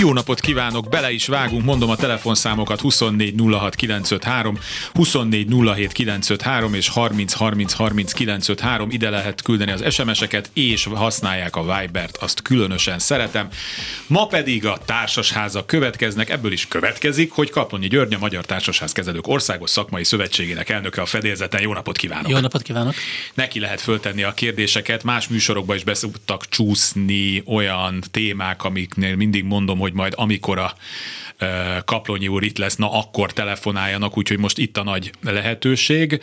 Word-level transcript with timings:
Jó 0.00 0.12
napot 0.12 0.40
kívánok, 0.40 0.88
bele 0.88 1.12
is 1.12 1.26
vágunk, 1.26 1.64
mondom 1.64 1.90
a 1.90 1.96
telefonszámokat 1.96 2.80
24 2.80 3.34
06 3.50 3.74
953, 3.74 4.58
24 4.92 5.46
07 5.74 5.92
953 5.92 6.74
és 6.74 6.88
30 6.88 7.32
30 7.32 7.72
30 7.72 8.12
953. 8.12 8.90
Ide 8.90 9.10
lehet 9.10 9.42
küldeni 9.42 9.70
az 9.70 9.94
SMS-eket, 9.94 10.50
és 10.52 10.84
használják 10.94 11.56
a 11.56 11.60
Vibert, 11.62 12.16
azt 12.16 12.42
különösen 12.42 12.98
szeretem. 12.98 13.48
Ma 14.06 14.26
pedig 14.26 14.66
a 14.66 14.78
társasházak 14.84 15.66
következnek, 15.66 16.30
ebből 16.30 16.52
is 16.52 16.68
következik, 16.68 17.32
hogy 17.32 17.50
Kaplonyi 17.50 17.88
György, 17.88 18.14
a 18.14 18.18
Magyar 18.18 18.44
Társasház 18.44 18.92
Kezelők 18.92 19.28
Országos 19.28 19.70
Szakmai 19.70 20.04
Szövetségének 20.04 20.68
elnöke 20.68 21.02
a 21.02 21.06
fedélzeten. 21.06 21.60
Jó 21.60 21.72
napot 21.72 21.96
kívánok! 21.96 22.30
Jó 22.30 22.38
napot 22.38 22.62
kívánok! 22.62 22.94
Neki 23.34 23.60
lehet 23.60 23.80
föltenni 23.80 24.22
a 24.22 24.32
kérdéseket, 24.32 25.04
más 25.04 25.28
műsorokban 25.28 25.76
is 25.76 25.84
beszoktak 25.84 26.48
csúszni 26.48 27.42
olyan 27.46 28.02
témák, 28.10 28.64
amiknél 28.64 29.16
mindig 29.16 29.44
mondom, 29.44 29.78
hogy 29.78 29.89
hogy 29.90 29.98
majd 29.98 30.12
amikor 30.16 30.58
a 30.58 30.74
Kaplonyi 31.84 32.28
úr 32.28 32.42
itt 32.42 32.58
lesz, 32.58 32.76
na 32.76 32.92
akkor 32.92 33.32
telefonáljanak, 33.32 34.18
úgyhogy 34.18 34.38
most 34.38 34.58
itt 34.58 34.76
a 34.76 34.82
nagy 34.82 35.10
lehetőség. 35.22 36.22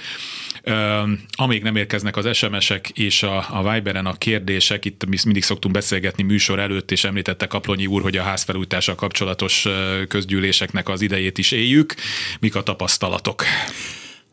Amíg 1.32 1.64
nem 1.64 1.76
érkeznek 1.76 2.18
az 2.18 2.38
SMS-ek 2.38 2.90
és 2.90 3.24
a, 3.24 3.46
a 3.50 3.72
Viberen 3.72 4.06
a 4.06 4.14
kérdések, 4.14 4.86
itt 4.86 5.06
mi 5.06 5.18
mindig 5.24 5.44
szoktunk 5.44 5.74
beszélgetni 5.74 6.24
műsor 6.24 6.60
előtt, 6.60 6.92
és 6.92 7.04
említette 7.04 7.48
Kaplonyi 7.48 7.86
úr, 7.86 8.02
hogy 8.02 8.18
a 8.18 8.24
házfelújítással 8.24 8.96
kapcsolatos 8.96 9.68
közgyűléseknek 10.08 10.90
az 10.90 11.02
idejét 11.02 11.38
is 11.38 11.52
éljük. 11.52 11.96
Mik 12.40 12.56
a 12.56 12.64
tapasztalatok? 12.64 13.44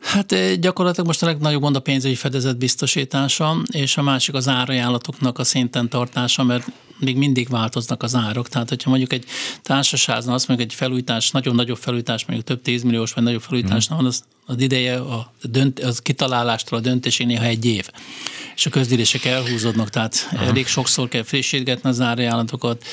Hát 0.05 0.59
gyakorlatilag 0.59 1.07
most 1.07 1.23
a 1.23 1.25
legnagyobb 1.25 1.61
gond 1.61 1.75
a 1.75 1.79
pénzügyi 1.79 2.15
fedezet 2.15 2.57
biztosítása, 2.57 3.57
és 3.71 3.97
a 3.97 4.01
másik 4.01 4.35
az 4.35 4.47
árajánlatoknak 4.47 5.39
a 5.39 5.43
szinten 5.43 5.89
tartása, 5.89 6.43
mert 6.43 6.67
még 6.99 7.17
mindig 7.17 7.49
változnak 7.49 8.03
az 8.03 8.15
árok. 8.15 8.49
Tehát, 8.49 8.69
hogyha 8.69 8.89
mondjuk 8.89 9.13
egy 9.13 9.25
társaságnál 9.61 10.33
azt 10.33 10.47
mondjuk 10.47 10.69
egy 10.69 10.75
felújítás, 10.77 11.31
nagyon 11.31 11.55
nagyobb 11.55 11.77
felújítás, 11.77 12.25
mondjuk 12.25 12.47
több 12.47 12.61
tízmilliós 12.61 13.13
vagy 13.13 13.23
nagyobb 13.23 13.41
felújításnál 13.41 13.97
van, 13.97 14.07
az, 14.07 14.23
az 14.45 14.61
ideje 14.61 14.97
a 14.97 15.33
dönt, 15.41 15.79
az 15.79 15.99
kitalálástól 15.99 16.79
a 16.79 16.81
döntésig 16.81 17.25
néha 17.25 17.43
egy 17.43 17.65
év 17.65 17.89
és 18.55 18.65
a 18.65 18.69
közgyűlések 18.69 19.25
elhúzódnak, 19.25 19.89
tehát 19.89 20.29
Aha. 20.31 20.45
elég 20.45 20.67
sokszor 20.67 21.07
kell 21.07 21.23
frissítgetni 21.23 21.89
az 21.89 22.01
árajánlatokat. 22.01 22.83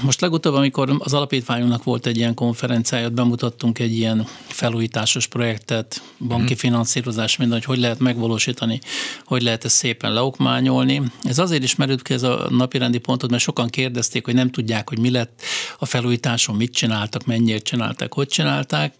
Most 0.00 0.20
legutóbb, 0.20 0.54
amikor 0.54 0.96
az 0.98 1.14
alapítványunknak 1.14 1.84
volt 1.84 2.06
egy 2.06 2.16
ilyen 2.16 2.34
konferenciája, 2.34 3.10
bemutattunk 3.10 3.78
egy 3.78 3.92
ilyen 3.92 4.26
felújításos 4.46 5.26
projektet, 5.26 5.91
banki 6.18 6.46
hmm. 6.46 6.56
finanszírozás, 6.56 7.36
minden, 7.36 7.58
hogy 7.58 7.66
hogy 7.66 7.78
lehet 7.78 7.98
megvalósítani, 7.98 8.80
hogy 9.24 9.42
lehet 9.42 9.64
ezt 9.64 9.74
szépen 9.74 10.12
leokmányolni. 10.12 11.02
Ez 11.22 11.38
azért 11.38 11.62
is 11.62 11.74
merült 11.74 12.02
ki 12.02 12.14
ez 12.14 12.22
a 12.22 12.46
napirendi 12.50 12.98
pontot, 12.98 13.30
mert 13.30 13.42
sokan 13.42 13.68
kérdezték, 13.68 14.24
hogy 14.24 14.34
nem 14.34 14.50
tudják, 14.50 14.88
hogy 14.88 14.98
mi 14.98 15.10
lett 15.10 15.42
a 15.78 15.86
felújításon, 15.86 16.56
mit 16.56 16.72
csináltak, 16.72 17.24
mennyire 17.24 17.58
csinálták, 17.58 18.14
hogy 18.14 18.28
csinálták. 18.28 18.94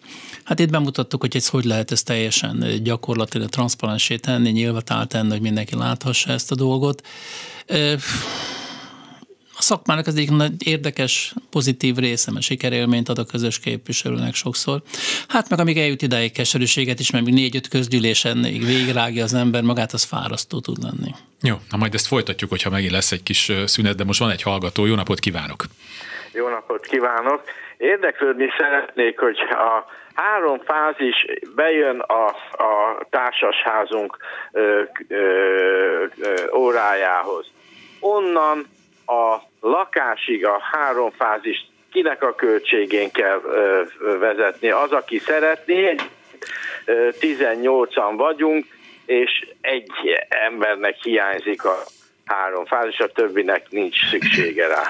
Hát 0.45 0.59
itt 0.59 0.71
bemutattuk, 0.71 1.21
hogy 1.21 1.37
ez 1.37 1.49
hogy 1.49 1.65
lehet 1.65 1.91
ezt 1.91 2.05
teljesen 2.05 2.83
gyakorlatilag 2.83 3.49
transzparensé 3.49 4.17
tenni, 4.17 4.51
nyilván 4.51 5.09
tenni, 5.09 5.31
hogy 5.31 5.41
mindenki 5.41 5.77
láthassa 5.77 6.33
ezt 6.33 6.51
a 6.51 6.55
dolgot. 6.55 7.07
A 9.63 9.65
szakmának 9.65 10.07
ez 10.07 10.15
egy 10.17 10.33
nagy 10.33 10.67
érdekes, 10.67 11.35
pozitív 11.51 11.97
része, 11.97 12.31
mert 12.33 12.45
sikerélményt 12.45 13.09
ad 13.09 13.19
a 13.19 13.25
közös 13.25 13.61
képviselőnek 13.61 14.35
sokszor. 14.35 14.79
Hát 15.29 15.49
meg 15.49 15.59
amíg 15.59 15.79
eljut 15.79 16.03
idáig 16.03 16.33
keserűséget 16.33 17.01
is, 17.01 17.11
mert 17.11 17.25
még 17.25 17.35
négy-öt 17.35 17.69
közgyűlésen 17.69 18.43
végigrágja 18.43 19.23
az 19.23 19.35
ember, 19.35 19.63
magát 19.63 19.93
az 19.93 20.05
fárasztó 20.05 20.61
tud 20.61 20.83
lenni. 20.83 21.11
Jó, 21.43 21.57
na 21.71 21.77
majd 21.77 21.95
ezt 21.95 22.07
folytatjuk, 22.07 22.51
hogyha 22.51 22.71
megint 22.71 22.93
lesz 22.93 23.13
egy 23.13 23.23
kis 23.23 23.53
szünet, 23.67 23.97
de 23.97 24.05
most 24.05 24.21
van 24.21 24.31
egy 24.31 24.43
hallgató. 24.43 24.87
Jó 24.87 24.95
napot 24.95 25.19
kívánok! 25.19 25.65
Jó 26.33 26.49
napot 26.49 26.87
kívánok! 26.87 27.43
Érdeklődni 27.77 28.49
szeretnék, 28.59 29.19
hogy 29.19 29.39
a 29.51 29.85
három 30.15 30.59
fázis 30.65 31.27
bejön 31.55 31.99
a, 31.99 32.27
a 32.69 32.73
társasházunk 33.11 34.17
ö, 34.53 34.83
ö, 35.09 35.17
ö, 36.19 36.57
órájához. 36.57 37.47
Onnan 38.01 38.67
a 39.07 39.43
lakásig 39.61 40.47
a 40.47 40.61
három 40.73 41.11
fázist 41.11 41.67
kinek 41.93 42.23
a 42.23 42.35
költségén 42.35 43.11
kell 43.11 43.41
ö, 43.45 43.83
vezetni. 44.19 44.71
Az, 44.71 44.93
aki 44.93 45.19
szeretné, 45.19 45.95
18-an 47.21 48.13
vagyunk, 48.17 48.67
és 49.07 49.47
egy 49.61 49.91
embernek 50.29 50.97
hiányzik 51.03 51.65
a 51.65 51.83
három 52.25 52.65
fázis, 52.65 52.99
a 52.99 53.13
többinek 53.13 53.71
nincs 53.71 54.09
szüksége 54.11 54.67
rá. 54.67 54.83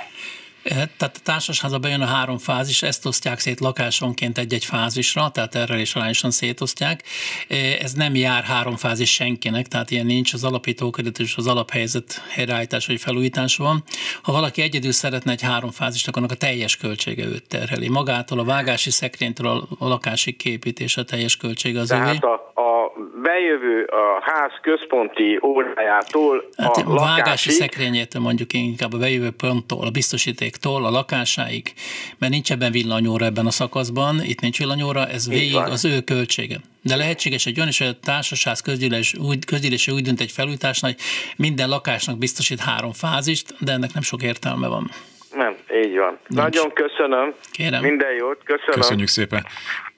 Eh, 0.63 0.83
tehát 0.97 1.17
a 1.17 1.21
társasháza 1.23 1.79
bejön 1.79 2.01
a 2.01 2.07
három 2.07 2.39
fázis, 2.39 2.83
ezt 2.83 3.07
osztják 3.07 3.39
szét 3.39 3.61
lakásonként 3.61 4.39
egy-egy 4.39 4.65
fázisra, 4.65 5.31
tehát 5.31 5.55
erre 5.55 5.81
is 5.81 5.95
arányosan 5.95 6.31
szétosztják. 6.31 7.03
Eh, 7.49 7.79
ez 7.81 7.93
nem 7.93 8.15
jár 8.15 8.45
három 8.45 8.77
fázis 8.77 9.13
senkinek, 9.13 9.69
tehát 9.69 9.91
ilyen 9.91 10.07
nincs 10.07 10.33
az 10.33 10.45
alapítóködet 10.45 11.19
és 11.19 11.37
az 11.37 11.47
alaphelyzet 11.47 12.23
helyreállítás 12.29 12.87
vagy 12.87 13.01
felújítás 13.01 13.57
van. 13.57 13.85
Ha 14.23 14.33
valaki 14.33 14.63
egyedül 14.63 14.93
szeretne 14.93 15.33
egy 15.33 15.43
három 15.43 15.71
fázist, 15.71 16.09
akkor 16.09 16.23
annak 16.23 16.35
a 16.35 16.39
teljes 16.39 16.77
költsége 16.77 17.25
őt 17.25 17.49
terheli. 17.49 17.89
Magától 17.89 18.39
a 18.39 18.45
vágási 18.45 18.91
szekrénytől 18.91 19.67
a 19.79 19.89
lakási 19.89 20.33
képítés 20.33 20.97
a 20.97 21.05
teljes 21.05 21.37
költsége 21.37 21.81
az 21.81 21.89
Tehát 21.89 22.25
a, 22.25 22.61
a 22.61 22.82
bejövő 23.23 23.85
a 23.85 24.21
ház 24.21 24.53
központi 24.63 25.39
órájától 25.43 26.45
hát 26.57 26.77
a, 26.77 26.91
a 26.91 26.95
vágási 26.95 27.51
szekrényétől 27.51 28.23
mondjuk 28.23 28.53
inkább 28.53 28.93
a 28.93 28.99
bejövő 28.99 29.31
ponttól, 29.31 29.87
a 29.87 29.91
biztosítéktól, 29.91 30.85
a 30.85 30.91
lakásáig, 30.91 31.73
mert 32.19 32.33
nincs 32.33 32.51
ebben 32.53 32.73
villanyóra 32.73 33.25
ebben 33.25 33.47
a 33.47 33.51
szakaszban, 33.51 34.21
itt 34.23 34.41
nincs 34.41 34.59
villanyóra, 34.59 35.07
ez 35.07 35.29
végig 35.29 35.57
az 35.57 35.85
ő 35.85 36.01
költsége. 36.01 36.57
De 36.83 36.97
lehetséges 36.97 37.47
egy 37.47 37.57
olyan 37.57 37.69
is, 37.69 37.79
hogy 37.79 37.87
a 37.87 37.99
társaság 38.05 38.57
közgyűlés 38.65 39.15
úgy, 39.15 39.39
úgy 39.93 40.03
dönt 40.03 40.21
egy 40.21 40.33
felújításnál, 40.33 40.93
hogy 40.93 41.01
minden 41.37 41.69
lakásnak 41.69 42.19
biztosít 42.19 42.61
három 42.61 42.93
fázist, 42.93 43.55
de 43.59 43.73
ennek 43.73 43.93
nem 43.93 44.03
sok 44.03 44.23
értelme 44.23 44.69
van. 44.69 44.91
Nem, 45.35 45.57
így 45.85 45.97
van. 45.97 46.19
Nincs. 46.27 46.43
Nagyon 46.43 46.73
köszönöm. 46.73 47.35
Kérem. 47.51 47.83
Minden 47.83 48.13
jót, 48.13 48.39
köszönöm. 48.45 48.75
Köszönjük 48.75 49.09
szépen. 49.09 49.47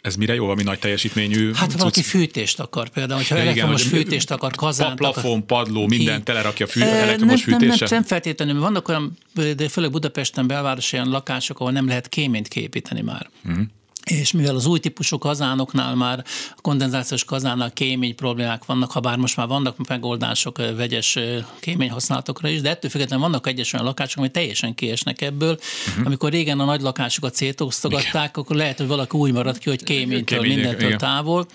Ez 0.04 0.16
mire 0.16 0.34
jó, 0.34 0.48
ami 0.48 0.62
nagy 0.62 0.78
teljesítményű? 0.78 1.52
Hát 1.54 1.70
cucc? 1.70 1.78
valaki 1.78 2.02
fűtést 2.02 2.60
akar 2.60 2.88
például, 2.88 3.18
hogyha 3.18 3.36
ja, 3.36 3.42
elektromos 3.42 3.84
igen, 3.84 3.98
fűtést 3.98 4.30
akar, 4.30 4.52
kazánt 4.52 4.94
Plafon, 4.94 5.30
akar. 5.30 5.42
padló, 5.42 5.86
minden 5.86 6.24
telerakja 6.24 6.66
fű, 6.66 6.80
elektromos 6.80 7.44
nem, 7.44 7.58
fűtésre? 7.58 7.86
Nem, 7.90 7.98
nem, 7.98 8.02
feltétlenül, 8.02 8.60
vannak 8.60 8.88
olyan, 8.88 9.18
de 9.56 9.68
főleg 9.68 9.90
Budapesten 9.90 10.46
belvárosi 10.46 10.96
olyan 10.96 11.08
lakások, 11.08 11.60
ahol 11.60 11.72
nem 11.72 11.86
lehet 11.86 12.08
kéményt 12.08 12.48
képíteni 12.48 13.00
már. 13.00 13.30
Uh-huh 13.44 13.64
és 14.04 14.32
mivel 14.32 14.54
az 14.54 14.66
új 14.66 14.78
típusú 14.78 15.18
kazánoknál 15.18 15.94
már 15.94 16.24
a 16.56 16.60
kondenzációs 16.60 17.24
kazánnál 17.24 17.72
kémény 17.72 18.14
problémák 18.14 18.64
vannak, 18.64 18.90
ha 18.90 19.00
bár 19.00 19.16
most 19.16 19.36
már 19.36 19.46
vannak 19.46 19.88
megoldások 19.88 20.58
vegyes 20.76 21.18
kémény 21.60 21.90
használatokra 21.90 22.48
is, 22.48 22.60
de 22.60 22.70
ettől 22.70 22.90
függetlenül 22.90 23.24
vannak 23.24 23.46
egyes 23.46 23.72
olyan 23.72 23.86
lakások, 23.86 24.18
amik 24.18 24.30
teljesen 24.30 24.74
kiesnek 24.74 25.20
ebből. 25.20 25.58
Uh-huh. 25.88 26.06
Amikor 26.06 26.30
régen 26.30 26.60
a 26.60 26.64
nagy 26.64 26.80
lakásokat 26.80 27.34
szétosztogatták, 27.34 28.36
akkor 28.36 28.56
lehet, 28.56 28.78
hogy 28.78 28.86
valaki 28.86 29.16
úgy 29.16 29.32
marad 29.32 29.58
ki, 29.58 29.68
hogy 29.68 29.82
kéménytől, 29.82 30.38
Kémény, 30.38 30.54
mindentől 30.54 30.86
igen. 30.86 30.98
távol, 30.98 31.46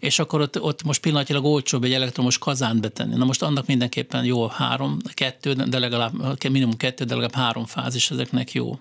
és 0.00 0.18
akkor 0.18 0.40
ott, 0.40 0.60
ott 0.60 0.82
most 0.82 1.00
pillanatilag 1.00 1.44
olcsóbb 1.44 1.84
egy 1.84 1.92
elektromos 1.92 2.38
kazánt 2.38 2.80
betenni. 2.80 3.14
Na 3.16 3.24
most 3.24 3.42
annak 3.42 3.66
mindenképpen 3.66 4.24
jó 4.24 4.46
három, 4.46 4.96
kettő, 5.14 5.52
de 5.52 5.78
legalább 5.78 6.12
minimum 6.50 6.76
kettő, 6.76 7.04
de 7.04 7.14
legalább 7.14 7.34
három 7.34 7.66
fázis 7.66 8.10
ezeknek 8.10 8.52
jó 8.52 8.78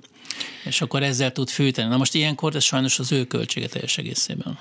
és 0.63 0.81
akkor 0.81 1.03
ezzel 1.03 1.31
tud 1.31 1.49
fűteni. 1.49 1.89
Na 1.89 1.97
most 1.97 2.15
ilyenkor 2.15 2.55
ez 2.55 2.63
sajnos 2.63 2.99
az 2.99 3.11
ő 3.11 3.25
költsége 3.25 3.67
teljes 3.67 3.97
egészében. 3.97 4.59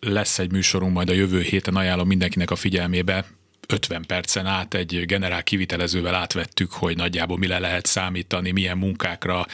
Lesz 0.00 0.38
egy 0.38 0.50
műsorunk 0.50 0.92
majd 0.92 1.08
a 1.08 1.12
jövő 1.12 1.40
héten, 1.40 1.76
ajánlom 1.76 2.06
mindenkinek 2.06 2.50
a 2.50 2.56
figyelmébe. 2.56 3.24
50 3.72 4.04
percen 4.06 4.46
át 4.46 4.74
egy 4.74 5.06
generál 5.06 5.42
kivitelezővel 5.42 6.14
átvettük, 6.14 6.72
hogy 6.72 6.96
nagyjából 6.96 7.38
mire 7.38 7.58
lehet 7.58 7.86
számítani, 7.86 8.50
milyen 8.50 8.78
munkákra, 8.78 9.46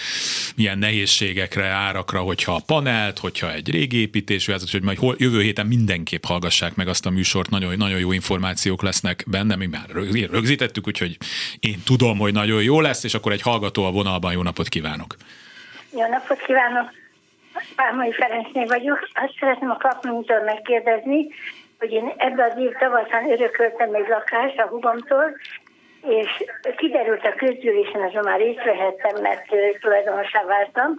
milyen 0.57 0.79
nehézségekre, 0.79 1.67
árakra, 1.67 2.21
hogyha 2.21 2.55
a 2.55 2.63
panelt, 2.67 3.19
hogyha 3.19 3.53
egy 3.53 3.71
régi 3.71 4.01
építésű 4.01 4.53
ez, 4.53 4.71
hogy 4.71 4.83
majd 4.83 4.99
jövő 5.17 5.41
héten 5.41 5.67
mindenképp 5.67 6.25
hallgassák 6.25 6.75
meg 6.75 6.89
azt 6.89 7.07
a 7.07 7.11
műsort, 7.11 7.51
nagyon, 7.51 7.77
nagyon 7.77 7.99
jó 7.99 8.13
információk 8.13 8.83
lesznek 8.83 9.25
benne, 9.27 9.57
mi 9.57 9.67
már 9.67 9.89
rögzítettük, 10.31 10.87
úgyhogy 10.87 11.17
én 11.61 11.83
tudom, 11.85 12.19
hogy 12.19 12.33
nagyon 12.33 12.63
jó 12.63 12.81
lesz, 12.81 13.05
és 13.05 13.15
akkor 13.15 13.33
egy 13.33 13.43
hallgató 13.43 13.85
a 13.85 13.91
vonalban, 13.91 14.33
jó 14.33 14.43
napot 14.43 14.69
kívánok! 14.69 15.17
Jó 15.93 16.09
napot 16.09 16.39
kívánok! 16.47 16.91
Pálmai 17.77 18.13
Ferencné 18.13 18.65
vagyok. 18.65 19.09
Azt 19.15 19.37
szeretném 19.41 19.71
a 19.71 19.77
kapmunktól 19.77 20.43
megkérdezni, 20.43 21.27
hogy 21.79 21.93
én 21.93 22.15
ebbe 22.17 22.45
az 22.45 22.59
év 22.59 22.73
tavaszán 22.79 23.31
örököltem 23.31 23.95
egy 23.95 24.09
lakást 24.09 24.59
a 24.59 24.67
hugomtól, 24.67 25.37
és 26.03 26.45
kiderült 26.77 27.25
a 27.25 27.35
közgyűlésen, 27.35 28.03
azon 28.03 28.23
már 28.25 28.39
részt 28.39 28.65
vehettem, 28.65 29.23
mert 29.23 29.45
tulajdonosá 29.81 30.45
váltam, 30.45 30.97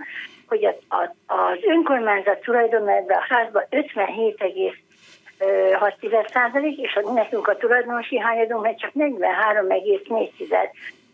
hogy 0.47 0.65
a, 0.65 0.75
az 1.27 1.57
önkormányzat 1.67 2.39
tulajdon 2.39 2.87
ebbe 2.89 3.15
a 3.15 3.25
házba 3.29 3.63
57,5 3.71 4.73
6 5.73 5.95
százalék, 6.33 6.77
és 6.77 6.95
a 6.95 7.11
nekünk 7.13 7.47
a 7.47 7.57
tulajdonosi 7.57 8.19
hányadunk 8.19 8.61
meg 8.61 8.77
csak 8.77 8.91
43,4 8.93 10.69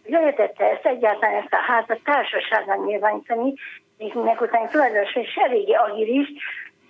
Lehetett 0.05 0.61
ezt 0.61 0.85
egyáltalán 0.85 1.35
ezt 1.35 1.53
a 1.53 1.71
házat 1.71 1.99
társaságban 2.03 2.85
nyilvánítani, 2.85 3.53
és 3.97 4.13
minek 4.13 4.41
után 4.41 4.69
tulajdonos 4.69 5.15
és 5.15 5.35
eléggé 5.35 5.73
agilis, 5.73 6.27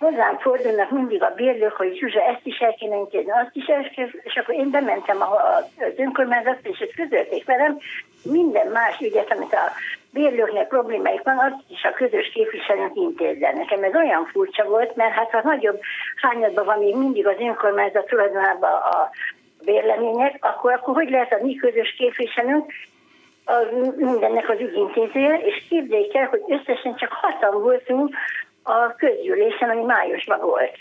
hozzám 0.04 0.38
fordulnak 0.38 0.90
mindig 0.90 1.22
a 1.22 1.34
bérlők, 1.36 1.72
hogy 1.72 1.96
Zsuzsa, 1.96 2.20
ezt 2.20 2.46
is 2.46 2.58
el 2.58 2.74
kéne 2.74 2.96
intézni, 2.96 3.30
azt 3.30 3.50
is 3.52 3.66
el 3.66 3.90
kéne, 3.94 4.08
és 4.22 4.34
akkor 4.36 4.54
én 4.54 4.70
bementem 4.70 5.22
az 5.22 5.92
önkormányzatra, 5.96 6.70
és 6.70 6.78
ezt 6.78 6.94
közölték 6.94 7.44
velem, 7.44 7.78
minden 8.22 8.66
más 8.66 9.00
ügyet, 9.00 9.32
amit 9.32 9.52
a 9.52 9.72
bérlőknek 10.10 10.68
problémáik 10.68 11.22
van, 11.22 11.38
azt 11.38 11.64
is 11.68 11.82
a 11.84 11.92
közös 11.92 12.30
képviselőnk 12.34 12.96
intézze. 12.96 13.52
Nekem 13.52 13.82
ez 13.82 13.94
olyan 13.94 14.24
furcsa 14.24 14.64
volt, 14.64 14.96
mert 14.96 15.14
hát 15.14 15.30
ha 15.30 15.40
nagyobb 15.44 15.80
hányadban 16.16 16.64
van 16.64 16.78
még 16.78 16.96
mindig 16.96 17.26
az 17.26 17.38
önkormányzat 17.38 18.06
tulajdonában 18.06 18.72
a 18.72 19.10
bérlemények, 19.64 20.36
akkor, 20.40 20.72
akkor 20.72 20.94
hogy 20.94 21.10
lehet 21.10 21.32
a 21.32 21.44
mi 21.44 21.54
közös 21.54 21.94
képviselőnk 21.98 22.72
a 23.44 23.52
mindennek 23.96 24.48
az 24.48 24.60
ügyintézője, 24.60 25.38
és 25.38 25.64
képzeljék 25.68 26.14
el, 26.14 26.26
hogy 26.26 26.42
összesen 26.46 26.96
csak 26.96 27.12
hatan 27.12 27.62
voltunk 27.62 28.16
a 28.64 28.94
közgyűlésen, 28.96 29.70
ami 29.70 29.82
májusban 29.82 30.40
volt. 30.40 30.78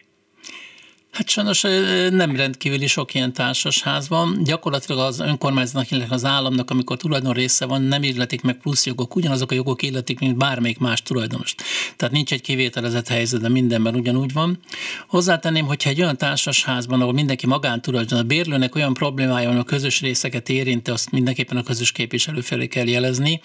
Hát 1.13 1.29
sajnos 1.29 1.61
nem 2.09 2.35
rendkívüli 2.35 2.87
sok 2.87 3.13
ilyen 3.13 3.33
társasház 3.33 4.07
van. 4.07 4.43
Gyakorlatilag 4.43 5.05
az 5.05 5.19
önkormányzatnak, 5.19 5.91
illetve 5.91 6.15
az 6.15 6.25
államnak, 6.25 6.69
amikor 6.69 6.97
tulajdon 6.97 7.33
része 7.33 7.65
van, 7.65 7.81
nem 7.81 8.03
illetik 8.03 8.41
meg 8.41 8.57
plusz 8.57 8.85
jogok. 8.85 9.15
Ugyanazok 9.15 9.51
a 9.51 9.55
jogok 9.55 9.81
illetik, 9.81 10.19
mint 10.19 10.37
bármelyik 10.37 10.77
más 10.77 11.01
tulajdonost. 11.01 11.61
Tehát 11.95 12.13
nincs 12.13 12.31
egy 12.31 12.41
kivételezett 12.41 13.07
helyzet, 13.07 13.41
de 13.41 13.49
mindenben 13.49 13.95
ugyanúgy 13.95 14.33
van. 14.33 14.59
Hozzátenném, 15.07 15.65
hogyha 15.65 15.89
egy 15.89 16.01
olyan 16.01 16.17
társasházban, 16.17 17.01
ahol 17.01 17.13
mindenki 17.13 17.47
magántulajdon, 17.47 18.19
a 18.19 18.23
bérlőnek 18.23 18.75
olyan 18.75 18.93
problémája 18.93 19.49
van, 19.49 19.57
a 19.57 19.63
közös 19.63 20.01
részeket 20.01 20.49
érinti, 20.49 20.91
azt 20.91 21.11
mindenképpen 21.11 21.57
a 21.57 21.63
közös 21.63 21.91
képviselő 21.91 22.41
felé 22.41 22.67
kell 22.67 22.87
jelezni. 22.87 23.41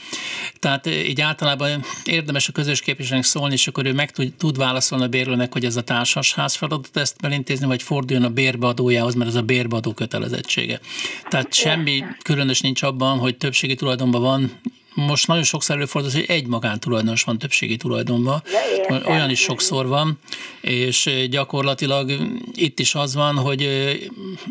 Tehát 0.59 0.87
így 0.87 1.21
általában 1.21 1.85
érdemes 2.05 2.49
a 2.49 2.53
közös 2.53 2.81
képviselőnek 2.81 3.27
szólni, 3.27 3.53
és 3.55 3.67
akkor 3.67 3.87
ő 3.87 3.93
meg 3.93 4.11
tud, 4.11 4.35
tud 4.35 4.57
válaszolni 4.57 5.05
a 5.05 5.09
bérlőnek, 5.09 5.53
hogy 5.53 5.65
ez 5.65 5.77
a 5.77 5.83
társasház 5.83 6.55
feladat 6.55 6.97
ezt 6.97 7.17
elintézni, 7.21 7.57
intézni, 7.59 7.67
vagy 7.67 7.83
forduljon 7.83 8.25
a 8.25 8.35
bérbeadójához, 8.35 9.15
mert 9.15 9.31
ez 9.31 9.35
a 9.35 9.43
bérbeadó 9.43 9.93
kötelezettsége. 9.93 10.81
Tehát 11.29 11.55
semmi 11.55 12.05
különös 12.23 12.61
nincs 12.61 12.83
abban, 12.83 13.19
hogy 13.19 13.37
többségi 13.37 13.75
tulajdonban 13.75 14.21
van 14.21 14.51
most 15.07 15.27
nagyon 15.27 15.43
sokszor 15.43 15.77
előfordul, 15.77 16.11
hogy 16.11 16.25
egy 16.29 16.47
magántulajdonos 16.47 17.23
van 17.23 17.39
többségi 17.39 17.77
tulajdonban. 17.77 18.43
Olyan 19.07 19.31
is 19.31 19.41
sokszor 19.41 19.87
van, 19.87 20.19
és 20.61 21.27
gyakorlatilag 21.31 22.13
itt 22.55 22.79
is 22.79 22.95
az 22.95 23.15
van, 23.15 23.37
hogy 23.37 23.69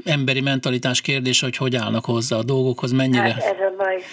emberi 0.04 0.42
mentalitás 0.42 1.02
kérdése, 1.02 1.46
hogy 1.46 1.58
hogy 1.58 1.76
állnak 1.76 2.06
hozzá 2.06 2.38
a 2.38 2.44
dolgokhoz, 2.44 2.92
mennyire 2.92 3.22
hát 3.22 3.38
ez 3.38 3.44
a 3.44 3.76
baj. 3.78 4.04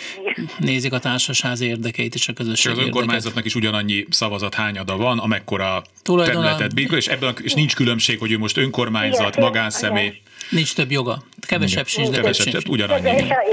nézik 0.59 0.93
a 0.93 0.99
társaság 0.99 1.61
érdekeit 1.61 2.15
és 2.15 2.29
a 2.29 2.33
közösség 2.33 2.73
És 2.73 2.79
az 2.79 2.85
önkormányzatnak 2.85 3.45
is 3.45 3.55
ugyanannyi 3.55 4.07
szavazat 4.11 4.55
hányada 4.55 4.97
van, 4.97 5.19
amekkora 5.19 5.83
Tulajdonán... 6.03 6.43
területet 6.43 6.75
birkol, 6.75 6.99
és 6.99 7.07
ebben 7.07 7.35
és 7.43 7.53
nincs 7.53 7.75
különbség, 7.75 8.19
hogy 8.19 8.33
ő 8.33 8.39
most 8.39 8.57
önkormányzat, 8.57 9.37
magánszemély. 9.37 10.21
Nincs 10.51 10.75
több 10.75 10.91
joga. 10.91 11.17
Kevesebb 11.47 11.87
sincs, 11.87 12.09
de 12.09 12.17
kevesebb, 12.17 12.47
sincs. 12.47 12.69
ugyanannyi. 12.69 13.09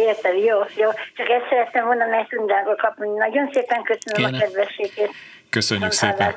Értem, 0.07 0.35
jó, 0.35 0.57
jó. 0.75 0.89
Csak 1.15 1.29
ezt 1.29 1.45
szerettem 1.49 1.85
volna 1.85 2.05
megtundából 2.05 2.75
kapni. 2.75 3.07
Nagyon 3.17 3.49
szépen 3.53 3.81
köszönöm 3.83 4.31
Kéne. 4.31 4.37
a 4.37 4.47
kedvességét. 4.47 5.11
Köszönjük 5.49 5.91
szépen. 5.91 6.35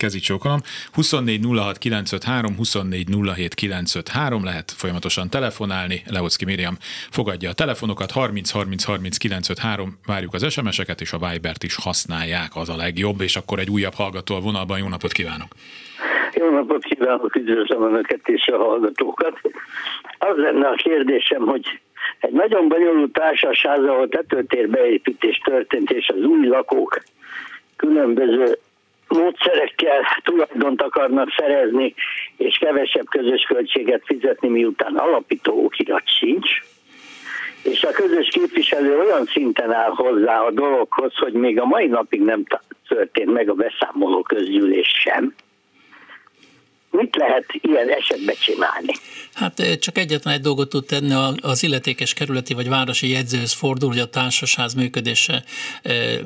Kezi 0.00 0.18
csókolom. 0.18 0.60
24 0.92 1.44
06 1.56 1.78
953, 1.78 2.56
24 2.56 3.08
07 3.34 3.54
953 3.54 4.44
lehet 4.44 4.70
folyamatosan 4.70 5.30
telefonálni. 5.30 6.02
Leocki 6.06 6.44
Miriam 6.44 6.76
fogadja 7.10 7.50
a 7.50 7.52
telefonokat, 7.52 8.10
30 8.10 8.50
30 8.50 8.84
30 8.84 9.16
953, 9.16 9.98
várjuk 10.06 10.34
az 10.34 10.52
SMS-eket, 10.52 11.00
és 11.00 11.12
a 11.12 11.18
Vibert 11.18 11.62
is 11.62 11.74
használják, 11.74 12.50
az 12.54 12.68
a 12.68 12.76
legjobb, 12.76 13.20
és 13.20 13.36
akkor 13.36 13.58
egy 13.58 13.70
újabb 13.70 13.94
hallgató 13.94 14.34
a 14.34 14.40
vonalban. 14.40 14.78
Jó 14.78 14.88
napot 14.88 15.12
kívánok! 15.12 15.54
Jó 16.34 16.50
napot 16.50 16.84
kívánok, 17.00 17.36
üdvözlöm 17.36 17.82
Önöket 17.82 18.28
és 18.28 18.46
a 18.46 18.56
hallgatókat. 18.56 19.40
Az 20.18 20.36
lenne 20.36 20.68
a 20.68 20.74
kérdésem, 20.74 21.46
hogy 21.46 21.80
egy 22.20 22.32
nagyon 22.32 22.68
bonyolult 22.68 23.12
társasház, 23.12 23.84
ahol 23.84 24.08
tetőtér 24.08 24.68
beépítés 24.68 25.40
történt, 25.44 25.90
és 25.90 26.08
az 26.08 26.24
új 26.24 26.46
lakók 26.46 27.00
különböző 27.76 28.58
módszerekkel 29.08 30.00
tulajdont 30.22 30.82
akarnak 30.82 31.28
szerezni, 31.36 31.94
és 32.36 32.56
kevesebb 32.58 33.06
közös 33.10 33.42
költséget 33.42 34.02
fizetni, 34.04 34.48
miután 34.48 34.96
alapító 34.96 35.64
okirat 35.64 36.08
sincs. 36.18 36.50
És 37.62 37.82
a 37.82 37.90
közös 37.90 38.28
képviselő 38.28 38.98
olyan 38.98 39.24
szinten 39.24 39.72
áll 39.72 39.90
hozzá 39.90 40.40
a 40.40 40.50
dologhoz, 40.50 41.14
hogy 41.16 41.32
még 41.32 41.60
a 41.60 41.64
mai 41.64 41.86
napig 41.86 42.20
nem 42.20 42.44
történt 42.88 43.32
meg 43.32 43.48
a 43.48 43.54
beszámoló 43.54 44.22
közgyűlés 44.22 44.88
sem 44.88 45.34
mit 46.90 47.16
lehet 47.16 47.44
ilyen 47.60 47.88
esetben 47.88 48.34
csinálni? 48.40 48.92
Hát 49.32 49.78
csak 49.78 49.98
egyetlen 49.98 50.34
egy 50.34 50.40
dolgot 50.40 50.68
tud 50.68 50.86
tenni 50.86 51.14
az 51.40 51.62
illetékes 51.62 52.14
kerületi 52.14 52.54
vagy 52.54 52.68
városi 52.68 53.08
jegyzőhöz 53.08 53.52
fordul, 53.52 53.88
hogy 53.88 53.98
a 53.98 54.10
társasház 54.10 54.74
működése 54.74 55.44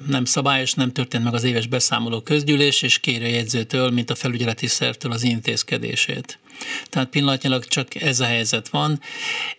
nem 0.07 0.25
szabályos, 0.25 0.75
nem 0.75 0.93
történt 0.93 1.25
meg 1.25 1.35
az 1.35 1.45
éves 1.45 1.67
beszámoló 1.67 2.21
közgyűlés, 2.21 2.83
és 2.83 2.99
kéri 2.99 3.25
a 3.25 3.29
jegyzőtől, 3.29 3.91
mint 3.91 4.11
a 4.11 4.15
felügyeleti 4.15 4.67
szervtől 4.67 5.13
az 5.13 5.23
intézkedését. 5.23 6.39
Tehát 6.85 7.09
pillanatnyilag 7.09 7.65
csak 7.65 7.95
ez 7.95 8.21
a 8.21 8.25
helyzet 8.25 8.69
van. 8.69 9.01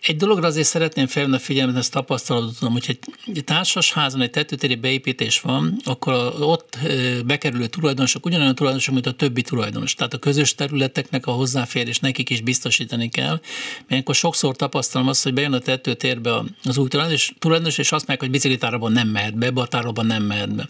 Egy 0.01 0.15
dologra 0.15 0.47
azért 0.47 0.67
szeretném 0.67 1.07
felvenni 1.07 1.35
a 1.35 1.39
figyelmet, 1.39 1.75
ezt 1.75 1.91
tapasztalatot 1.91 2.57
tudom, 2.57 2.73
hogy 2.73 2.99
egy 3.33 3.43
társasházon 3.43 4.21
egy 4.21 4.29
tetőtéri 4.29 4.75
beépítés 4.75 5.41
van, 5.41 5.77
akkor 5.83 6.33
ott 6.39 6.77
bekerülő 7.25 7.67
tulajdonosok 7.67 8.25
ugyanolyan 8.25 8.55
tulajdonosok, 8.55 8.93
mint 8.93 9.07
a 9.07 9.11
többi 9.11 9.41
tulajdonos. 9.41 9.93
Tehát 9.93 10.13
a 10.13 10.17
közös 10.17 10.55
területeknek 10.55 11.27
a 11.27 11.31
hozzáférés 11.31 11.99
nekik 11.99 12.29
is 12.29 12.41
biztosítani 12.41 13.09
kell. 13.09 13.39
Mert 13.87 14.13
sokszor 14.13 14.55
tapasztalom 14.55 15.07
azt, 15.07 15.23
hogy 15.23 15.33
bejön 15.33 15.53
a 15.53 15.59
tetőtérbe 15.59 16.43
az 16.63 16.77
új 16.77 16.87
tulajdonos, 16.87 17.33
tulajdonos 17.39 17.77
és 17.77 17.91
azt 17.91 18.07
mondják, 18.07 18.19
hogy 18.19 18.29
biciklitárban 18.29 18.91
nem 18.91 19.07
mehet 19.07 19.37
be, 19.37 19.51
batárban 19.51 20.05
nem 20.05 20.23
mehet 20.23 20.55
be. 20.55 20.69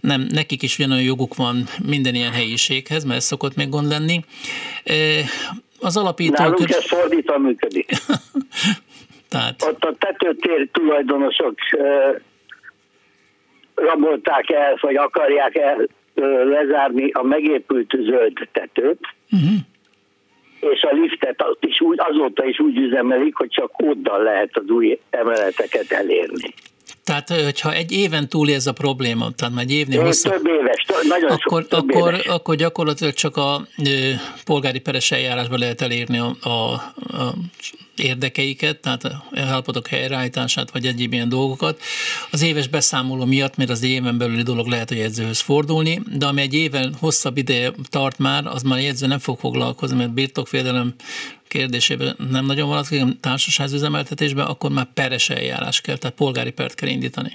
Nem, 0.00 0.28
nekik 0.30 0.62
is 0.62 0.78
ugyanolyan 0.78 1.04
joguk 1.04 1.34
van 1.34 1.68
minden 1.82 2.14
ilyen 2.14 2.32
helyiséghez, 2.32 3.04
mert 3.04 3.18
ez 3.18 3.24
szokott 3.24 3.54
még 3.54 3.68
gond 3.68 3.88
lenni 3.88 4.24
az 5.80 5.96
alapító... 5.96 6.34
Nálunk 6.36 6.66
köz... 6.66 6.76
ez 6.76 6.86
fordítva 6.86 7.38
működik. 7.38 7.90
Tehát... 9.30 9.62
Ott 9.62 9.84
a 9.84 9.94
tetőtér 9.98 10.68
tulajdonosok 10.72 11.54
rabolták 13.74 14.50
el, 14.50 14.78
vagy 14.80 14.96
akarják 14.96 15.56
el 15.56 15.86
lezárni 16.44 17.10
a 17.10 17.22
megépült 17.22 17.90
zöld 17.90 18.48
tetőt, 18.52 19.00
uh-huh. 19.30 20.72
és 20.72 20.82
a 20.82 20.94
liftet 20.94 21.44
is 21.60 21.80
úgy, 21.80 21.98
azóta 22.00 22.44
is 22.44 22.60
úgy 22.60 22.78
üzemelik, 22.78 23.34
hogy 23.34 23.48
csak 23.48 23.72
kóddal 23.72 24.22
lehet 24.22 24.56
az 24.56 24.68
új 24.68 24.98
emeleteket 25.10 25.92
elérni. 25.92 26.54
Tehát, 27.10 27.44
hogyha 27.44 27.72
egy 27.72 27.92
éven 27.92 28.28
túl 28.28 28.52
ez 28.52 28.66
a 28.66 28.72
probléma, 28.72 29.30
tehát 29.30 29.54
már 29.54 29.64
egy 29.64 29.72
évnél 29.72 30.02
hosszabb, 30.02 30.32
több 30.32 30.46
éves, 30.46 30.84
nagyon 31.08 31.30
akkor, 31.30 31.60
sok, 31.62 31.68
több 31.68 31.90
akkor, 31.90 32.12
éves. 32.12 32.26
akkor 32.26 32.56
gyakorlatilag 32.56 33.12
csak 33.12 33.36
a 33.36 33.66
ö, 33.84 34.10
polgári 34.44 34.78
peres 34.78 35.10
eljárásban 35.10 35.58
lehet 35.58 35.80
elérni 35.80 36.18
a, 36.18 36.36
a, 36.40 36.50
a 36.50 37.34
érdekeiket, 37.96 38.80
tehát 38.80 39.04
a 39.04 39.24
állapotok 39.34 39.86
helyreállítását, 39.86 40.70
vagy 40.70 40.86
egyéb 40.86 41.12
ilyen 41.12 41.28
dolgokat. 41.28 41.80
Az 42.30 42.42
éves 42.42 42.68
beszámoló 42.68 43.24
miatt, 43.24 43.56
mert 43.56 43.70
az 43.70 43.82
éven 43.82 44.18
belüli 44.18 44.42
dolog 44.42 44.66
lehet 44.66 44.88
hogy 44.88 44.98
edzőhöz 44.98 45.40
fordulni, 45.40 46.02
de 46.18 46.26
ami 46.26 46.40
egy 46.40 46.54
éven 46.54 46.94
hosszabb 47.00 47.36
ideje 47.36 47.72
tart 47.90 48.18
már, 48.18 48.46
az 48.46 48.62
már 48.62 48.78
edző 48.78 49.06
nem 49.06 49.18
fog 49.18 49.38
foglalkozni, 49.38 49.96
mert 49.96 50.12
birtokvédelem 50.12 50.94
kérdésében 51.50 52.16
nem 52.30 52.46
nagyon 52.46 52.68
van 52.68 52.84
az 53.58 53.72
üzemeltetésben, 53.72 54.46
akkor 54.46 54.70
már 54.70 54.86
peres 54.94 55.30
eljárás 55.30 55.80
kell, 55.80 55.96
tehát 55.96 56.16
polgári 56.16 56.50
pert 56.50 56.74
kell 56.74 56.88
indítani. 56.88 57.32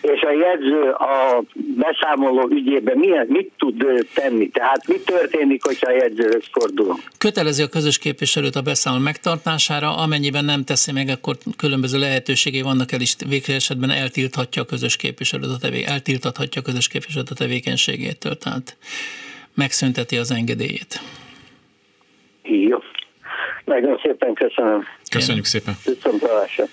És 0.00 0.20
a 0.20 0.32
jegyző 0.32 0.90
a 0.90 1.42
beszámoló 1.76 2.48
ügyében 2.50 2.98
milyen, 2.98 3.26
mit 3.28 3.50
tud 3.58 3.84
tenni? 4.14 4.48
Tehát 4.48 4.86
mi 4.86 4.96
történik, 5.04 5.64
hogyha 5.64 5.90
a 5.90 5.94
jegyzőhöz 5.94 6.44
fordulunk? 6.52 7.00
Kötelezi 7.18 7.62
a 7.62 7.68
közös 7.68 7.98
képviselőt 7.98 8.56
a 8.56 8.62
beszámoló 8.62 9.02
megtartására, 9.02 9.96
amennyiben 9.96 10.44
nem 10.44 10.64
teszi 10.64 10.92
meg, 10.92 11.08
akkor 11.08 11.36
különböző 11.56 11.98
lehetőségei 11.98 12.62
vannak 12.62 12.92
el 12.92 13.00
is 13.00 13.16
végre 13.28 13.54
esetben 13.54 13.90
eltilthatja 13.90 14.62
a 14.62 14.64
közös 14.64 14.96
képviselőt 14.96 15.50
a 15.50 15.58
tevé, 15.60 15.84
eltiltathatja 15.84 16.60
a 16.60 16.64
közös 16.64 16.88
képviselőt 16.88 17.30
a 17.30 17.34
tevékenységétől, 17.34 18.36
tehát 18.36 18.76
megszünteti 19.54 20.16
az 20.16 20.30
engedélyét. 20.30 21.00
Jó. 22.42 22.78
Nagyon 23.68 23.98
szépen 24.02 24.34
köszönöm. 24.34 24.84
Köszönjük, 25.10 25.44
szépen. 25.44 25.74
Köszönöm, 25.84 26.68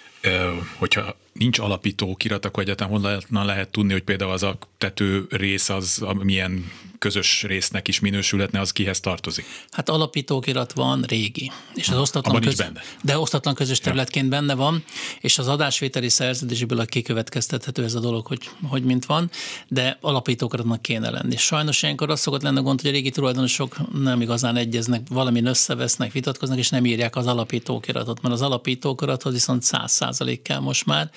hogyha 0.79 1.15
nincs 1.39 1.59
alapító 1.59 2.15
kirat, 2.15 2.45
akkor 2.45 2.63
egyáltalán 2.63 2.93
honnan 2.93 3.45
lehet 3.45 3.69
tudni, 3.69 3.91
hogy 3.91 4.03
például 4.03 4.31
az 4.31 4.43
a 4.43 4.57
tető 4.77 5.25
rész 5.29 5.69
az 5.69 6.05
milyen 6.23 6.71
közös 6.99 7.43
résznek 7.43 7.87
is 7.87 7.99
minősülhetne, 7.99 8.59
az 8.59 8.71
kihez 8.71 8.99
tartozik? 8.99 9.45
Hát 9.71 9.89
alapítókirat 9.89 10.73
van, 10.73 11.01
régi. 11.01 11.51
És 11.73 11.89
az 11.89 11.97
osztatlan 11.97 12.41
köz... 12.41 12.55
benne. 12.55 12.81
De 13.03 13.17
osztatlan 13.17 13.53
közös 13.53 13.79
területként 13.79 14.25
ja. 14.25 14.39
benne 14.39 14.53
van, 14.53 14.83
és 15.19 15.37
az 15.37 15.47
adásvételi 15.47 16.09
szerződésből 16.09 16.79
a 16.79 16.85
kikövetkeztethető 16.85 17.83
ez 17.83 17.93
a 17.93 17.99
dolog, 17.99 18.27
hogy, 18.27 18.49
hogy 18.63 18.83
mint 18.83 19.05
van, 19.05 19.29
de 19.67 19.97
alapítókiratnak 20.01 20.81
kéne 20.81 21.09
lenni. 21.09 21.35
Sajnos 21.35 21.83
ilyenkor 21.83 22.09
az 22.09 22.19
szokott 22.19 22.41
lenni 22.41 22.57
a 22.57 22.61
gond, 22.61 22.81
hogy 22.81 22.89
a 22.89 22.93
régi 22.93 23.09
tulajdonosok 23.09 23.77
nem 23.93 24.21
igazán 24.21 24.55
egyeznek, 24.55 25.01
valamin 25.09 25.45
összevesznek, 25.45 26.11
vitatkoznak, 26.11 26.57
és 26.57 26.69
nem 26.69 26.85
írják 26.85 27.15
az 27.15 27.27
alapítókiratot, 27.27 28.21
mert 28.21 28.33
az 28.33 28.41
alapítókirathoz 28.41 29.33
viszont 29.33 29.63
100% 29.65 30.39
kell 30.43 30.59
most 30.59 30.85
már. 30.85 31.11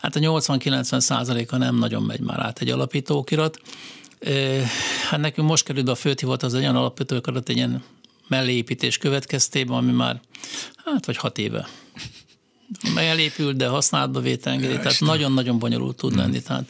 Hát 0.00 0.16
a 0.16 0.20
80-90 0.20 1.00
százaléka 1.00 1.56
nem 1.56 1.78
nagyon 1.78 2.02
megy 2.02 2.20
már 2.20 2.40
át 2.40 2.60
egy 2.60 2.70
alapítókirat. 2.70 3.60
Hát 5.08 5.20
nekünk 5.20 5.48
most 5.48 5.64
került 5.64 5.88
a 5.88 5.94
főt 5.94 6.22
az 6.22 6.54
olyan 6.54 6.76
alapítókirat 6.76 7.48
egy 7.48 7.56
ilyen 7.56 7.82
melléépítés 8.28 8.98
következtében, 8.98 9.76
ami 9.76 9.92
már 9.92 10.20
hát 10.84 11.06
vagy 11.06 11.16
hat 11.16 11.38
éve 11.38 11.68
elépült, 12.96 13.56
de 13.56 13.66
használatba 13.66 14.20
vételengedi, 14.20 14.76
tehát 14.76 15.00
nagyon-nagyon 15.00 15.58
bonyolult 15.58 15.96
tud 15.96 16.16
lenni. 16.16 16.36
Hmm. 16.36 16.46
Tehát 16.46 16.64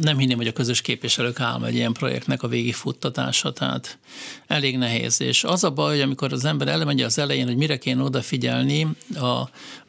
nem 0.00 0.18
hinném, 0.18 0.36
hogy 0.36 0.46
a 0.46 0.52
közös 0.52 0.80
képviselők 0.80 1.40
álma 1.40 1.66
egy 1.66 1.74
ilyen 1.74 1.92
projektnek 1.92 2.42
a 2.42 2.48
futtatása, 2.72 3.52
tehát 3.52 3.98
elég 4.46 4.78
nehéz. 4.78 5.20
És 5.20 5.44
az 5.44 5.64
a 5.64 5.70
baj, 5.70 5.90
hogy 5.90 6.00
amikor 6.00 6.32
az 6.32 6.44
ember 6.44 6.68
elmegy 6.68 7.02
az 7.02 7.18
elején, 7.18 7.46
hogy 7.46 7.56
mire 7.56 7.78
kéne 7.78 8.02
odafigyelni 8.02 8.86
a 9.14 9.42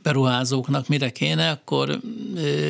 beruházóknak, 0.04 0.88
mire 0.88 1.10
kéne, 1.10 1.50
akkor 1.50 2.00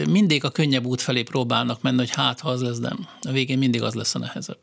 mindig 0.10 0.44
a 0.44 0.50
könnyebb 0.50 0.86
út 0.86 1.02
felé 1.02 1.24
próbálnak 1.24 1.82
menni, 1.82 1.98
hogy 1.98 2.12
hát, 2.16 2.40
ha 2.40 2.50
az 2.50 2.62
lesz, 2.62 2.80
de 2.80 2.92
a 3.22 3.32
végén 3.32 3.58
mindig 3.58 3.82
az 3.82 3.94
lesz 3.94 4.16
a 4.16 4.20
nehezebb. 4.20 4.58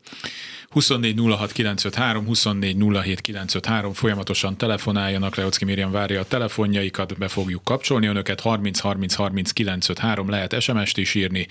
24 0.75 1.15
06 1.37 1.51
953, 1.51 2.25
24 2.25 2.75
07 3.03 3.21
953, 3.21 3.93
folyamatosan 3.93 4.57
telefonáljanak, 4.57 5.35
Leocki 5.35 5.65
Miriam 5.65 5.91
várja 5.91 6.19
a 6.19 6.25
telefonjaikat, 6.25 7.17
be 7.17 7.27
fogjuk 7.27 7.63
kapcsolni 7.63 8.07
önöket, 8.07 8.39
30 8.39 8.79
30 8.79 9.15
30 9.15 9.51
953, 9.51 10.29
lehet 10.29 10.61
SMS-t 10.61 10.97
is 10.97 11.15
írni, 11.15 11.47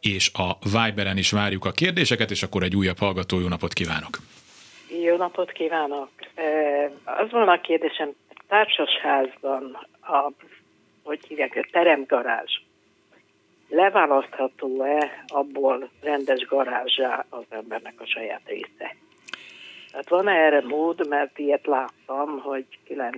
és 0.00 0.30
a 0.32 0.58
Viberen 0.62 1.16
is 1.16 1.30
várjuk 1.30 1.64
a 1.64 1.70
kérdéseket, 1.70 2.30
és 2.30 2.42
akkor 2.42 2.62
egy 2.62 2.76
újabb 2.76 2.98
hallgató, 2.98 3.40
jó 3.40 3.48
napot 3.48 3.72
kívánok! 3.72 4.18
Jó 5.04 5.16
napot 5.16 5.52
kívánok! 5.52 6.10
Az 7.04 7.30
volna 7.30 7.52
a 7.52 7.60
kérdésem, 7.60 8.10
társasházban 8.48 9.86
a, 10.00 10.32
hogy 11.02 11.20
hívják, 11.28 11.56
a 11.56 11.68
teremgarázs, 11.72 12.52
leválasztható-e 13.70 15.24
abból 15.26 15.90
rendes 16.00 16.46
garázsá 16.46 17.26
az 17.28 17.44
embernek 17.48 17.94
a 18.00 18.06
saját 18.06 18.42
része. 18.44 18.96
Tehát 19.90 20.08
van-e 20.08 20.32
erre 20.32 20.60
mód, 20.60 21.08
mert 21.08 21.38
ilyet 21.38 21.66
láttam, 21.66 22.38
hogy 22.38 22.64
kilenc 22.84 23.16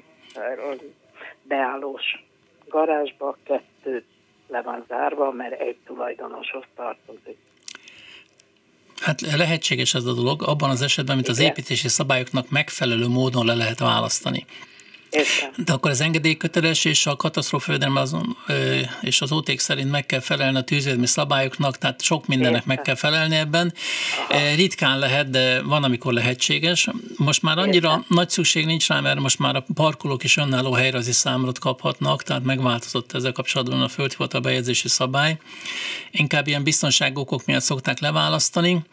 beállós 1.42 2.24
garázsba 2.68 3.36
kettő 3.44 4.04
le 4.48 4.62
van 4.62 4.84
zárva, 4.88 5.30
mert 5.30 5.60
egy 5.60 5.76
tulajdonoshoz 5.86 6.64
tartozik. 6.76 7.36
Hát 9.00 9.20
lehetséges 9.20 9.94
ez 9.94 10.04
a 10.04 10.12
dolog, 10.12 10.42
abban 10.42 10.70
az 10.70 10.82
esetben, 10.82 11.14
mint 11.14 11.28
az 11.28 11.40
építési 11.40 11.88
szabályoknak 11.88 12.50
megfelelő 12.50 13.08
módon 13.08 13.46
le 13.46 13.54
lehet 13.54 13.78
választani. 13.78 14.44
Értem. 15.12 15.64
De 15.64 15.72
akkor 15.72 15.90
az 15.90 16.00
engedélyköteles 16.00 16.84
és 16.84 17.06
a 17.06 17.16
katasztrófavédelem 17.16 17.96
azon, 17.96 18.36
és 19.00 19.20
az 19.20 19.32
óték 19.32 19.60
szerint 19.60 19.90
meg 19.90 20.06
kell 20.06 20.20
felelni 20.20 20.58
a 20.58 20.62
tűzvédelmi 20.62 21.06
szabályoknak, 21.06 21.78
tehát 21.78 22.02
sok 22.02 22.26
mindennek 22.26 22.60
Értem. 22.60 22.74
meg 22.74 22.84
kell 22.84 22.94
felelni 22.94 23.36
ebben. 23.36 23.74
Aha. 24.28 24.54
Ritkán 24.54 24.98
lehet, 24.98 25.30
de 25.30 25.62
van, 25.62 25.84
amikor 25.84 26.12
lehetséges. 26.12 26.88
Most 27.16 27.42
már 27.42 27.58
annyira 27.58 27.88
Értem. 27.88 28.04
nagy 28.08 28.30
szükség 28.30 28.66
nincs 28.66 28.88
rá, 28.88 29.00
mert 29.00 29.18
most 29.18 29.38
már 29.38 29.56
a 29.56 29.64
parkolók 29.74 30.24
is 30.24 30.36
önálló 30.36 30.72
helyrazi 30.72 31.12
számot 31.12 31.58
kaphatnak, 31.58 32.22
tehát 32.22 32.42
megváltozott 32.44 33.12
ezzel 33.12 33.32
kapcsolatban 33.32 33.82
a 33.82 33.88
földhivatal 33.88 34.40
bejegyzési 34.40 34.88
szabály. 34.88 35.38
Inkább 36.10 36.46
ilyen 36.46 36.62
biztonságokok 36.62 37.44
miatt 37.44 37.62
szokták 37.62 38.00
leválasztani. 38.00 38.84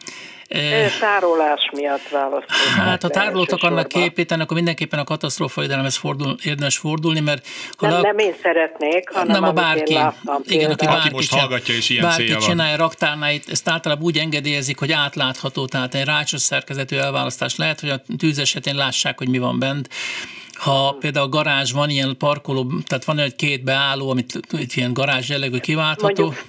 Tárolás 1.00 1.70
miatt 1.72 2.08
választották. 2.08 2.84
Hát, 2.84 3.02
ha 3.02 3.08
tárolót 3.08 3.52
akarnak 3.52 3.88
képíteni, 3.88 4.42
akkor 4.42 4.56
mindenképpen 4.56 4.98
a 4.98 5.04
katasztrófavédelemhez 5.04 5.96
fordul, 5.96 6.36
érdemes 6.42 6.78
fordulni, 6.78 7.20
mert 7.20 7.46
ha 7.76 7.86
nem, 7.86 7.98
a, 7.98 8.00
nem 8.00 8.18
én 8.18 8.34
szeretnék, 8.42 9.10
hanem 9.10 9.28
nem 9.28 9.44
a 9.44 9.52
bárki. 9.52 9.92
Láttam, 9.92 10.42
igen, 10.44 10.70
aki, 10.70 10.86
bárki 10.86 11.08
most 11.12 11.34
hallgatja 11.34 11.74
és 11.74 11.90
ilyen 11.90 12.02
bárki 12.02 12.36
csinálja 12.36 12.76
raktárnáit, 12.76 13.44
ezt 13.50 13.68
általában 13.68 14.04
úgy 14.04 14.18
engedélyezik, 14.18 14.78
hogy 14.78 14.92
átlátható, 14.92 15.66
tehát 15.66 15.94
egy 15.94 16.04
rácsos 16.04 16.40
szerkezetű 16.40 16.96
elválasztás 16.96 17.56
lehet, 17.56 17.80
hogy 17.80 17.90
a 17.90 18.00
tűz 18.18 18.38
esetén 18.38 18.74
lássák, 18.74 19.18
hogy 19.18 19.28
mi 19.28 19.38
van 19.38 19.58
bent 19.58 19.88
ha 20.54 20.96
például 21.00 21.26
a 21.26 21.28
garázs 21.28 21.72
van, 21.72 21.90
ilyen 21.90 22.16
parkoló, 22.18 22.72
tehát 22.86 23.04
van 23.04 23.18
egy 23.18 23.36
két 23.36 23.64
beálló, 23.64 24.10
amit 24.10 24.40
egy 24.52 24.76
ilyen 24.76 24.92
garázs 24.92 25.28
jellegű 25.28 25.58
kiváltható. 25.58 26.22
Mondjuk 26.22 26.44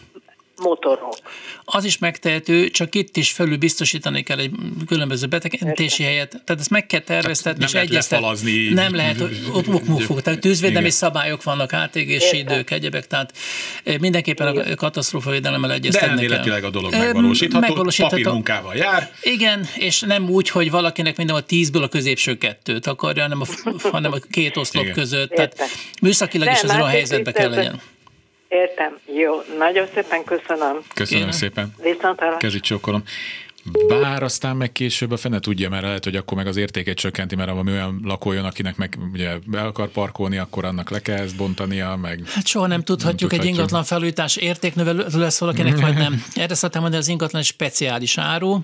motorok. 0.61 1.17
Az 1.65 1.83
is 1.83 1.97
megtehető, 1.97 2.69
csak 2.69 2.95
itt 2.95 3.17
is 3.17 3.31
felül 3.31 3.57
biztosítani 3.57 4.23
kell 4.23 4.39
egy 4.39 4.51
különböző 4.87 5.27
betekintési 5.27 6.03
helyet. 6.03 6.29
Tehát 6.29 6.59
ezt 6.61 6.69
meg 6.69 6.85
kell 6.85 6.99
terveztetni, 6.99 7.63
és 7.63 7.73
egyeztetni. 7.73 8.69
Nem 8.73 8.95
lehet, 8.95 9.21
ott 9.53 9.67
mukmuk, 9.67 10.21
tehát 10.21 10.39
tűzvédelmi 10.39 10.79
Igen. 10.79 10.97
szabályok 10.97 11.43
vannak, 11.43 11.73
átégési 11.73 12.37
idők, 12.37 12.71
egyebek, 12.71 13.07
tehát 13.07 13.33
eh, 13.83 13.97
mindenképpen 13.97 14.47
a 14.47 14.75
katasztrófavédelemmel 14.75 15.71
egyeztetni 15.71 16.07
De 16.07 16.21
elméletileg 16.21 16.63
a 16.63 16.69
dolog 16.69 16.91
megvalósítható, 16.91 17.67
megvalósítható, 17.67 18.15
papírmunkával 18.15 18.75
jár. 18.75 19.11
Igen, 19.21 19.67
és 19.75 19.99
nem 19.99 20.29
úgy, 20.29 20.49
hogy 20.49 20.71
valakinek 20.71 21.17
minden 21.17 21.35
a 21.35 21.41
tízből 21.41 21.83
a 21.83 21.87
középső 21.87 22.37
kettőt 22.37 22.87
akarja, 22.87 23.21
hanem 23.21 23.41
a, 23.41 23.45
hanem 23.91 24.11
a 24.11 24.17
két 24.29 24.57
oszlop 24.57 24.83
Igen. 24.83 24.95
között. 24.95 25.29
Tehát 25.29 25.55
műszakilag 26.01 26.51
is 26.51 26.59
ezzel 26.59 26.81
a 26.81 26.87
helyzetbe 26.87 27.31
kell 27.31 27.49
legyen. 27.49 27.81
Értem. 28.51 28.99
Jó. 29.15 29.41
Nagyon 29.57 29.87
szépen 29.93 30.23
köszönöm. 30.23 30.79
Köszönöm 30.93 31.25
Én. 31.25 31.31
szépen. 31.31 31.73
Viszont 31.81 32.19
Kezit 32.37 32.63
csókolom. 32.63 33.03
Bár 33.87 34.23
aztán 34.23 34.55
meg 34.55 34.71
később 34.71 35.11
a 35.11 35.17
fene 35.17 35.39
tudja, 35.39 35.69
mert 35.69 35.83
lehet, 35.83 36.03
hogy 36.03 36.15
akkor 36.15 36.37
meg 36.37 36.47
az 36.47 36.57
értéket 36.57 36.95
csökkenti, 36.95 37.35
mert 37.35 37.49
valami 37.49 37.71
olyan 37.71 38.01
lakójon, 38.03 38.45
akinek 38.45 38.77
meg 38.77 38.97
ugye 39.13 39.37
be 39.45 39.61
akar 39.61 39.87
parkolni, 39.87 40.37
akkor 40.37 40.65
annak 40.65 40.89
le 40.89 41.01
kell 41.01 41.17
ezt 41.17 41.35
bontania, 41.35 41.95
meg... 41.95 42.21
Hát 42.25 42.47
soha 42.47 42.67
nem 42.67 42.83
tudhatjuk, 42.83 43.31
nem 43.31 43.39
egy 43.39 43.45
ingatlan 43.45 43.83
felújítás 43.83 44.35
értéknövelő 44.35 45.05
lesz 45.13 45.39
valakinek, 45.39 45.79
vagy 45.79 45.93
nem. 45.93 46.23
Erre 46.35 46.55
szoktam 46.55 46.81
mondani, 46.81 47.01
az 47.01 47.09
ingatlan 47.09 47.41
egy 47.41 47.47
speciális 47.47 48.17
áru, 48.17 48.59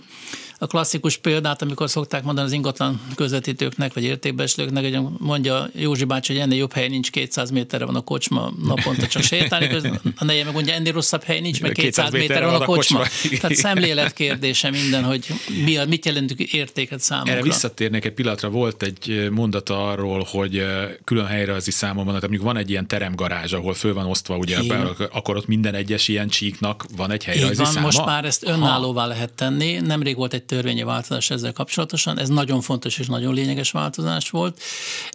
a 0.60 0.68
klasszikus 0.68 1.18
példát, 1.18 1.62
amikor 1.62 1.90
szokták 1.90 2.24
mondani 2.24 2.48
az 2.48 2.54
ingatlan 2.54 3.02
közvetítőknek, 3.16 3.94
vagy 3.94 4.04
értékbeslőknek, 4.04 4.84
hogy 4.84 5.00
mondja 5.18 5.70
Józsi 5.74 6.04
bácsi, 6.04 6.34
hogy 6.34 6.42
ennél 6.42 6.58
jobb 6.58 6.74
hely 6.74 6.88
nincs, 6.88 7.10
200 7.10 7.50
méterre 7.50 7.86
van 7.86 7.96
a 7.96 8.02
kocsma, 8.02 8.54
naponta 8.66 9.08
csak 9.08 9.22
sétálni, 9.22 9.68
közben 9.68 10.02
a 10.16 10.24
neje 10.24 10.44
meg 10.44 10.54
mondja, 10.54 10.74
ennél 10.74 10.92
rosszabb 10.94 11.24
hely 11.24 11.40
nincs, 11.40 11.62
meg 11.62 11.72
200 11.72 12.12
méterre 12.12 12.46
van 12.46 12.62
a 12.62 12.66
kocsma. 12.66 13.00
kocsma. 13.00 13.38
Tehát 13.42 13.56
szemlélet 13.56 14.14
kérdése 14.14 14.70
minden, 14.70 15.04
hogy 15.04 15.26
mi 15.66 15.78
a, 15.78 15.86
mit 15.86 16.06
jelentünk 16.06 16.40
értéket 16.40 17.00
számunkra. 17.00 17.34
Erre 17.34 17.44
visszatérnék 17.44 18.06
egy 18.06 18.14
pillanatra, 18.14 18.50
volt 18.50 18.84
egy 18.84 19.28
mondata 19.32 19.88
arról, 19.88 20.28
hogy 20.30 20.64
külön 21.04 21.26
helyreazi 21.26 21.72
számon 21.72 22.06
van, 22.06 22.14
tehát 22.14 22.22
mondjuk 22.22 22.44
van 22.44 22.58
egy 22.58 22.70
ilyen 22.70 22.88
teremgarázs, 22.88 23.54
ahol 23.54 23.74
föl 23.74 23.94
van 23.94 24.06
osztva, 24.06 24.38
ugye, 24.38 24.64
be, 24.64 24.88
akkor 25.12 25.36
ott 25.36 25.48
minden 25.48 25.74
egyes 25.74 26.08
ilyen 26.08 26.28
csíknak 26.28 26.86
van 26.96 27.12
egy 27.12 27.24
helyrajzi 27.24 27.62
van, 27.62 27.72
száma? 27.72 27.86
most 27.86 28.06
már 28.06 28.26
ezt 28.26 28.44
önállóvá 28.44 29.02
ha. 29.02 29.08
lehet 29.08 29.34
tenni. 29.34 29.80
Nemrég 29.80 30.16
volt 30.16 30.34
egy 30.34 30.44
törvényi 30.48 30.84
változás 30.84 31.30
ezzel 31.30 31.54
kapcsolatosan. 31.54 32.20
Ez 32.20 32.30
nagyon 32.30 32.62
fontos 32.62 32.98
és 32.98 33.08
nagyon 33.08 33.34
lényeges 33.34 33.72
változás 33.72 34.30
volt, 34.30 34.62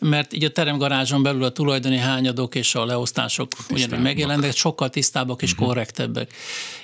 mert 0.03 0.33
így 0.33 0.45
a 0.45 0.51
teremgarázson 0.51 1.23
belül 1.23 1.45
a 1.45 1.51
tulajdoni 1.53 1.97
hányadok 1.97 2.55
és 2.55 2.75
a 2.75 2.85
leosztások 2.85 3.51
ugyanúgy 3.71 4.03
megjelennek, 4.03 4.57
sokkal 4.57 4.91
tisztábbak 4.91 5.43
és 5.43 5.53
uh-huh. 5.53 5.67
korrektebbek. 5.67 6.33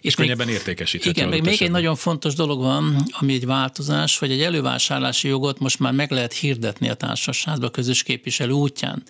És 0.01 0.15
könnyebben 0.15 0.47
még, 0.47 0.55
értékesíthető. 0.55 1.11
Igen, 1.11 1.29
még, 1.29 1.43
még 1.43 1.63
egy 1.63 1.71
nagyon 1.71 1.97
fontos 1.97 2.35
dolog 2.35 2.61
van, 2.61 3.07
ami 3.11 3.33
egy 3.33 3.47
változás, 3.47 4.19
hogy 4.19 4.31
egy 4.31 4.43
elővásárlási 4.43 5.29
jogot 5.29 5.59
most 5.59 5.79
már 5.79 5.93
meg 5.93 6.11
lehet 6.11 6.33
hirdetni 6.33 6.89
a 6.89 6.95
társaságba 6.95 7.67
a 7.67 7.71
közös 7.71 8.03
képviselő 8.03 8.53
útján. 8.53 9.03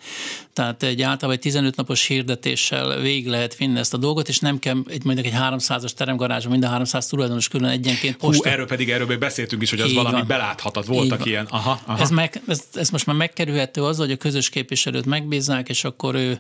Tehát 0.53 0.83
egy 0.83 1.03
általában 1.03 1.33
egy 1.33 1.41
15 1.41 1.77
napos 1.77 2.07
hirdetéssel 2.07 3.01
végig 3.01 3.27
lehet 3.27 3.57
vinni 3.57 3.79
ezt 3.79 3.95
a 3.95 3.97
dolgot, 3.97 4.29
és 4.29 4.39
nem 4.39 4.59
kell 4.59 4.77
egy 4.89 5.05
mondjuk 5.05 5.27
egy 5.27 5.33
300-as 5.37 5.91
teremgarázsban 5.91 6.53
minden 6.53 6.71
300 6.71 7.07
tulajdonos 7.07 7.49
külön 7.49 7.71
egyenként 7.71 8.17
posta. 8.17 8.43
Hú, 8.43 8.55
erről 8.55 8.67
pedig 8.67 8.91
erről 8.91 9.07
beszéltünk 9.29 9.63
is, 9.63 9.71
hogy 9.71 9.81
az 9.81 9.89
Így 9.89 9.95
valami 9.95 10.17
van. 10.17 10.27
beláthatat. 10.27 10.87
Voltak 10.87 11.25
ilyen. 11.25 11.47
Aha, 11.51 11.81
aha. 11.87 12.01
Ez, 12.01 12.11
meg, 12.11 12.43
ez, 12.47 12.63
ez 12.75 12.91
most 12.91 13.07
már 13.07 13.17
megkerülhető 13.17 13.83
az, 13.83 13.99
hogy 13.99 14.11
a 14.11 14.17
közös 14.17 14.49
képviselőt 14.49 15.07
megbíznák, 15.07 15.69
és 15.69 15.85
akkor 15.85 16.15
ő 16.15 16.39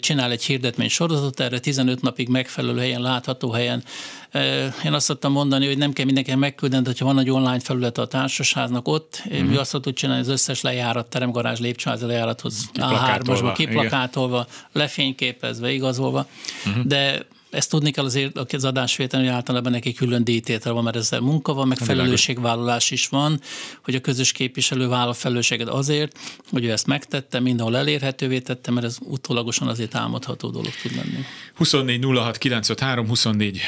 csinál 0.00 0.30
egy 0.30 0.44
hirdetmény 0.44 0.88
sorozatot, 0.88 1.40
erre 1.40 1.58
15 1.58 2.02
napig 2.02 2.28
megfelelő 2.28 2.78
helyen, 2.78 3.00
látható 3.00 3.50
helyen. 3.50 3.84
Én 4.84 4.92
azt 4.92 5.04
szoktam 5.04 5.32
mondani, 5.32 5.66
hogy 5.66 5.78
nem 5.78 5.92
kell 5.92 6.04
mindenkinek 6.04 6.40
megküldeni, 6.40 6.86
hogyha 6.86 7.04
van 7.04 7.18
egy 7.18 7.30
online 7.30 7.60
felület 7.60 7.98
a 7.98 8.06
társasháznak 8.06 8.88
ott, 8.88 9.22
uh-huh. 9.26 9.48
mi 9.48 9.56
azt 9.56 9.70
szoktuk 9.70 9.94
csinálni, 9.94 10.22
az 10.22 10.28
összes 10.28 10.60
lejárat, 10.60 11.10
teremgarázs, 11.10 11.58
lépcsőház 11.58 12.02
lejárathoz 12.02 12.70
A3-asba 12.74 13.52
kiplakátolva, 13.56 14.46
lefényképezve, 14.72 15.70
igazolva, 15.72 16.26
uh-huh. 16.66 16.84
de 16.84 17.26
ezt 17.50 17.70
tudni 17.70 17.90
kell 17.90 18.04
azért 18.04 18.52
az 18.52 18.64
adásvétel, 18.64 19.20
hogy 19.20 19.28
általában 19.28 19.72
neki 19.72 19.92
külön 19.92 20.24
díjtétel 20.24 20.72
van, 20.72 20.84
mert 20.84 20.96
ezzel 20.96 21.20
munka 21.20 21.54
van, 21.54 21.68
meg 21.68 21.78
felelősségvállalás 21.78 22.90
is 22.90 23.08
van, 23.08 23.40
hogy 23.84 23.94
a 23.94 24.00
közös 24.00 24.32
képviselő 24.32 24.88
vállal 24.88 25.14
felelősséget 25.14 25.68
azért, 25.68 26.18
hogy 26.50 26.64
ő 26.64 26.70
ezt 26.70 26.86
megtette, 26.86 27.40
mindenhol 27.40 27.76
elérhetővé 27.76 28.38
tette, 28.38 28.70
mert 28.70 28.86
ez 28.86 28.96
utólagosan 29.00 29.68
azért 29.68 29.94
álmodható 29.94 30.50
dolog 30.50 30.72
tud 30.82 30.96
lenni. 30.96 31.24
24 31.54 32.04
06 32.04 32.38
953, 32.38 33.06
24 33.06 33.60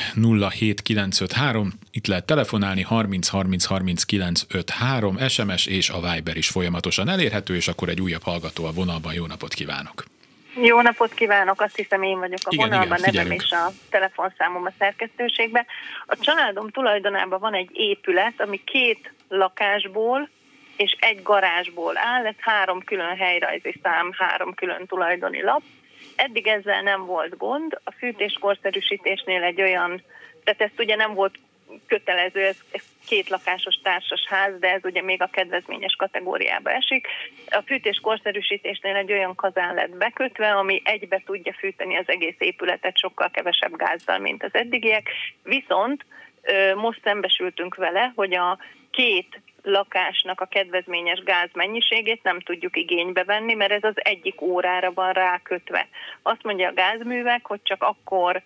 07 0.50 0.82
953, 0.82 1.72
itt 1.90 2.06
lehet 2.06 2.24
telefonálni, 2.24 2.82
30 2.82 3.28
30 3.28 3.64
30 3.64 4.04
953, 4.04 5.28
SMS 5.28 5.66
és 5.66 5.90
a 5.90 6.12
Viber 6.12 6.36
is 6.36 6.48
folyamatosan 6.48 7.08
elérhető, 7.08 7.54
és 7.54 7.68
akkor 7.68 7.88
egy 7.88 8.00
újabb 8.00 8.22
hallgató 8.22 8.64
a 8.64 8.72
vonalban. 8.72 9.14
Jó 9.14 9.26
napot 9.26 9.54
kívánok! 9.54 10.04
Jó 10.54 10.80
napot 10.80 11.14
kívánok, 11.14 11.60
azt 11.60 11.76
hiszem 11.76 12.02
én 12.02 12.18
vagyok 12.18 12.38
a 12.44 12.48
igen, 12.50 12.68
vonalban, 12.68 12.98
igen, 12.98 13.12
nevem 13.14 13.30
és 13.30 13.50
a 13.50 13.70
telefonszámom 13.90 14.64
a 14.64 14.72
szerkesztőségben. 14.78 15.66
A 16.06 16.16
családom 16.16 16.68
tulajdonában 16.68 17.40
van 17.40 17.54
egy 17.54 17.70
épület, 17.72 18.40
ami 18.40 18.64
két 18.64 19.12
lakásból 19.28 20.28
és 20.76 20.96
egy 21.00 21.22
garázsból 21.22 21.98
áll, 21.98 22.26
ez 22.26 22.34
három 22.38 22.84
külön 22.84 23.16
helyrajzi 23.16 23.74
szám, 23.82 24.10
három 24.16 24.54
külön 24.54 24.86
tulajdoni 24.86 25.42
lap. 25.42 25.62
Eddig 26.16 26.46
ezzel 26.46 26.82
nem 26.82 27.06
volt 27.06 27.36
gond, 27.36 27.80
a 27.84 27.92
fűtéskorszerűsítésnél 27.92 29.42
egy 29.42 29.60
olyan, 29.60 30.02
tehát 30.44 30.60
ezt 30.60 30.80
ugye 30.80 30.96
nem 30.96 31.14
volt 31.14 31.38
kötelező, 31.86 32.40
ez, 32.40 32.56
ez 32.70 32.82
két 33.06 33.28
lakásos 33.28 33.74
társas 33.82 34.26
ház, 34.28 34.58
de 34.58 34.72
ez 34.72 34.84
ugye 34.84 35.02
még 35.02 35.22
a 35.22 35.26
kedvezményes 35.32 35.94
kategóriába 35.94 36.70
esik. 36.70 37.06
A 37.48 37.62
fűtés 37.66 38.00
korszerűsítésnél 38.02 38.96
egy 38.96 39.12
olyan 39.12 39.34
kazán 39.34 39.74
lett 39.74 39.96
bekötve, 39.96 40.50
ami 40.50 40.82
egybe 40.84 41.22
tudja 41.26 41.52
fűteni 41.52 41.96
az 41.96 42.08
egész 42.08 42.36
épületet 42.38 42.98
sokkal 42.98 43.30
kevesebb 43.30 43.76
gázzal, 43.76 44.18
mint 44.18 44.42
az 44.42 44.54
eddigiek. 44.54 45.08
Viszont 45.42 46.04
most 46.74 47.00
szembesültünk 47.02 47.74
vele, 47.74 48.12
hogy 48.14 48.34
a 48.34 48.58
két 48.90 49.40
lakásnak 49.62 50.40
a 50.40 50.46
kedvezményes 50.46 51.22
gáz 51.22 51.48
mennyiségét 51.52 52.22
nem 52.22 52.40
tudjuk 52.40 52.76
igénybe 52.76 53.24
venni, 53.24 53.54
mert 53.54 53.72
ez 53.72 53.84
az 53.84 53.94
egyik 53.94 54.40
órára 54.40 54.92
van 54.92 55.12
rákötve. 55.12 55.88
Azt 56.22 56.42
mondja 56.42 56.68
a 56.68 56.74
gázművek, 56.74 57.46
hogy 57.46 57.60
csak 57.62 57.82
akkor 57.82 58.42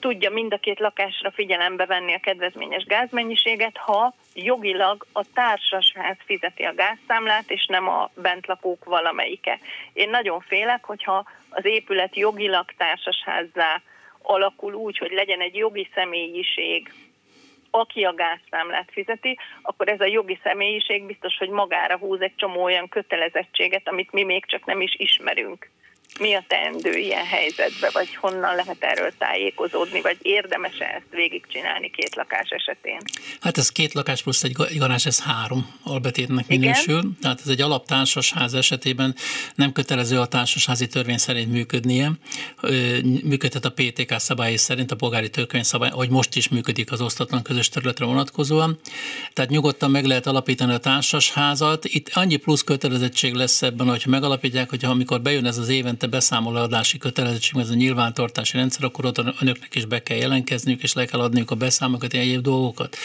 tudja 0.00 0.30
mind 0.30 0.52
a 0.52 0.58
két 0.58 0.78
lakásra 0.78 1.30
figyelembe 1.30 1.86
venni 1.86 2.14
a 2.14 2.18
kedvezményes 2.18 2.84
gázmennyiséget, 2.84 3.76
ha 3.76 4.14
jogilag 4.34 5.06
a 5.12 5.24
társasház 5.34 6.16
fizeti 6.24 6.62
a 6.62 6.74
gázszámlát, 6.74 7.50
és 7.50 7.66
nem 7.66 7.88
a 7.88 8.10
bentlakók 8.14 8.84
valamelyike. 8.84 9.58
Én 9.92 10.10
nagyon 10.10 10.40
félek, 10.40 10.84
hogyha 10.84 11.24
az 11.48 11.64
épület 11.64 12.16
jogilag 12.16 12.64
társasházzá 12.76 13.82
alakul 14.22 14.74
úgy, 14.74 14.98
hogy 14.98 15.12
legyen 15.12 15.40
egy 15.40 15.54
jogi 15.54 15.88
személyiség, 15.94 16.92
aki 17.70 18.04
a 18.04 18.14
gázszámlát 18.14 18.88
fizeti, 18.92 19.38
akkor 19.62 19.88
ez 19.88 20.00
a 20.00 20.06
jogi 20.06 20.38
személyiség 20.42 21.06
biztos, 21.06 21.36
hogy 21.38 21.48
magára 21.48 21.98
húz 21.98 22.20
egy 22.20 22.34
csomó 22.36 22.62
olyan 22.62 22.88
kötelezettséget, 22.88 23.88
amit 23.88 24.12
mi 24.12 24.22
még 24.22 24.46
csak 24.46 24.64
nem 24.64 24.80
is 24.80 24.94
ismerünk 24.96 25.68
mi 26.20 26.34
a 26.34 26.44
teendő 26.48 26.92
ilyen 26.98 27.24
helyzetbe, 27.24 27.90
vagy 27.92 28.14
honnan 28.14 28.54
lehet 28.54 28.76
erről 28.78 29.12
tájékozódni, 29.18 30.00
vagy 30.00 30.16
érdemes-e 30.22 30.84
ezt 30.84 31.10
végigcsinálni 31.10 31.90
két 31.90 32.14
lakás 32.14 32.48
esetén? 32.50 32.98
Hát 33.40 33.58
ez 33.58 33.72
két 33.72 33.92
lakás 33.92 34.22
plusz 34.22 34.42
egy 34.42 34.56
garázs, 34.78 35.06
ez 35.06 35.22
három 35.22 35.74
albetétnek 35.82 36.46
minősül. 36.46 36.98
Igen? 36.98 37.16
Tehát 37.20 37.40
ez 37.40 37.48
egy 37.48 37.60
alaptársasház 37.60 38.54
esetében 38.54 39.14
nem 39.54 39.72
kötelező 39.72 40.20
a 40.20 40.26
társasházi 40.26 40.86
törvény 40.86 41.16
szerint 41.16 41.52
működnie. 41.52 42.10
Működhet 43.24 43.64
a 43.64 43.72
PTK 43.72 44.14
szabályai 44.18 44.56
szerint, 44.56 44.90
a 44.90 44.96
polgári 44.96 45.30
törvény 45.30 45.62
szabály, 45.62 45.90
hogy 45.90 46.08
most 46.08 46.36
is 46.36 46.48
működik 46.48 46.92
az 46.92 47.00
osztatlan 47.00 47.42
közös 47.42 47.68
területre 47.68 48.04
vonatkozóan. 48.04 48.78
Tehát 49.32 49.50
nyugodtan 49.50 49.90
meg 49.90 50.04
lehet 50.04 50.26
alapítani 50.26 50.72
a 50.72 50.78
társasházat. 50.78 51.84
Itt 51.84 52.10
annyi 52.12 52.36
plusz 52.36 52.62
kötelezettség 52.62 53.34
lesz 53.34 53.62
ebben, 53.62 53.88
hogyha 53.88 54.10
megalapítják, 54.10 54.70
hogyha 54.70 54.90
amikor 54.90 55.20
bejön 55.20 55.46
ez 55.46 55.58
az 55.58 55.68
évente 55.68 56.03
évente 56.04 56.16
beszámolóadási 56.16 56.98
kötelezettség, 56.98 57.60
ez 57.60 57.70
a 57.70 57.74
nyilvántartási 57.74 58.56
rendszer, 58.56 58.84
akkor 58.84 59.04
ott 59.04 59.18
önöknek 59.18 59.74
is 59.74 59.84
be 59.84 60.02
kell 60.02 60.16
jelentkezniük, 60.16 60.82
és 60.82 60.92
le 60.92 61.04
kell 61.04 61.20
adniuk 61.20 61.50
a 61.50 61.54
beszámokat, 61.54 62.12
egyéb 62.12 62.40
dolgokat. 62.40 62.96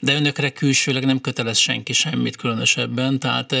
De 0.00 0.14
önökre 0.14 0.50
külsőleg 0.50 1.04
nem 1.04 1.20
kötelez 1.20 1.58
senki 1.58 1.92
semmit 1.92 2.36
különösebben, 2.36 3.18
tehát... 3.18 3.52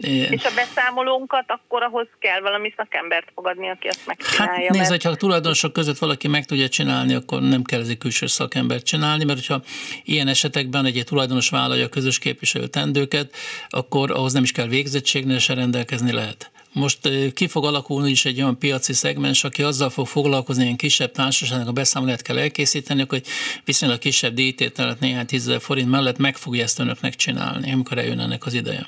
És 0.00 0.44
a 0.44 0.54
beszámolónkat 0.54 1.44
akkor 1.46 1.82
ahhoz 1.82 2.06
kell 2.18 2.40
valami 2.40 2.72
szakembert 2.76 3.30
fogadni, 3.34 3.68
aki 3.68 3.88
azt 3.88 4.06
megcsinálja. 4.06 4.66
Hát 4.66 4.76
nézd, 4.76 4.90
mert... 4.90 5.02
ha 5.02 5.10
a 5.10 5.16
tulajdonosok 5.16 5.72
között 5.72 5.98
valaki 5.98 6.28
meg 6.28 6.44
tudja 6.44 6.68
csinálni, 6.68 7.14
akkor 7.14 7.40
nem 7.40 7.62
kell 7.62 7.80
egy 7.80 7.98
külső 7.98 8.26
szakembert 8.26 8.84
csinálni, 8.84 9.24
mert 9.24 9.38
hogyha 9.38 9.62
ilyen 10.04 10.28
esetekben 10.28 10.84
egy 10.84 11.04
tulajdonos 11.06 11.48
vállalja 11.48 11.84
a 11.84 11.88
közös 11.88 12.18
képviselő 12.18 12.66
tendőket, 12.66 13.34
akkor 13.68 14.10
ahhoz 14.10 14.32
nem 14.32 14.42
is 14.42 14.52
kell 14.52 14.66
végzettségnél 14.66 15.38
se 15.38 15.54
rendelkezni 15.54 16.12
lehet. 16.12 16.50
Most 16.72 17.08
ki 17.34 17.48
fog 17.48 17.64
alakulni 17.64 18.10
is 18.10 18.24
egy 18.24 18.40
olyan 18.40 18.58
piaci 18.58 18.92
szegmens, 18.92 19.44
aki 19.44 19.62
azzal 19.62 19.90
fog 19.90 20.06
foglalkozni, 20.06 20.66
hogy 20.66 20.76
kisebb 20.76 21.12
társaságnak 21.12 21.68
a 21.68 21.72
beszámolát 21.72 22.22
kell 22.22 22.38
elkészíteni, 22.38 23.04
hogy 23.08 23.26
viszonylag 23.64 23.98
kisebb 23.98 24.34
díjtételet 24.34 25.00
néhány 25.00 25.26
tízezer 25.26 25.60
forint 25.60 25.90
mellett 25.90 26.18
meg 26.18 26.36
fogja 26.36 26.62
ezt 26.62 26.78
önöknek 26.78 27.14
csinálni, 27.14 27.72
amikor 27.72 27.98
eljön 27.98 28.20
ennek 28.20 28.46
az 28.46 28.54
ideje. 28.54 28.86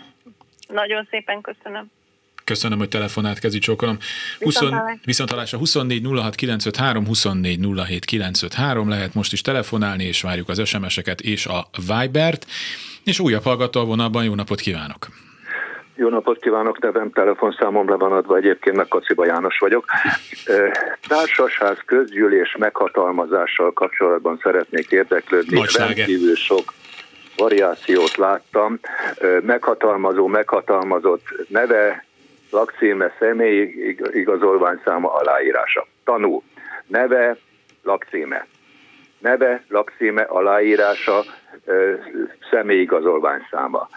Nagyon 0.69 1.07
szépen 1.11 1.41
köszönöm. 1.41 1.91
Köszönöm, 2.45 2.79
hogy 2.79 2.89
telefonált, 2.89 3.39
kezi 3.39 3.59
csókolom. 3.59 3.99
Viszont 5.05 5.31
hallásra 5.31 5.59
24 5.59 6.05
06 6.05 6.35
953, 6.35 7.07
24 7.07 7.59
07 7.87 8.05
953, 8.05 8.89
lehet 8.89 9.15
most 9.15 9.33
is 9.33 9.41
telefonálni, 9.41 10.05
és 10.05 10.21
várjuk 10.21 10.49
az 10.49 10.69
SMS-eket 10.69 11.21
és 11.21 11.47
a 11.47 11.69
Vibert. 11.87 12.47
És 13.05 13.19
újabb 13.19 13.43
hallgató 13.43 13.81
a 13.81 13.85
vonalban, 13.85 14.25
jó 14.25 14.35
napot 14.35 14.61
kívánok! 14.61 15.09
Jó 15.95 16.09
napot 16.09 16.41
kívánok, 16.41 16.81
nevem 16.81 17.11
telefonszámom 17.11 17.89
le 17.89 17.97
van 17.97 18.13
adva, 18.13 18.37
egyébként 18.37 18.77
meg 18.77 18.89
Kaciba 18.89 19.25
János 19.25 19.59
vagyok. 19.59 19.85
Társasház 21.09 21.79
közgyűlés 21.87 22.57
meghatalmazással 22.59 23.73
kapcsolatban 23.73 24.39
szeretnék 24.43 24.91
érdeklődni. 24.91 25.61
Rendkívül 25.79 26.35
sok 26.35 26.73
variációt 27.37 28.17
láttam. 28.17 28.79
Meghatalmazó, 29.43 30.27
meghatalmazott 30.27 31.25
neve, 31.49 32.05
lakcíme, 32.51 33.15
személyi 33.19 33.97
igazolványszáma, 34.13 35.15
aláírása. 35.15 35.87
Tanú. 36.05 36.43
Neve, 36.87 37.37
lakcíme. 37.83 38.47
Neve, 39.19 39.65
lakcíme, 39.69 40.23
aláírása, 40.23 41.25
személyigazolványszáma 42.51 43.89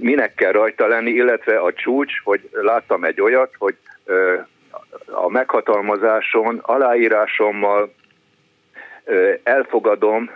minek 0.00 0.34
kell 0.34 0.52
rajta 0.52 0.86
lenni, 0.86 1.10
illetve 1.10 1.58
a 1.58 1.72
csúcs, 1.72 2.12
hogy 2.24 2.48
láttam 2.52 3.04
egy 3.04 3.20
olyat, 3.20 3.54
hogy 3.58 3.76
a 5.06 5.28
meghatalmazáson, 5.28 6.58
aláírásommal 6.62 7.94
elfogadom 9.42 10.30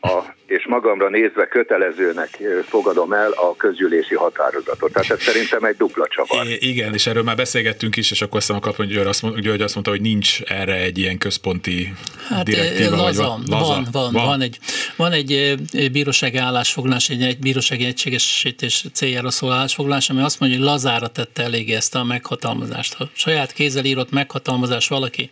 a, 0.00 0.20
és 0.46 0.66
magamra 0.66 1.08
nézve 1.08 1.46
kötelezőnek 1.46 2.38
fogadom 2.66 3.12
el 3.12 3.30
a 3.30 3.56
közgyűlési 3.56 4.14
határozatot. 4.14 4.92
Tehát 4.92 5.10
ez 5.10 5.22
szerintem 5.22 5.64
egy 5.64 5.76
dupla 5.76 6.06
csavar. 6.08 6.46
I- 6.46 6.68
igen, 6.68 6.94
és 6.94 7.06
erről 7.06 7.22
már 7.22 7.36
beszélgettünk 7.36 7.96
is, 7.96 8.10
és 8.10 8.22
akkor 8.22 8.36
azt 8.36 8.48
mondom, 8.48 8.72
hogy 8.76 8.88
György 8.88 9.06
azt, 9.06 9.22
mondta, 9.22 9.40
György 9.40 9.60
azt 9.60 9.74
mondta, 9.74 9.92
hogy 9.92 10.00
nincs 10.00 10.42
erre 10.42 10.74
egy 10.74 10.98
ilyen 10.98 11.18
központi 11.18 11.92
hát, 12.28 12.44
direktíva. 12.44 12.96
Laza, 12.96 13.36
vagy 13.38 13.48
laza. 13.48 13.72
Van, 13.72 13.86
van, 13.92 14.12
van, 14.12 14.24
van, 14.26 14.40
egy, 14.40 14.58
van 14.96 15.12
egy 15.12 15.54
bírósági 15.92 16.36
állásfoglalás, 16.36 17.08
egy, 17.08 17.22
egy 17.22 17.38
bírósági 17.38 17.84
egységesítés 17.84 18.84
céljára 18.92 19.30
szóló 19.30 19.52
állásfoglalás, 19.52 20.10
ami 20.10 20.22
azt 20.22 20.40
mondja, 20.40 20.58
hogy 20.58 20.66
lazára 20.66 21.06
tette 21.06 21.42
eléggé 21.42 21.74
ezt 21.74 21.94
a 21.94 22.04
meghatalmazást. 22.04 22.94
Ha 22.94 23.08
saját 23.12 23.52
kézzel 23.52 23.84
írott 23.84 24.10
meghatalmazás 24.10 24.88
valaki 24.88 25.28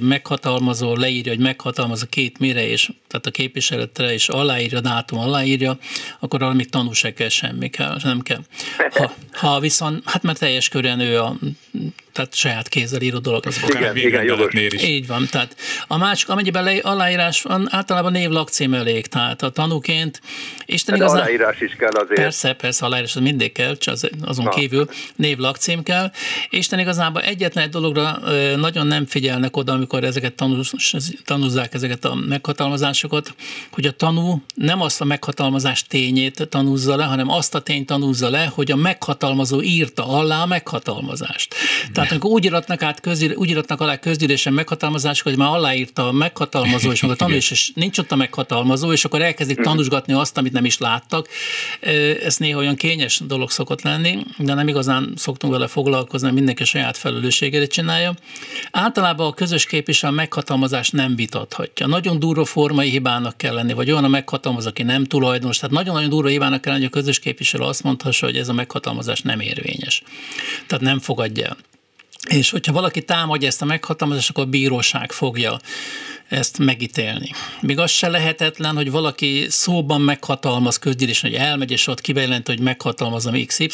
meghatalmazó, 0.00 0.94
leírja, 0.94 1.32
hogy 1.32 1.42
meghatalmazó 1.42 2.06
két 2.10 2.38
mire, 2.38 2.68
és 2.68 2.90
tehát 3.08 3.26
a 3.26 3.30
képviseletre 3.30 4.12
és 4.12 4.25
aláírja, 4.28 4.80
dátum 4.80 5.18
aláírja, 5.18 5.78
akkor 6.18 6.42
arra 6.42 6.54
még 6.54 6.70
tanúság 6.70 7.12
kell, 7.12 7.28
semmi 7.28 7.68
kell, 7.68 7.96
nem 8.02 8.20
kell. 8.20 8.40
Ha, 8.90 9.14
ha 9.32 9.60
viszont, 9.60 10.02
hát 10.04 10.22
mert 10.22 10.38
teljes 10.38 10.68
körűen 10.68 11.00
ő 11.00 11.20
a 11.20 11.36
tehát 12.16 12.34
saját 12.34 12.68
kézzel 12.68 13.00
író 13.00 13.18
dolog. 13.18 13.46
Ez 13.46 13.60
igen, 13.68 13.96
igen, 13.96 14.24
jogos. 14.24 14.52
is. 14.54 14.82
Így 14.82 15.06
van, 15.06 15.26
tehát 15.30 15.56
a 15.86 15.98
másik, 15.98 16.28
amennyiben 16.28 16.64
le, 16.64 16.78
aláírás 16.82 17.42
van, 17.42 17.68
általában 17.70 18.12
név 18.12 18.30
lakcím 18.30 18.74
elég, 18.74 19.06
tehát 19.06 19.42
a 19.42 19.50
tanúként. 19.50 20.20
Isten 20.66 20.94
hát 20.94 21.02
igazán, 21.02 21.22
aláírás 21.22 21.60
is 21.60 21.74
kell 21.78 21.90
azért. 21.90 22.20
Persze, 22.20 22.52
persze, 22.52 22.86
aláírás 22.86 23.16
az 23.16 23.22
mindig 23.22 23.52
kell, 23.52 23.76
csak 23.76 23.96
azon 24.22 24.44
Na. 24.44 24.50
kívül 24.50 24.88
név 25.16 25.38
lakcím 25.38 25.82
kell. 25.82 26.10
Isten 26.50 26.78
igazából 26.78 27.22
egyetlen 27.22 27.64
egy 27.64 27.70
dologra 27.70 28.18
nagyon 28.56 28.86
nem 28.86 29.06
figyelnek 29.06 29.56
oda, 29.56 29.72
amikor 29.72 30.04
ezeket 30.04 30.32
tanúz, 30.32 30.72
tanúzzák 31.24 31.74
ezeket 31.74 32.04
a 32.04 32.14
meghatalmazásokat, 32.14 33.34
hogy 33.70 33.86
a 33.86 33.90
tanú 33.90 34.15
nem 34.54 34.80
azt 34.80 35.00
a 35.00 35.04
meghatalmazás 35.04 35.82
tényét 35.82 36.48
tanúzza 36.48 36.96
le, 36.96 37.04
hanem 37.04 37.28
azt 37.28 37.54
a 37.54 37.60
tényt 37.60 37.86
tanúzza 37.86 38.30
le, 38.30 38.52
hogy 38.54 38.70
a 38.70 38.76
meghatalmazó 38.76 39.62
írta 39.62 40.08
alá 40.08 40.42
a 40.42 40.46
meghatalmazást. 40.46 41.54
Tehát 41.92 42.10
amikor 42.10 42.30
úgy 42.30 42.44
iratnak, 42.44 42.82
át 42.82 43.00
közgyűl, 43.00 43.34
úgy 43.34 43.50
iratnak 43.50 43.80
alá 43.80 43.96
közgyűlésen 43.96 44.52
meghatalmazások, 44.52 45.26
hogy 45.26 45.36
már 45.36 45.48
aláírta 45.48 46.08
a 46.08 46.12
meghatalmazó, 46.12 46.90
és 46.90 47.00
meg 47.02 47.10
a 47.10 47.14
tanú, 47.14 47.34
és 47.34 47.70
nincs 47.74 47.98
ott 47.98 48.12
a 48.12 48.16
meghatalmazó, 48.16 48.92
és 48.92 49.04
akkor 49.04 49.22
elkezdik 49.22 49.56
mhm. 49.56 49.66
tanúsgatni 49.66 50.12
azt, 50.12 50.38
amit 50.38 50.52
nem 50.52 50.64
is 50.64 50.78
láttak. 50.78 51.28
Ez 52.24 52.36
néha 52.36 52.58
olyan 52.58 52.76
kényes 52.76 53.20
dolog 53.26 53.50
szokott 53.50 53.82
lenni, 53.82 54.18
de 54.38 54.54
nem 54.54 54.68
igazán 54.68 55.12
szoktunk 55.16 55.52
vele 55.52 55.66
foglalkozni, 55.66 56.30
mindenki 56.30 56.64
saját 56.64 56.96
felelősségére 56.96 57.66
csinálja. 57.66 58.14
Általában 58.70 59.26
a 59.26 59.32
közös 59.32 59.66
képviselő 59.66 60.12
a 60.12 60.16
meghatalmazást 60.16 60.92
nem 60.92 61.16
vitathatja. 61.16 61.86
Nagyon 61.86 62.18
durva 62.18 62.44
formai 62.44 62.88
hibának 62.88 63.36
kell 63.36 63.54
lenni, 63.54 63.72
vagy 63.72 63.90
olyan 63.90 64.04
a 64.06 64.08
meghatalmaz, 64.08 64.66
aki 64.66 64.82
nem 64.82 65.04
tulajdonos. 65.04 65.58
Tehát 65.58 65.74
nagyon-nagyon 65.74 66.10
durva 66.10 66.28
hibának 66.28 66.60
kell 66.60 66.72
hogy 66.72 66.84
a 66.84 66.88
közös 66.88 67.18
képviselő 67.18 67.64
azt 67.64 67.82
mondhassa, 67.82 68.26
hogy 68.26 68.36
ez 68.36 68.48
a 68.48 68.52
meghatalmazás 68.52 69.20
nem 69.20 69.40
érvényes. 69.40 70.02
Tehát 70.66 70.84
nem 70.84 70.98
fogadja 70.98 71.44
el. 71.44 71.56
És 72.26 72.50
hogyha 72.50 72.72
valaki 72.72 73.02
támadja 73.02 73.48
ezt 73.48 73.62
a 73.62 73.64
meghatalmazást, 73.64 74.30
akkor 74.30 74.44
a 74.44 74.46
bíróság 74.46 75.12
fogja 75.12 75.56
ezt 76.28 76.58
megítélni. 76.58 77.30
Még 77.60 77.78
az 77.78 77.90
se 77.90 78.08
lehetetlen, 78.08 78.74
hogy 78.74 78.90
valaki 78.90 79.46
szóban 79.48 80.00
meghatalmaz 80.00 80.78
közgyűlésen, 80.78 81.30
hogy 81.30 81.38
elmegy, 81.38 81.70
és 81.70 81.86
ott 81.86 82.00
kibejelent, 82.00 82.46
hogy 82.46 82.60
meghatalmazom 82.60 83.46
XY, 83.46 83.66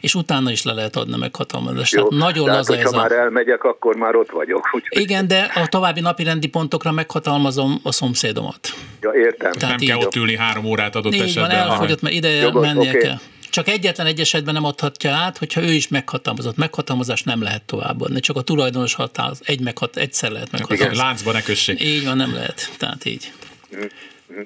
és 0.00 0.14
utána 0.14 0.50
is 0.50 0.62
le 0.62 0.72
lehet 0.72 0.96
adni 0.96 1.12
a 1.12 1.16
meghatalmazást. 1.16 1.92
Jó, 1.92 2.08
Tehát 2.08 2.24
nagyon 2.24 2.48
hát, 2.48 2.56
laza 2.56 2.76
ez 2.76 2.92
a... 2.92 2.96
már 2.96 3.12
elmegyek, 3.12 3.64
akkor 3.64 3.96
már 3.96 4.14
ott 4.14 4.30
vagyok. 4.30 4.68
Úgyhogy... 4.72 5.00
Igen, 5.00 5.28
de 5.28 5.50
a 5.54 5.66
további 5.66 6.00
napirendi 6.00 6.46
pontokra 6.46 6.92
meghatalmazom 6.92 7.80
a 7.82 7.92
szomszédomat. 7.92 8.68
Ja, 9.00 9.10
értem. 9.12 9.52
Tehát 9.52 9.78
Nem 9.78 9.88
kell 9.88 9.98
ott 9.98 10.14
ülni 10.14 10.36
három 10.36 10.64
órát 10.64 10.96
adott 10.96 11.14
így 11.14 11.20
esetben. 11.20 11.50
Van, 11.50 11.70
elfogyott, 11.70 12.00
mert 12.00 12.14
ide 12.14 12.28
Jogos, 12.28 12.66
mennie 12.66 12.88
okay. 12.88 13.00
kell. 13.00 13.18
Csak 13.54 13.68
egyetlen 13.68 14.06
egy 14.06 14.20
esetben 14.20 14.54
nem 14.54 14.64
adhatja 14.64 15.12
át, 15.12 15.38
hogyha 15.38 15.62
ő 15.62 15.72
is 15.72 15.88
meghatalmazott. 15.88 16.56
Meghatalmazás 16.56 17.22
nem 17.22 17.42
lehet 17.42 17.62
továbbadni, 17.62 18.20
csak 18.20 18.36
a 18.36 18.42
tulajdonos 18.42 18.94
határoz, 18.94 19.40
egy 19.44 19.60
meghat, 19.60 19.96
egyszer 19.96 20.30
lehet 20.30 20.50
meghatalmazni. 20.50 20.92
Igen, 20.92 21.06
láncba 21.06 21.32
ne 21.32 21.42
kössék. 21.42 21.80
Így 21.80 22.04
van, 22.04 22.16
nem 22.16 22.34
lehet. 22.34 22.70
Tehát 22.78 23.04
így. 23.04 23.32
Mm-hmm. 23.76 24.42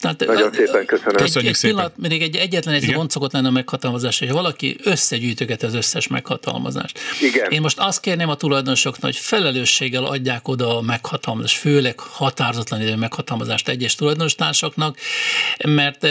Tehát, 0.00 0.26
Nagyon 0.26 0.52
szépen 0.52 0.86
köszönöm. 0.86 1.14
Egy, 1.14 1.22
Köszönjük 1.22 1.54
egy 1.54 1.60
pillanat, 1.60 1.92
még 1.96 2.22
egy 2.22 2.36
egyetlen 2.36 2.74
egy 2.74 2.92
gond 2.92 3.10
szokott 3.10 3.32
lenne 3.32 3.48
a 3.48 3.50
meghatalmazás, 3.50 4.18
hogy 4.18 4.30
valaki 4.30 4.76
összegyűjtöget 4.84 5.62
az 5.62 5.74
összes 5.74 6.06
meghatalmazást. 6.06 6.98
Igen. 7.20 7.50
Én 7.50 7.60
most 7.60 7.78
azt 7.78 8.00
kérném 8.00 8.28
a 8.28 8.34
tulajdonosoknak, 8.34 9.02
hogy 9.02 9.16
felelősséggel 9.16 10.04
adják 10.04 10.48
oda 10.48 10.76
a 10.76 10.80
meghatalmazást, 10.80 11.58
főleg 11.58 11.98
határozatlan 11.98 12.80
idő 12.80 12.96
meghatalmazást 12.96 13.68
egyes 13.68 13.94
tulajdonostársaknak, 13.94 14.96
mert 15.66 16.06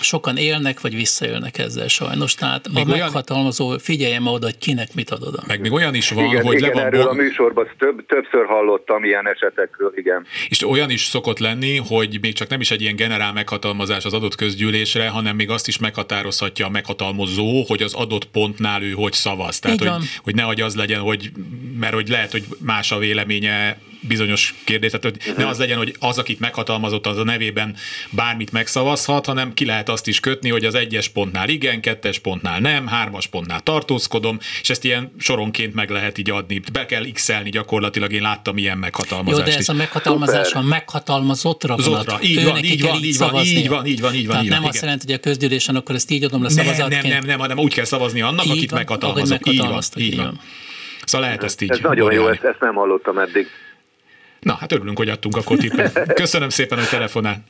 sokan 0.00 0.36
élnek, 0.36 0.80
vagy 0.80 0.94
visszaélnek 0.94 1.58
ezzel 1.58 1.88
sajnos. 1.88 2.34
Tehát 2.34 2.68
még 2.72 2.88
a 2.88 2.92
olyan... 2.92 3.04
meghatalmazó 3.04 3.78
figyeljem 3.78 4.26
oda, 4.26 4.44
hogy 4.44 4.58
kinek 4.58 4.94
mit 4.94 5.10
ad 5.10 5.22
oda. 5.22 5.42
Meg 5.46 5.60
még 5.60 5.72
olyan 5.72 5.94
is 5.94 6.10
van, 6.10 6.24
igen, 6.24 6.44
hogy 6.44 6.56
igen, 6.56 6.68
le 6.68 6.74
van 6.74 6.84
erről 6.84 7.08
a 7.08 7.12
műsorban 7.12 7.70
több, 7.78 8.06
többször 8.06 8.46
hallottam 8.46 9.04
ilyen 9.04 9.28
esetekről, 9.28 9.92
igen. 9.96 10.26
És 10.48 10.68
olyan 10.68 10.90
is 10.90 11.04
szokott 11.04 11.38
lenni, 11.38 11.76
hogy 11.76 12.18
még 12.20 12.34
csak 12.34 12.48
nem 12.48 12.60
is 12.60 12.70
egy 12.70 12.80
ilyen 12.80 12.96
generál 12.96 13.21
rá 13.22 13.32
meghatalmazás 13.32 14.04
az 14.04 14.12
adott 14.12 14.34
közgyűlésre, 14.34 15.08
hanem 15.08 15.36
még 15.36 15.50
azt 15.50 15.68
is 15.68 15.78
meghatározhatja 15.78 16.66
a 16.66 16.70
meghatalmazó, 16.70 17.64
hogy 17.64 17.82
az 17.82 17.94
adott 17.94 18.24
pontnál 18.24 18.82
ő 18.82 18.92
hogy 18.92 19.12
szavaz. 19.12 19.58
Tehát, 19.58 19.78
hogy, 19.78 19.90
hogy 20.22 20.34
nehogy 20.34 20.60
az 20.60 20.74
legyen, 20.74 21.00
hogy, 21.00 21.32
mert 21.78 21.94
hogy 21.94 22.08
lehet, 22.08 22.32
hogy 22.32 22.44
más 22.58 22.92
a 22.92 22.98
véleménye 22.98 23.80
bizonyos 24.08 24.54
kérdés, 24.64 24.90
tehát 24.90 25.04
hogy 25.04 25.34
ne 25.36 25.46
az 25.48 25.58
legyen, 25.58 25.76
hogy 25.76 25.94
az, 25.98 26.18
akit 26.18 26.40
meghatalmazott, 26.40 27.06
az 27.06 27.18
a 27.18 27.24
nevében 27.24 27.76
bármit 28.10 28.52
megszavazhat, 28.52 29.26
hanem 29.26 29.54
ki 29.54 29.64
lehet 29.64 29.88
azt 29.88 30.06
is 30.06 30.20
kötni, 30.20 30.50
hogy 30.50 30.64
az 30.64 30.74
egyes 30.74 31.08
pontnál 31.08 31.48
igen, 31.48 31.80
kettes 31.80 32.18
pontnál 32.18 32.60
nem, 32.60 32.86
hármas 32.86 33.26
pontnál 33.26 33.60
tartózkodom, 33.60 34.38
és 34.60 34.70
ezt 34.70 34.84
ilyen 34.84 35.12
soronként 35.18 35.74
meg 35.74 35.90
lehet 35.90 36.18
így 36.18 36.30
adni. 36.30 36.60
Be 36.72 36.86
kell 36.86 37.04
x 37.12 37.30
gyakorlatilag, 37.44 38.12
én 38.12 38.22
láttam 38.22 38.56
ilyen 38.56 38.78
meghatalmazást. 38.78 39.46
Jó, 39.46 39.52
de 39.52 39.58
ez 39.58 39.68
a 39.68 39.72
meghatalmazás 39.72 40.52
a 40.52 40.62
meghatalmazottra 40.62 41.76
Zottra. 41.78 42.18
Így 42.22 42.44
van, 42.44 42.64
így 42.64 42.82
van, 42.82 43.02
így 43.02 43.18
van, 43.18 43.44
így 43.44 43.68
van, 43.68 43.86
így 43.86 44.00
van, 44.00 44.14
így 44.14 44.26
van. 44.26 44.36
Tehát 44.36 44.60
nem 44.60 44.64
azt 44.64 44.80
jelenti, 44.80 45.06
hogy 45.06 45.14
a 45.14 45.18
közgyűlésen 45.18 45.76
akkor 45.76 45.94
ezt 45.94 46.10
így 46.10 46.24
adom 46.24 46.42
le 46.42 46.48
szavazatként. 46.48 47.02
Nem, 47.02 47.10
nem, 47.12 47.24
nem, 47.26 47.38
hanem 47.38 47.58
úgy 47.58 47.74
kell 47.74 47.84
szavazni 47.84 48.20
annak, 48.20 48.44
akit 48.48 48.72
meghatalmazok. 48.72 49.48
Így 49.48 49.58
van, 49.58 49.82
így 49.96 50.16
van. 50.16 50.40
Szóval 51.04 51.26
lehet 51.26 51.44
ezt 51.44 51.62
így. 51.62 51.70
Ez 51.70 51.78
nagyon 51.82 52.12
jó, 52.12 52.28
ezt, 52.28 52.42
ezt 52.42 52.60
nem 52.60 52.74
hallottam 52.74 53.18
eddig. 53.18 53.46
Na, 54.42 54.54
hát 54.54 54.72
örülünk, 54.72 54.98
hogy 54.98 55.08
adtunk 55.08 55.36
akkor 55.36 55.56
tippet. 55.56 56.12
Köszönöm 56.14 56.48
szépen, 56.48 56.78
hogy 56.78 56.88
telefonál. 56.88 57.42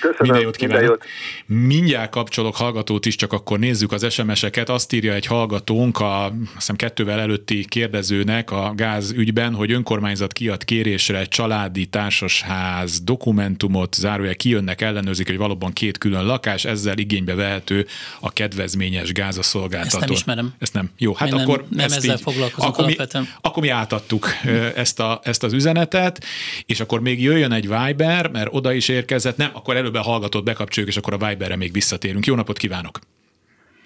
Köszönöm, 0.00 0.16
minden 0.20 0.42
jót 0.42 0.56
kívánok. 0.56 0.80
Minden 0.80 0.98
jót. 0.98 1.68
Mindjárt 1.68 2.10
kapcsolok 2.10 2.56
hallgatót 2.56 3.06
is, 3.06 3.16
csak 3.16 3.32
akkor 3.32 3.58
nézzük 3.58 3.92
az 3.92 4.12
SMS-eket. 4.12 4.68
Azt 4.68 4.92
írja 4.92 5.12
egy 5.12 5.26
hallgatónk, 5.26 6.00
a 6.00 6.24
azt 6.24 6.54
hiszem 6.54 6.76
kettővel 6.76 7.20
előtti 7.20 7.64
kérdezőnek 7.64 8.50
a 8.50 8.72
gáz 8.76 9.10
ügyben, 9.10 9.54
hogy 9.54 9.72
önkormányzat 9.72 10.32
kiad 10.32 10.64
kérésre 10.64 11.18
egy 11.18 11.28
családi 11.28 11.86
társasház 11.86 13.00
dokumentumot, 13.00 13.94
zárója 13.94 14.34
kijönnek, 14.34 14.80
ellenőrzik, 14.80 15.26
hogy 15.26 15.36
valóban 15.36 15.72
két 15.72 15.98
külön 15.98 16.24
lakás, 16.24 16.64
ezzel 16.64 16.98
igénybe 16.98 17.34
vehető 17.34 17.86
a 18.20 18.32
kedvezményes 18.32 19.12
gázaszolgáltató. 19.12 19.96
Ezt 19.96 20.06
nem 20.06 20.10
ismerem. 20.10 20.54
Ezt 20.58 20.72
nem. 20.72 20.90
Jó, 20.98 21.14
hát 21.14 21.28
Én 21.28 21.34
akkor 21.34 21.58
nem, 21.58 21.66
nem 21.70 21.84
ezt 21.84 21.96
ezzel 21.96 22.14
így, 22.14 22.22
foglalkozunk 22.22 22.74
akkor 22.74 22.86
mi, 22.86 22.96
akkor 23.40 23.62
mi 23.62 23.68
átadtuk 23.68 24.28
ezt, 24.74 25.00
a, 25.00 25.20
ezt 25.22 25.42
az 25.42 25.52
üzenetet, 25.52 26.24
és 26.66 26.80
akkor 26.80 27.00
még 27.00 27.22
jöjjön 27.22 27.52
egy 27.52 27.68
Viber, 27.68 28.30
mert 28.30 28.48
oda 28.50 28.72
is 28.72 28.88
érkezett, 28.88 29.36
nem, 29.36 29.50
akkor 29.52 29.76
előbb 29.86 30.06
a 30.06 30.10
hallgatót 30.10 30.44
bekapcsoljuk, 30.44 30.92
és 30.92 30.98
akkor 30.98 31.12
a 31.12 31.26
Viberre 31.26 31.56
még 31.56 31.72
visszatérünk. 31.72 32.26
Jó 32.26 32.34
napot 32.34 32.58
kívánok! 32.58 32.98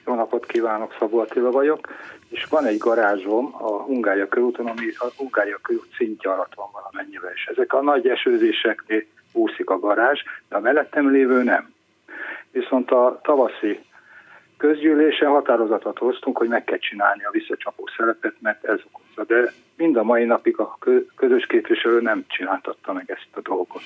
Jó 0.06 0.14
napot 0.14 0.46
kívánok, 0.46 0.96
Szabó 0.98 1.18
Attila 1.18 1.50
vagyok, 1.50 1.88
és 2.28 2.44
van 2.44 2.64
egy 2.64 2.78
garázsom 2.78 3.54
a 3.58 3.70
Hungária 3.82 4.28
körúton, 4.28 4.66
ami 4.66 4.86
a 4.98 5.06
Hungária 5.16 5.58
körút 5.62 5.94
szintje 5.96 6.30
alatt 6.30 6.54
van 6.54 6.68
valamennyivel, 6.72 7.32
és 7.34 7.44
ezek 7.44 7.72
a 7.72 7.82
nagy 7.82 8.08
esőzéseknél 8.08 9.02
úszik 9.32 9.70
a 9.70 9.78
garázs, 9.78 10.20
de 10.48 10.56
a 10.56 10.60
mellettem 10.60 11.10
lévő 11.10 11.42
nem. 11.42 11.74
Viszont 12.50 12.90
a 12.90 13.20
tavaszi 13.22 13.80
közgyűlésen 14.56 15.28
határozatot 15.28 15.98
hoztunk, 15.98 16.38
hogy 16.38 16.48
meg 16.48 16.64
kell 16.64 16.78
csinálni 16.78 17.24
a 17.24 17.30
visszacsapó 17.30 17.88
szerepet, 17.96 18.34
mert 18.38 18.64
ez 18.64 18.78
okozza. 18.92 19.34
De 19.34 19.52
mind 19.76 19.96
a 19.96 20.02
mai 20.02 20.24
napig 20.24 20.58
a 20.58 20.78
közös 21.16 21.46
képviselő 21.46 22.00
nem 22.00 22.24
csináltatta 22.28 22.92
meg 22.92 23.10
ezt 23.10 23.28
a 23.32 23.40
dolgot. 23.40 23.82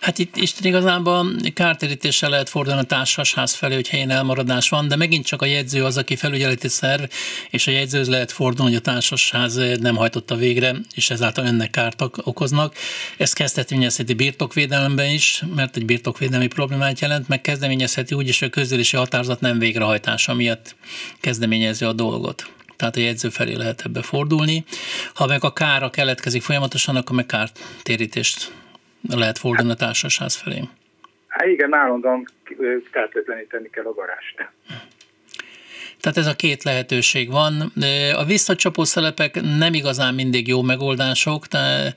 Hát 0.00 0.18
itt 0.18 0.36
Isten 0.36 0.66
igazából 0.66 1.26
kártérítéssel 1.54 2.30
lehet 2.30 2.48
fordulni 2.48 2.80
a 2.80 2.84
társasház 2.84 3.54
felé, 3.54 3.74
hogy 3.74 3.88
helyen 3.88 4.10
elmaradás 4.10 4.68
van, 4.68 4.88
de 4.88 4.96
megint 4.96 5.26
csak 5.26 5.42
a 5.42 5.46
jegyző 5.46 5.84
az, 5.84 5.96
aki 5.96 6.16
felügyeleti 6.16 6.68
szerv, 6.68 7.02
és 7.50 7.66
a 7.66 7.70
jegyzőhöz 7.70 8.08
lehet 8.08 8.32
fordulni, 8.32 8.70
hogy 8.70 8.80
a 8.80 8.90
társasház 8.92 9.54
nem 9.80 9.96
hajtotta 9.96 10.36
végre, 10.36 10.74
és 10.94 11.10
ezáltal 11.10 11.46
önnek 11.46 11.70
kárt 11.70 12.02
okoznak. 12.02 12.74
Ez 13.16 13.32
kezdeményezheti 13.32 14.14
birtokvédelemben 14.14 15.10
is, 15.10 15.42
mert 15.54 15.76
egy 15.76 15.84
birtokvédelmi 15.84 16.46
problémát 16.46 17.00
jelent, 17.00 17.28
meg 17.28 17.40
kezdeményezheti 17.40 18.14
úgy 18.14 18.28
is, 18.28 18.38
hogy 18.38 18.48
a 18.48 18.50
közülési 18.50 18.96
határozat 18.96 19.40
nem 19.40 19.58
végrehajtása 19.58 20.34
miatt 20.34 20.76
kezdeményezi 21.20 21.84
a 21.84 21.92
dolgot 21.92 22.50
tehát 22.76 22.96
a 22.96 23.00
jegyző 23.00 23.28
felé 23.28 23.54
lehet 23.54 23.82
ebbe 23.84 24.02
fordulni. 24.02 24.64
Ha 25.14 25.26
meg 25.26 25.44
a 25.44 25.52
kára 25.52 25.90
keletkezik 25.90 26.42
folyamatosan, 26.42 26.96
akkor 26.96 27.16
meg 27.16 27.26
kártérítést 27.26 28.52
lehet 29.08 29.38
fordulni 29.38 29.72
a 29.72 29.74
társasház 29.74 30.34
felé. 30.34 30.62
Hát 31.28 31.46
igen, 31.46 31.74
állandóan 31.74 32.24
kártetleníteni 32.90 33.70
kell 33.70 33.84
a 33.84 33.94
garást. 33.94 34.48
Tehát 36.00 36.18
ez 36.18 36.26
a 36.26 36.34
két 36.34 36.62
lehetőség 36.62 37.30
van. 37.30 37.72
A 38.16 38.24
visszacsapó 38.24 38.84
szelepek 38.84 39.42
nem 39.42 39.74
igazán 39.74 40.14
mindig 40.14 40.48
jó 40.48 40.62
megoldások, 40.62 41.46
de 41.46 41.94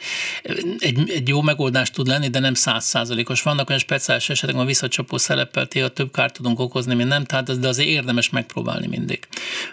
egy, 0.77 1.09
egy 1.09 1.27
jó 1.27 1.41
megoldás 1.41 1.91
tud 1.91 2.07
lenni, 2.07 2.27
de 2.27 2.39
nem 2.39 2.53
százszázalékos. 2.53 3.41
Vannak 3.41 3.69
olyan 3.69 3.81
speciális 3.81 4.29
esetek, 4.29 4.55
a 4.55 4.65
visszacsapó 4.65 5.17
szeleppel 5.17 5.67
a 5.73 5.87
több 5.87 6.11
kárt 6.11 6.33
tudunk 6.33 6.59
okozni, 6.59 6.93
mint 6.93 7.09
nem, 7.09 7.23
tehát 7.23 7.59
de 7.59 7.67
azért 7.67 7.89
érdemes 7.89 8.29
megpróbálni 8.29 8.87
mindig. 8.87 9.27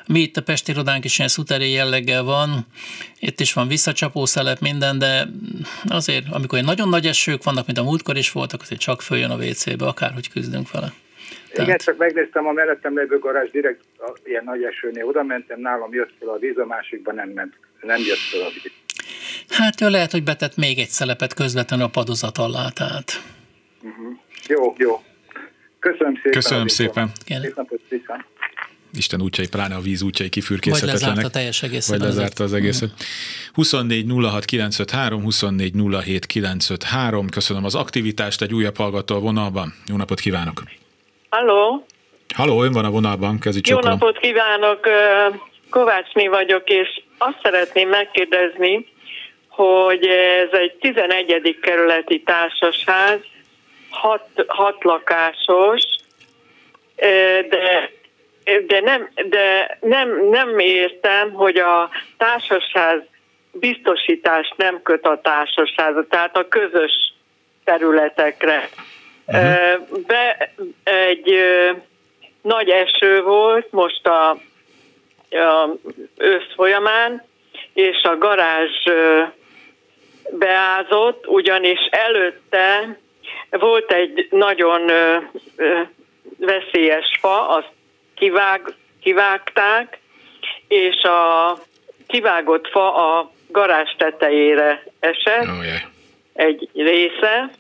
Mi 0.06 0.20
itt 0.20 0.36
a 0.36 0.42
Pesti 0.42 0.70
irodánk 0.70 1.04
is 1.04 1.18
ilyen 1.18 1.30
szuteri 1.30 1.70
jelleggel 1.70 2.22
van, 2.22 2.66
itt 3.18 3.40
is 3.40 3.52
van 3.52 3.68
visszacsapó 3.68 4.26
szelep, 4.26 4.60
minden, 4.60 4.98
de 4.98 5.28
azért, 5.88 6.26
amikor 6.30 6.62
nagyon 6.62 6.88
nagy 6.88 7.06
esők 7.06 7.44
vannak, 7.44 7.66
mint 7.66 7.78
a 7.78 7.82
múltkor 7.82 8.16
is 8.16 8.32
voltak, 8.32 8.60
azért 8.60 8.80
csak 8.80 9.02
följön 9.02 9.30
a 9.30 9.36
WC-be, 9.36 9.86
akárhogy 9.86 10.28
küzdünk 10.28 10.70
vele. 10.70 10.92
Tehát... 11.52 11.66
Igen, 11.66 11.78
csak 11.78 11.96
megnéztem 11.96 12.46
a 12.46 12.52
mellettem 12.52 12.96
levő 12.96 13.18
garázs, 13.18 13.50
direkt 13.50 13.84
a, 13.98 14.12
ilyen 14.24 14.44
nagy 14.44 14.62
esőnél 14.62 15.04
oda 15.04 15.22
mentem, 15.22 15.60
nálam 15.60 15.94
jött 15.94 16.12
fel 16.18 16.28
a 16.28 16.38
víz, 16.38 16.58
a 16.58 16.66
másikban 16.66 17.14
nem 17.14 17.28
ment, 17.28 17.54
nem 17.80 17.98
jött 17.98 18.18
fel 18.30 18.40
a 18.40 18.48
víz. 18.62 18.72
Hát 19.48 19.80
ő 19.80 19.88
lehet, 19.88 20.10
hogy 20.10 20.22
betett 20.22 20.56
még 20.56 20.78
egy 20.78 20.88
szelepet 20.88 21.34
közvetlenül 21.34 21.84
a 21.84 21.88
padozat 21.88 22.38
alá, 22.38 22.68
tehát. 22.68 23.22
Uh-huh. 23.82 24.16
Jó, 24.46 24.74
jó. 24.78 25.02
Köszönöm 25.78 26.14
szépen. 26.14 26.32
Köszönöm 26.32 26.66
szépen. 26.66 27.10
Szép 27.24 27.56
napot, 27.56 27.80
viszont. 27.88 28.24
Isten 28.92 29.22
útjai, 29.22 29.48
pláne 29.48 29.74
a 29.74 29.80
víz 29.80 30.02
útjai 30.02 30.28
kifürkészhetetlenek. 30.28 31.00
Vagy 31.00 31.14
lezárta 31.14 31.30
teljes 31.30 31.62
egészet. 31.62 31.98
Vagy 31.98 32.06
lezárta 32.06 32.44
az 32.44 32.52
egészet. 32.52 32.90
24 33.52 34.06
06 34.08 34.44
953, 34.44 35.22
24 35.22 35.74
07 36.04 36.26
953. 36.26 37.28
Köszönöm 37.28 37.64
az 37.64 37.74
aktivitást, 37.74 38.42
egy 38.42 38.54
újabb 38.54 38.76
hallgató 38.76 39.14
a 39.14 39.20
vonalban. 39.20 39.74
Jó 39.86 39.96
napot 39.96 40.20
kívánok! 40.20 40.62
Halló! 41.30 41.86
Halló, 42.34 42.62
ön 42.62 42.72
van 42.72 42.84
a 42.84 42.90
vonalban, 42.90 43.38
kezi 43.38 43.60
Jó 43.64 43.78
napot 43.78 44.18
kívánok! 44.18 44.88
Kovácsné 45.70 46.28
vagyok, 46.28 46.68
és 46.68 47.02
azt 47.18 47.38
szeretném 47.42 47.88
megkérdezni, 47.88 48.86
hogy 49.48 50.06
ez 50.06 50.48
egy 50.52 50.72
11. 50.80 51.58
kerületi 51.62 52.22
társasház, 52.22 53.18
hat, 53.90 54.28
hat 54.46 54.84
lakásos, 54.84 55.82
de 57.48 57.90
de 58.66 58.80
nem, 58.80 59.08
de 59.28 59.78
nem, 59.80 60.28
nem 60.30 60.58
értem, 60.58 61.32
hogy 61.32 61.56
a 61.56 61.90
társasház 62.16 63.00
biztosítást 63.52 64.54
nem 64.56 64.82
köt 64.82 65.06
a 65.06 65.20
társasházat, 65.22 66.08
tehát 66.08 66.36
a 66.36 66.48
közös 66.48 66.92
területekre. 67.64 68.68
Uh-huh. 69.32 70.04
Be, 70.06 70.52
egy 70.82 71.34
nagy 72.42 72.68
eső 72.68 73.22
volt 73.22 73.72
most 73.72 74.06
a, 74.06 74.30
a 75.30 75.76
ősz 76.16 76.54
folyamán, 76.54 77.24
és 77.72 78.02
a 78.02 78.18
garázs 78.18 78.84
beázott, 80.30 81.26
ugyanis 81.26 81.88
előtte 81.90 82.98
volt 83.50 83.92
egy 83.92 84.28
nagyon 84.30 84.90
veszélyes 86.38 87.18
fa, 87.20 87.48
azt 87.48 87.72
kivág, 88.14 88.74
kivágták, 89.02 89.98
és 90.68 91.02
a 91.02 91.58
kivágott 92.06 92.68
fa 92.68 92.94
a 92.94 93.30
garázs 93.48 93.90
tetejére 93.96 94.84
esett, 95.00 95.42
oh, 95.42 95.64
yeah. 95.64 95.80
egy 96.32 96.68
része. 96.74 97.50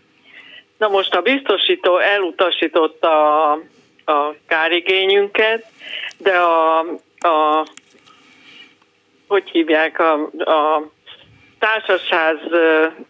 Na 0.80 0.88
most 0.88 1.14
a 1.14 1.20
biztosító 1.20 1.98
elutasította 1.98 3.42
a, 3.50 3.60
a 4.04 4.34
kárigényünket, 4.46 5.66
de 6.18 6.36
a, 6.38 6.78
a 7.18 7.66
hogy 9.28 9.50
hívják, 9.50 9.98
a, 9.98 10.12
a 10.38 10.90
társasház, 11.58 12.38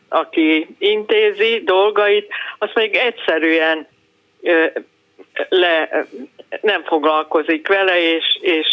aki 0.08 0.66
intézi 0.78 1.62
dolgait, 1.64 2.32
azt 2.58 2.74
még 2.74 2.94
egyszerűen 2.94 3.86
le, 5.48 6.06
nem 6.60 6.84
foglalkozik 6.84 7.68
vele, 7.68 8.00
és, 8.00 8.38
és 8.40 8.68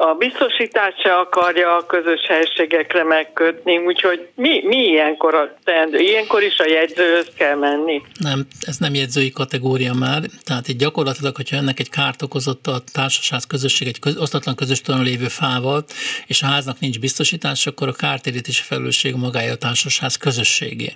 a 0.00 0.14
biztosítást 0.14 1.00
se 1.00 1.14
akarja 1.14 1.76
a 1.76 1.86
közös 1.86 2.26
helységekre 2.26 3.04
megkötni, 3.04 3.78
úgyhogy 3.78 4.28
mi, 4.34 4.62
mi 4.64 4.76
ilyenkor 4.76 5.34
a 5.34 5.54
teendő? 5.64 5.98
Ilyenkor 5.98 6.42
is 6.42 6.58
a 6.58 6.66
jegyzőhöz 6.66 7.28
kell 7.36 7.54
menni? 7.54 8.02
Nem, 8.18 8.46
ez 8.60 8.76
nem 8.76 8.94
jegyzői 8.94 9.30
kategória 9.30 9.92
már, 9.94 10.22
tehát 10.44 10.68
itt 10.68 10.78
gyakorlatilag, 10.78 11.36
hogyha 11.36 11.56
ennek 11.56 11.80
egy 11.80 11.90
kárt 11.90 12.22
okozott 12.22 12.66
a 12.66 12.82
társaság 12.92 13.40
közösség 13.48 13.88
egy 13.88 13.98
köz, 13.98 14.16
osztatlan 14.16 14.54
közös 14.54 14.80
lévő 14.86 15.28
fával, 15.28 15.84
és 16.26 16.42
a 16.42 16.46
háznak 16.46 16.80
nincs 16.80 17.00
biztosítás, 17.00 17.66
akkor 17.66 17.88
a 17.88 17.92
kártérítési 17.92 18.62
felelősség 18.62 19.14
magája 19.14 19.52
a 19.52 19.56
társasház 19.56 20.16
közösségé. 20.16 20.92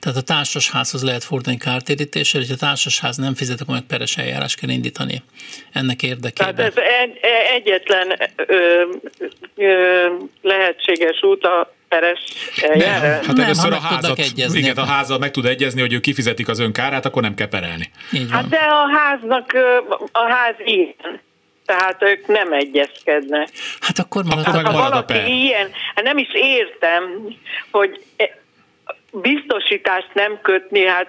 Tehát 0.00 0.18
a 0.18 0.22
társasházhoz 0.22 1.02
lehet 1.02 1.24
fordulni 1.24 1.58
kártérítésre, 1.58 2.40
és 2.40 2.50
a 2.50 2.56
társasház 2.56 3.16
nem 3.16 3.34
fizet, 3.34 3.60
akkor 3.60 3.74
meg 3.74 3.84
peres 3.88 4.16
eljárás 4.16 4.54
kell 4.54 4.70
indítani 4.70 5.22
ennek 5.72 6.02
érdekében. 6.02 6.54
Tehát 6.54 6.76
ez 6.76 6.82
egy, 7.02 7.18
egyetlen 7.54 8.18
ö, 8.46 8.82
ö, 9.56 10.06
lehetséges 10.42 11.22
út 11.22 11.44
a 11.44 11.74
peres 11.88 12.20
eljárás? 12.62 13.00
Nem, 13.00 13.10
hát 13.10 13.36
nem, 13.36 13.44
először 13.44 13.72
a 13.72 13.80
házat, 13.80 14.18
igen, 14.52 14.76
a 14.76 14.84
házal 14.84 15.18
meg 15.18 15.30
tud 15.30 15.44
egyezni, 15.44 15.80
hogy 15.80 15.92
ő 15.92 16.00
kifizetik 16.00 16.48
az 16.48 16.58
ön 16.58 16.72
kárát, 16.72 17.06
akkor 17.06 17.22
nem 17.22 17.34
kell 17.34 17.48
perelni. 17.48 17.90
Hát 18.30 18.48
de 18.48 18.58
a 18.58 18.96
háznak, 18.96 19.52
a 20.12 20.32
ház 20.32 20.54
ilyen. 20.64 21.20
Tehát 21.66 22.02
ők 22.02 22.26
nem 22.26 22.52
egyezkednek. 22.52 23.48
Hát 23.80 23.98
akkor 23.98 24.24
marad, 24.24 24.46
akkor 24.46 24.64
hát, 24.64 24.74
ha 24.74 24.88
valaki 24.88 25.12
a 25.12 25.26
ilyen, 25.26 25.70
hát 25.94 26.04
nem 26.04 26.18
is 26.18 26.28
értem, 26.32 27.02
hogy 27.70 28.04
biztosítást 29.12 30.10
nem 30.14 30.38
kötni, 30.42 30.86
hát 30.86 31.08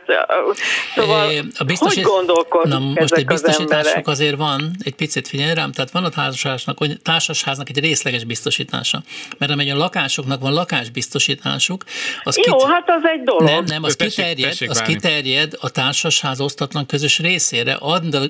szóval 0.95 1.31
a 1.57 1.63
biztosít... 1.63 2.03
hogy 2.03 2.13
gondolkodnak 2.13 2.79
Na 2.79 2.99
most 2.99 3.13
egy 3.13 3.25
biztosítások 3.25 4.07
az 4.07 4.19
azért 4.21 4.37
van, 4.37 4.71
egy 4.83 4.95
picit 4.95 5.27
figyelj 5.27 5.53
rám, 5.53 5.71
tehát 5.71 5.91
van 5.91 6.03
a 6.03 6.09
társasháznak, 6.09 6.77
társasháznak 7.03 7.69
egy 7.69 7.79
részleges 7.79 8.23
biztosítása, 8.23 9.01
mert 9.37 9.51
amely 9.51 9.71
a 9.71 9.77
lakásoknak 9.77 10.41
van 10.41 10.53
lakásbiztosításuk, 10.53 11.83
az 12.23 12.37
Jó, 12.45 12.57
kit... 12.57 12.67
hát 12.67 12.89
az 12.89 13.01
egy 13.03 13.23
dolog. 13.23 13.43
Nem, 13.43 13.63
nem, 13.63 13.83
az, 13.83 13.95
tessék, 13.95 14.15
kiterjed, 14.15 14.49
tessék 14.49 14.69
az 14.69 14.81
kiterjed 14.81 15.53
a 15.59 15.69
társasház 15.69 16.41
osztatlan 16.41 16.85
közös 16.85 17.19
részére, 17.19 17.73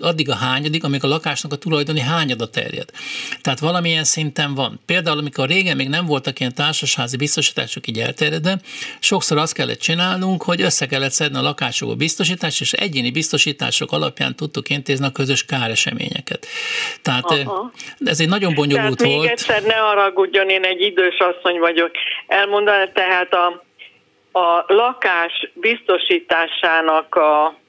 addig 0.02 0.30
a 0.30 0.36
hányadik, 0.36 0.84
amíg 0.84 1.04
a 1.04 1.08
lakásnak 1.08 1.54
a 1.54 1.56
tulajdoni 1.56 2.00
hányada 2.00 2.50
terjed. 2.50 2.90
Tehát 3.42 3.60
valamilyen 3.60 4.04
szinten 4.04 4.56
van. 4.56 4.80
Például, 4.86 5.18
amikor 5.18 5.48
régen 5.48 5.76
még 5.76 5.90
nem 5.90 6.06
voltak 6.06 6.40
ilyen 6.40 6.54
társasházi 6.54 7.18
biztosítások 7.18 7.88
így 7.88 8.00
elterjedve, 8.00 8.60
sokszor 9.00 9.38
azt 9.38 9.54
kellett 9.62 9.80
csinálnunk, 9.80 10.44
hogy 10.44 10.62
össze 10.62 10.86
kellett 10.86 11.12
szedni 11.12 11.38
a 11.38 11.42
lakásokba 11.42 11.96
biztosítást, 11.96 12.62
és 12.62 12.74
egyéni 12.74 13.12
biztosítások 13.12 13.92
alapján 13.92 14.36
tudtuk 14.36 14.70
intézni 14.70 15.06
a 15.06 15.12
közös 15.12 15.46
káreseményeket. 15.46 16.48
Tehát 17.02 17.26
Aha. 17.26 17.72
ez 18.06 18.20
egy 18.20 18.28
nagyon 18.28 18.54
bonyolult 18.54 18.98
tehát 18.98 19.14
volt. 19.14 19.22
még 19.22 19.32
egyszer 19.32 19.64
ne 19.64 19.74
haragudjon, 19.74 20.50
én 20.50 20.64
egy 20.64 20.82
idős 20.82 21.18
asszony 21.18 21.60
vagyok. 21.60 21.92
Elmondaná 22.28 22.86
tehát 22.94 23.34
a, 23.34 23.64
a 24.40 24.66
lakás 24.68 25.52
biztosításának 25.54 27.16
a 27.16 27.60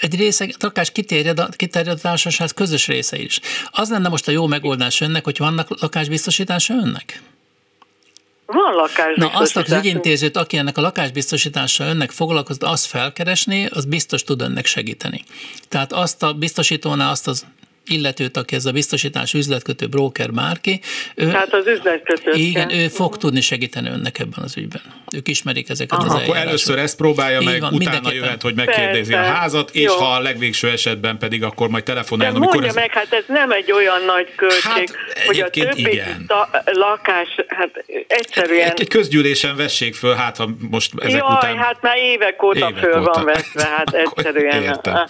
egy 0.00 0.16
része, 0.16 0.44
a 0.44 0.56
lakás 0.60 0.92
kiterjed 0.92 1.38
a, 1.38 1.48
kiterjed 1.56 1.96
a 1.98 2.00
társaság 2.00 2.48
közös 2.54 2.86
része 2.86 3.16
is. 3.16 3.40
Az 3.70 3.90
lenne 3.90 4.08
most 4.08 4.28
a 4.28 4.30
jó 4.30 4.46
megoldás 4.46 5.00
önnek, 5.00 5.24
hogy 5.24 5.38
vannak 5.38 5.80
lakásbiztosítása 5.80 6.74
önnek? 6.74 7.22
Van 8.46 8.74
lakásbiztosítás. 8.74 9.32
Na 9.32 9.38
azt 9.38 9.56
az 9.56 9.72
ügyintézőt, 9.72 10.36
aki 10.36 10.56
ennek 10.56 10.78
a 10.78 10.80
lakásbiztosítással 10.80 11.88
önnek 11.88 12.10
foglalkozott, 12.10 12.62
azt 12.62 12.86
felkeresni, 12.86 13.66
az 13.66 13.84
biztos 13.84 14.22
tud 14.22 14.40
önnek 14.40 14.66
segíteni. 14.66 15.24
Tehát 15.68 15.92
azt 15.92 16.22
a 16.22 16.32
biztosítónál 16.32 17.10
azt 17.10 17.28
az 17.28 17.46
illetőt, 17.86 18.36
aki 18.36 18.54
ez 18.54 18.64
a 18.64 18.72
biztosítás 18.72 19.34
üzletkötő 19.34 19.86
broker 19.86 20.32
bárki. 20.32 20.80
Ő, 21.14 21.28
hát 21.28 21.52
az 21.52 21.66
üzletkötő. 21.66 22.32
Igen, 22.32 22.70
ő 22.70 22.88
fog 22.88 23.16
tudni 23.16 23.40
segíteni 23.40 23.88
önnek 23.88 24.18
ebben 24.18 24.44
az 24.44 24.56
ügyben. 24.56 24.82
Ők 25.14 25.28
ismerik 25.28 25.68
ezeket 25.68 25.98
Aha. 25.98 26.14
az 26.14 26.22
Akkor 26.22 26.36
először 26.36 26.78
ezt 26.78 26.96
próbálja 26.96 27.40
Így 27.40 27.46
meg, 27.46 27.60
van, 27.60 27.74
utána 27.74 28.12
jöhet, 28.12 28.42
hogy 28.42 28.54
megkérdezi 28.54 29.12
Persze. 29.12 29.30
a 29.30 29.32
házat, 29.32 29.70
és 29.70 29.82
Jó. 29.82 29.94
ha 29.94 30.12
a 30.14 30.20
legvégső 30.20 30.68
esetben 30.68 31.18
pedig 31.18 31.42
akkor 31.42 31.68
majd 31.68 31.84
telefonál. 31.84 32.32
De 32.32 32.36
amikor 32.36 32.64
ez... 32.64 32.74
meg, 32.74 32.90
hát 32.90 33.12
ez 33.12 33.24
nem 33.26 33.50
egy 33.50 33.72
olyan 33.72 34.04
nagy 34.06 34.34
költség, 34.34 34.62
hát, 34.62 35.26
hogy 35.26 35.40
a 35.40 35.50
többi 35.50 35.80
igen. 35.80 36.26
Lakás, 36.64 37.28
hát 37.48 37.84
egyszerűen... 38.06 38.70
Egy, 38.70 38.80
egy 38.80 38.88
közgyűlésen 38.88 39.56
vessék 39.56 39.94
föl, 39.94 40.14
hát 40.14 40.36
ha 40.36 40.48
most 40.70 40.92
ezek 40.98 41.10
Jaj, 41.10 41.36
után... 41.36 41.56
hát 41.56 41.82
már 41.82 41.96
évek 41.96 42.42
óta 42.42 42.58
évek 42.58 42.76
föl 42.76 43.00
óta. 43.00 43.10
van 43.12 43.24
veszve, 43.24 43.64
hát 43.76 43.94
egyszerűen. 44.04 44.62
Értem. 44.62 45.06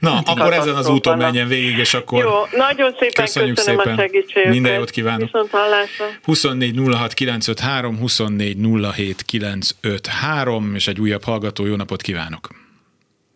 Na, 0.00 0.22
akkor 0.24 0.52
ezen 0.52 0.74
az 0.74 0.88
úton 0.88 1.16
menjen 1.16 1.48
végig, 1.48 1.78
és 1.78 1.94
akkor 1.94 2.24
Jó, 2.24 2.58
nagyon 2.58 2.94
szépen 2.98 3.24
köszönjük 3.24 3.56
köszönöm 3.56 3.80
szépen. 3.80 3.98
a 3.98 4.00
segítséget. 4.00 4.50
Minden 4.50 4.74
jót 4.74 4.90
kívánok. 4.90 5.30
Viszont 5.32 5.50
hallásra. 5.50 6.04
24 6.22 6.80
06 6.92 7.14
953, 7.14 7.98
24 7.98 8.56
07 8.94 9.22
953, 9.22 10.74
és 10.74 10.88
egy 10.88 11.00
újabb 11.00 11.24
hallgató, 11.24 11.66
jó 11.66 11.76
napot 11.76 12.02
kívánok! 12.02 12.59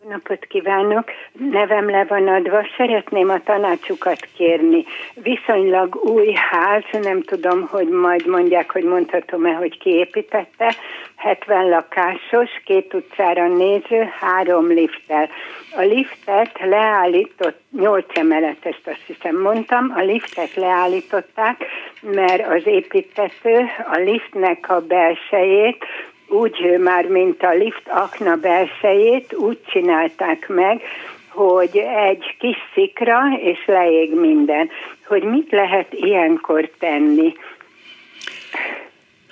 Napot 0.09 0.45
kívánok! 0.45 1.11
Nevem 1.51 1.89
le 1.89 2.05
van 2.05 2.27
adva, 2.27 2.67
szeretném 2.77 3.29
a 3.29 3.43
tanácsukat 3.43 4.27
kérni. 4.37 4.83
Viszonylag 5.13 5.95
új 5.95 6.33
ház, 6.33 6.83
nem 7.01 7.21
tudom, 7.21 7.67
hogy 7.67 7.87
majd 7.87 8.27
mondják, 8.27 8.71
hogy 8.71 8.83
mondhatom-e, 8.83 9.53
hogy 9.53 9.77
kiépítette. 9.77 10.75
70 11.15 11.69
lakásos, 11.69 12.49
két 12.65 12.93
utcára 12.93 13.47
néző, 13.47 14.09
három 14.19 14.67
lifttel. 14.67 15.29
A 15.75 15.81
liftet 15.81 16.59
leállított, 16.59 17.59
8 17.71 18.05
emeletest 18.17 18.87
azt 18.87 19.03
hiszem 19.05 19.41
mondtam, 19.41 19.93
a 19.95 20.01
liftet 20.01 20.55
leállították, 20.55 21.65
mert 22.01 22.47
az 22.47 22.67
építető 22.67 23.65
a 23.91 23.97
liftnek 23.97 24.69
a 24.69 24.79
belsejét 24.79 25.85
úgy 26.27 26.79
már, 26.79 27.05
mint 27.05 27.43
a 27.43 27.53
lift 27.53 27.87
akna 27.87 28.35
belsejét 28.35 29.33
úgy 29.33 29.59
csinálták 29.67 30.47
meg, 30.47 30.81
hogy 31.27 31.77
egy 32.09 32.35
kis 32.39 32.57
szikra, 32.73 33.19
és 33.41 33.65
leég 33.65 34.13
minden. 34.13 34.69
Hogy 35.07 35.23
mit 35.23 35.51
lehet 35.51 35.93
ilyenkor 35.93 36.69
tenni? 36.79 37.33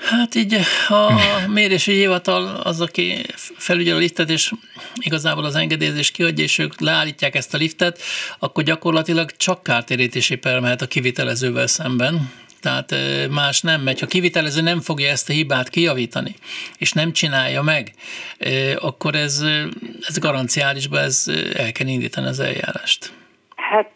Hát 0.09 0.35
így 0.35 0.57
a 0.87 1.11
mérési 1.47 1.91
hivatal 1.91 2.61
az, 2.63 2.81
aki 2.81 3.13
felügyel 3.57 3.95
a 3.95 3.99
liftet, 3.99 4.29
és 4.29 4.51
igazából 4.95 5.43
az 5.43 5.55
engedélyezés 5.55 6.11
kiadja, 6.11 6.43
és 6.43 6.59
ők 6.59 6.79
leállítják 6.79 7.35
ezt 7.35 7.53
a 7.53 7.57
liftet, 7.57 7.99
akkor 8.39 8.63
gyakorlatilag 8.63 9.31
csak 9.31 9.63
kártérítési 9.63 10.35
per 10.35 10.59
mehet 10.59 10.81
a 10.81 10.87
kivitelezővel 10.87 11.67
szemben. 11.67 12.31
Tehát 12.63 12.95
más 13.31 13.61
nem 13.61 13.81
megy. 13.81 13.99
Ha 13.99 14.05
kivitelező 14.05 14.61
nem 14.61 14.79
fogja 14.81 15.09
ezt 15.09 15.29
a 15.29 15.33
hibát 15.33 15.69
kijavítani, 15.69 16.35
és 16.77 16.91
nem 16.91 17.11
csinálja 17.11 17.61
meg, 17.61 17.87
akkor 18.79 19.15
ez, 19.15 19.45
ez 20.07 20.19
garanciálisban 20.19 20.99
ez 20.99 21.31
el 21.57 21.71
kell 21.71 21.87
indítani 21.87 22.27
az 22.27 22.39
eljárást. 22.39 23.11
Hát 23.55 23.91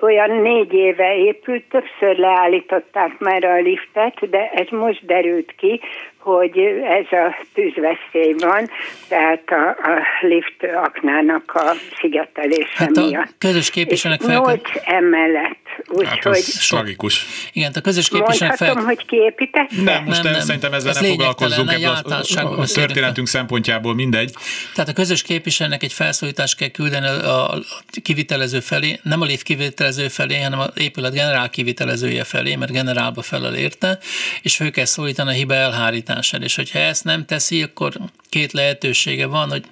olyan 0.00 0.30
négy 0.30 0.72
éve 0.72 1.16
épült, 1.16 1.64
többször 1.70 2.16
leállították 2.16 3.18
már 3.18 3.44
a 3.44 3.60
liftet, 3.60 4.30
de 4.30 4.50
ez 4.54 4.66
most 4.70 5.06
derült 5.06 5.54
ki, 5.56 5.80
hogy 6.18 6.58
ez 6.88 7.18
a 7.18 7.36
tűzveszély 7.54 8.34
van, 8.38 8.68
tehát 9.08 9.42
a, 9.46 9.68
a 9.68 10.02
lift 10.20 10.62
aknának 10.84 11.52
a 11.54 11.72
szigetelése 12.00 12.68
hát 12.74 12.96
a 12.96 13.06
miatt. 13.06 13.34
közös 13.38 13.70
képviselőnek 13.70 14.22
fel... 14.22 14.34
Nyolc 14.34 14.70
emellett, 14.84 15.67
úgyhogy... 15.88 16.44
Hát 16.54 16.68
tragikus. 16.68 17.26
Igen, 17.52 17.72
a 17.74 17.80
közös 17.80 18.08
képviselőnek 18.08 18.58
fel... 18.58 18.74
hogy 18.74 19.04
kiépített? 19.06 19.70
Nem, 19.82 20.04
most 20.04 20.22
nem, 20.22 20.32
nem, 20.32 20.40
szerintem 20.40 20.72
ezzel 20.72 20.90
Ez 20.90 21.00
nem 21.00 21.10
foglalkozzunk, 21.10 21.72
ebből 21.72 21.88
a, 21.88 22.22
a, 22.36 22.60
a 22.60 22.66
történetünk 22.66 23.28
szempontjából 23.28 23.94
mindegy. 23.94 24.34
Tehát 24.74 24.90
a 24.90 24.92
közös 24.92 25.22
képviselőnek 25.22 25.82
egy 25.82 25.92
felszólítást 25.92 26.56
kell 26.56 26.68
küldeni 26.68 27.06
a, 27.06 27.50
a 27.50 27.62
kivitelező 28.02 28.60
felé, 28.60 29.00
nem 29.02 29.20
a 29.20 29.24
lift 29.24 29.42
kivitelező 29.42 30.08
felé, 30.08 30.40
hanem 30.40 30.58
az 30.58 30.70
épület 30.74 31.12
generál 31.12 31.50
kivitelezője 31.50 32.24
felé, 32.24 32.56
mert 32.56 32.72
generálba 32.72 33.22
felel 33.22 33.54
érte, 33.54 33.98
és 34.42 34.56
föl 34.56 34.70
kell 34.70 34.84
szólítani 34.84 35.30
a 35.30 35.32
hiba 35.32 35.54
elszámolásán, 35.54 36.42
és 36.42 36.54
hogyha 36.54 36.78
ezt 36.78 37.04
nem 37.04 37.24
teszi, 37.24 37.62
akkor 37.62 37.92
két 38.28 38.52
lehetősége 38.52 39.26
van, 39.26 39.48
hogy 39.48 39.64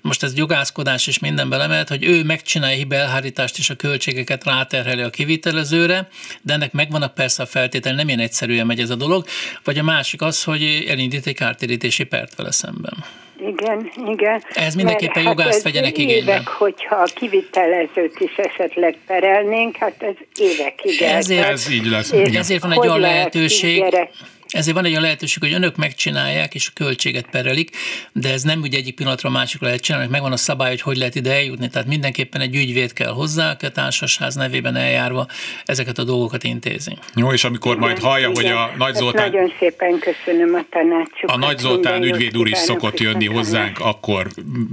most 0.00 0.22
ez 0.22 0.36
jogászkodás 0.36 1.06
is 1.06 1.18
minden 1.18 1.48
belemelt, 1.48 1.88
hogy 1.88 2.04
ő 2.04 2.24
megcsinálja 2.24 2.76
hibelhárítást 2.76 3.58
és 3.58 3.70
a 3.70 3.74
költségeket 3.74 4.44
ráterheli 4.44 5.02
a 5.02 5.10
kivitelezőre, 5.60 6.08
de 6.42 6.52
ennek 6.52 6.72
megvannak 6.72 7.14
persze 7.14 7.42
a 7.42 7.46
feltétel, 7.46 7.94
nem 7.94 8.08
ilyen 8.08 8.20
egyszerűen 8.20 8.66
megy 8.66 8.80
ez 8.80 8.90
a 8.90 8.94
dolog, 8.94 9.24
vagy 9.64 9.78
a 9.78 9.82
másik 9.82 10.22
az, 10.22 10.44
hogy 10.44 10.84
elindít 10.88 11.26
egy 11.26 11.34
kártérítési 11.34 12.04
pert 12.04 12.34
vele 12.34 12.52
szemben. 12.52 13.04
Igen, 13.46 13.90
igen. 14.06 14.44
Ez 14.52 14.74
mindenképpen 14.74 15.24
hát 15.24 15.38
jogászt 15.38 15.62
vegyenek 15.62 15.98
igénybe. 15.98 16.32
Évek, 16.32 16.48
hogyha 16.48 16.96
a 16.96 17.08
kivitelezőt 17.14 18.20
is 18.20 18.36
esetleg 18.36 18.96
perelnénk, 19.06 19.76
hát 19.76 20.02
ez 20.02 20.14
évekig 20.38 21.02
Ezért, 21.02 21.48
ez 21.48 21.70
így 21.70 21.86
lesz. 21.86 22.12
Ezért 22.12 22.62
van 22.62 22.72
egy 22.72 22.78
olyan 22.78 23.00
lehetőség, 23.00 23.78
gyerek 23.78 24.10
ezért 24.50 24.76
van 24.76 24.84
egy 24.84 24.90
olyan 24.90 25.02
lehetőség, 25.02 25.42
hogy 25.42 25.52
önök 25.52 25.76
megcsinálják, 25.76 26.54
és 26.54 26.68
a 26.68 26.72
költséget 26.74 27.26
perelik, 27.30 27.76
de 28.12 28.32
ez 28.32 28.42
nem 28.42 28.60
úgy 28.60 28.74
egyik 28.74 28.94
pillanatra 28.94 29.28
a 29.28 29.32
másikra 29.32 29.66
lehet 29.66 29.82
csinálni, 29.82 30.08
megvan 30.10 30.32
a 30.32 30.36
szabály, 30.36 30.70
hogy 30.70 30.80
hogy 30.80 30.96
lehet 30.96 31.14
ide 31.14 31.32
eljutni. 31.32 31.68
Tehát 31.68 31.88
mindenképpen 31.88 32.40
egy 32.40 32.54
ügyvéd 32.54 32.92
kell 32.92 33.12
hozzá, 33.12 33.56
a 33.62 33.68
társasház 33.68 34.34
nevében 34.34 34.76
eljárva 34.76 35.26
ezeket 35.64 35.98
a 35.98 36.04
dolgokat 36.04 36.44
intézni. 36.44 36.98
Jó, 37.14 37.32
és 37.32 37.44
amikor 37.44 37.76
majd 37.76 37.98
hallja, 37.98 38.28
igen. 38.28 38.42
hogy 38.42 38.52
a 38.52 38.70
Nagy 38.78 38.94
Zoltán... 38.94 39.30
Nagyon 39.30 39.52
szépen 39.58 39.98
köszönöm 39.98 40.54
a 40.54 40.64
tanácsukat. 40.70 41.30
A 41.30 41.38
Nagy 41.38 41.58
Zoltán 41.58 42.02
ügyvéd 42.02 42.36
úr 42.36 42.48
is 42.48 42.58
szokott 42.58 43.00
jönni 43.00 43.26
hozzánk, 43.26 43.78
akkor 43.78 44.26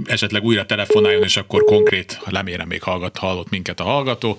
esetleg 0.04 0.44
újra 0.44 0.66
telefonáljon, 0.66 1.22
és 1.22 1.36
akkor 1.36 1.64
konkrét, 1.64 2.20
lemérem 2.24 2.68
még 2.68 2.82
hallgat, 2.82 3.18
hallott 3.18 3.50
minket 3.50 3.80
a 3.80 3.84
hallgató. 3.84 4.36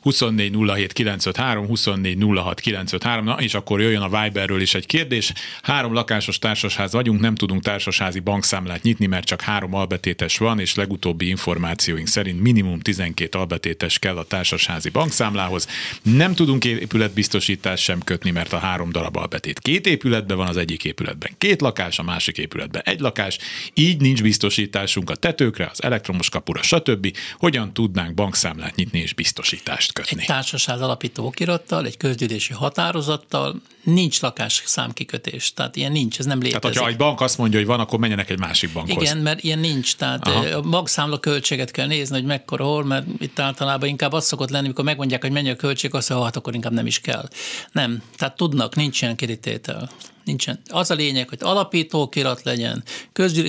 24 0.00 0.56
07 0.74 0.92
953, 0.92 1.66
24 1.66 2.18
06 2.34 2.60
953, 2.60 3.24
na 3.24 3.36
és 3.40 3.54
akkor 3.54 3.80
jöjjön 3.80 4.02
a 4.02 4.22
Viberről 4.22 4.60
is 4.60 4.74
egy 4.74 4.79
kérdés. 4.86 5.32
Három 5.62 5.92
lakásos 5.92 6.38
társasház 6.38 6.92
vagyunk, 6.92 7.20
nem 7.20 7.34
tudunk 7.34 7.62
társasházi 7.62 8.20
bankszámlát 8.20 8.82
nyitni, 8.82 9.06
mert 9.06 9.26
csak 9.26 9.40
három 9.40 9.74
albetétes 9.74 10.38
van, 10.38 10.58
és 10.60 10.74
legutóbbi 10.74 11.28
információink 11.28 12.06
szerint 12.06 12.40
minimum 12.40 12.80
12 12.80 13.38
albetétes 13.38 13.98
kell 13.98 14.16
a 14.16 14.24
társasházi 14.24 14.88
bankszámlához. 14.88 15.66
Nem 16.02 16.34
tudunk 16.34 16.64
épületbiztosítást 16.64 17.82
sem 17.82 18.00
kötni, 18.00 18.30
mert 18.30 18.52
a 18.52 18.58
három 18.58 18.92
darab 18.92 19.16
albetét 19.16 19.58
két 19.58 19.86
épületben 19.86 20.36
van, 20.36 20.46
az 20.46 20.56
egyik 20.56 20.84
épületben 20.84 21.30
két 21.38 21.60
lakás, 21.60 21.98
a 21.98 22.02
másik 22.02 22.38
épületben 22.38 22.82
egy 22.84 23.00
lakás, 23.00 23.38
így 23.74 24.00
nincs 24.00 24.22
biztosításunk 24.22 25.10
a 25.10 25.14
tetőkre, 25.14 25.68
az 25.72 25.82
elektromos 25.82 26.28
kapura, 26.28 26.62
stb. 26.62 27.16
Hogyan 27.38 27.72
tudnánk 27.72 28.14
bankszámlát 28.14 28.74
nyitni 28.74 28.98
és 28.98 29.14
biztosítást 29.14 29.92
kötni? 29.92 30.20
Egy 30.20 30.26
társaság 30.26 30.80
alapító 30.80 31.26
okirattal, 31.26 31.86
egy 31.86 31.96
közgyűlési 31.96 32.52
határozattal, 32.52 33.60
nincs 33.82 34.20
lakás 34.20 34.60
számkikötés. 34.70 35.52
Tehát 35.52 35.76
ilyen 35.76 35.92
nincs, 35.92 36.18
ez 36.18 36.24
nem 36.24 36.38
létezik. 36.38 36.60
Tehát, 36.60 36.76
hogyha 36.76 36.90
egy 36.90 36.96
bank 36.96 37.20
azt 37.20 37.38
mondja, 37.38 37.58
hogy 37.58 37.68
van, 37.68 37.80
akkor 37.80 37.98
menjenek 37.98 38.30
egy 38.30 38.38
másik 38.38 38.72
bankhoz. 38.72 39.02
Igen, 39.02 39.18
mert 39.18 39.42
ilyen 39.42 39.58
nincs. 39.58 39.96
Tehát 39.96 40.26
Aha. 40.26 40.56
a 40.56 40.60
bankszámla 40.60 41.18
költséget 41.18 41.70
kell 41.70 41.86
nézni, 41.86 42.16
hogy 42.16 42.24
mekkora 42.24 42.64
hol, 42.64 42.84
mert 42.84 43.06
itt 43.18 43.38
általában 43.38 43.88
inkább 43.88 44.12
az 44.12 44.24
szokott 44.24 44.50
lenni, 44.50 44.64
amikor 44.64 44.84
megmondják, 44.84 45.22
hogy 45.22 45.32
mennyi 45.32 45.50
a 45.50 45.56
költség, 45.56 45.94
azt 45.94 46.08
mondja, 46.08 46.26
hát 46.26 46.36
akkor 46.36 46.54
inkább 46.54 46.72
nem 46.72 46.86
is 46.86 47.00
kell. 47.00 47.28
Nem. 47.72 48.02
Tehát 48.16 48.36
tudnak, 48.36 48.74
nincs 48.74 49.02
ilyen 49.02 49.16
kirítétel 49.16 49.90
nincsen. 50.24 50.60
Az 50.68 50.90
a 50.90 50.94
lényeg, 50.94 51.28
hogy 51.28 51.38
alapítókirat 51.40 52.42
legyen, 52.42 52.84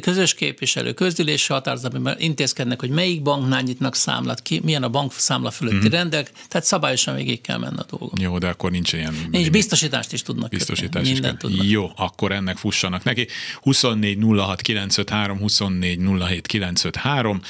közös 0.02 0.34
képviselő, 0.34 0.94
közgyűlési 0.94 1.54
határozatban 1.54 2.16
intézkednek, 2.18 2.80
hogy 2.80 2.90
melyik 2.90 3.22
banknál 3.22 3.62
nyitnak 3.62 3.96
számlát, 3.96 4.42
ki, 4.42 4.62
milyen 4.64 4.84
a 4.84 4.90
bankszámla 4.90 5.52
fölötti 5.52 5.78
mm-hmm. 5.78 5.90
rendek, 5.90 6.32
tehát 6.48 6.68
szabályosan 6.68 7.16
végig 7.16 7.42
kell 7.42 7.58
menni 7.58 7.78
a 7.78 7.86
dolgok. 7.90 8.22
Jó, 8.22 8.38
de 8.38 8.48
akkor 8.48 8.72
nincs 8.72 8.94
ilyen... 8.94 9.16
Nincs, 9.32 9.50
biztosítást 9.50 10.14
is 10.14 10.22
tudnak 10.22 10.50
Biztosítást 10.50 11.12
kötni. 11.12 11.28
is 11.28 11.36
tudnak. 11.38 11.66
Jó, 11.66 11.92
akkor 11.96 12.32
ennek 12.32 12.58
fussanak 12.58 13.04
neki. 13.04 13.28
24 13.62 14.18
06 14.38 14.62
953, 14.62 15.40
24 15.40 16.00
07 16.28 16.48
953. 16.48 17.42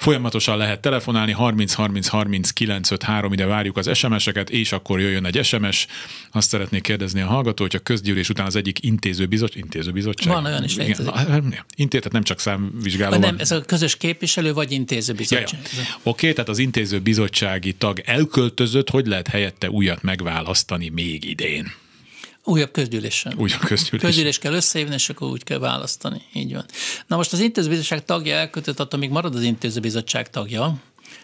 Folyamatosan 0.00 0.56
lehet 0.56 0.80
telefonálni, 0.80 1.32
30 1.32 1.72
30 1.72 2.06
30 2.06 2.50
953, 2.50 3.32
ide 3.32 3.46
várjuk 3.46 3.76
az 3.76 3.90
SMS-eket, 3.96 4.50
és 4.50 4.72
akkor 4.72 5.00
jöjjön 5.00 5.26
egy 5.26 5.44
SMS. 5.44 5.86
Azt 6.32 6.48
szeretnék 6.48 6.82
kérdezni 6.82 7.20
a 7.20 7.26
hallgató, 7.26 7.62
hogy 7.62 7.76
a 7.76 7.78
közgyűlés 7.78 8.28
után 8.28 8.46
az 8.46 8.56
egyik 8.56 8.82
intézőbizottság, 8.82 9.62
intézőbizottság. 9.62 10.32
Van 10.32 10.44
olyan 10.44 10.64
is 10.64 10.76
létezik. 10.76 11.12
Intéz, 11.74 12.00
tehát 12.00 12.12
nem 12.12 12.22
csak 12.22 12.40
számvizsgáló. 12.40 13.18
Nem, 13.18 13.36
ez 13.38 13.50
a 13.50 13.60
közös 13.60 13.96
képviselő 13.96 14.52
vagy 14.52 14.72
intézőbizottság. 14.72 15.48
Ja, 15.52 15.58
ja. 15.76 15.82
Oké, 15.82 15.98
okay, 16.02 16.32
tehát 16.32 16.48
az 16.48 16.58
intézőbizottsági 16.58 17.72
tag 17.72 18.00
elköltözött, 18.04 18.90
hogy 18.90 19.06
lehet 19.06 19.28
helyette 19.28 19.70
újat 19.70 20.02
megválasztani 20.02 20.88
még 20.88 21.24
idén? 21.24 21.72
Újabb 22.50 22.70
közgyűlésen. 22.70 23.34
Újabb 23.36 23.60
közgyűlés. 23.60 24.02
Közgyűlés 24.02 24.38
kell 24.38 24.52
összehívni, 24.52 24.94
és 24.94 25.08
akkor 25.08 25.28
úgy 25.28 25.44
kell 25.44 25.58
választani. 25.58 26.22
Így 26.32 26.52
van. 26.52 26.64
Na 27.06 27.16
most 27.16 27.32
az 27.32 27.40
intézőbizottság 27.40 28.04
tagja 28.04 28.34
elkötött, 28.34 28.80
attól 28.80 29.00
még 29.00 29.10
marad 29.10 29.34
az 29.34 29.42
intézőbizottság 29.42 30.30
tagja, 30.30 30.74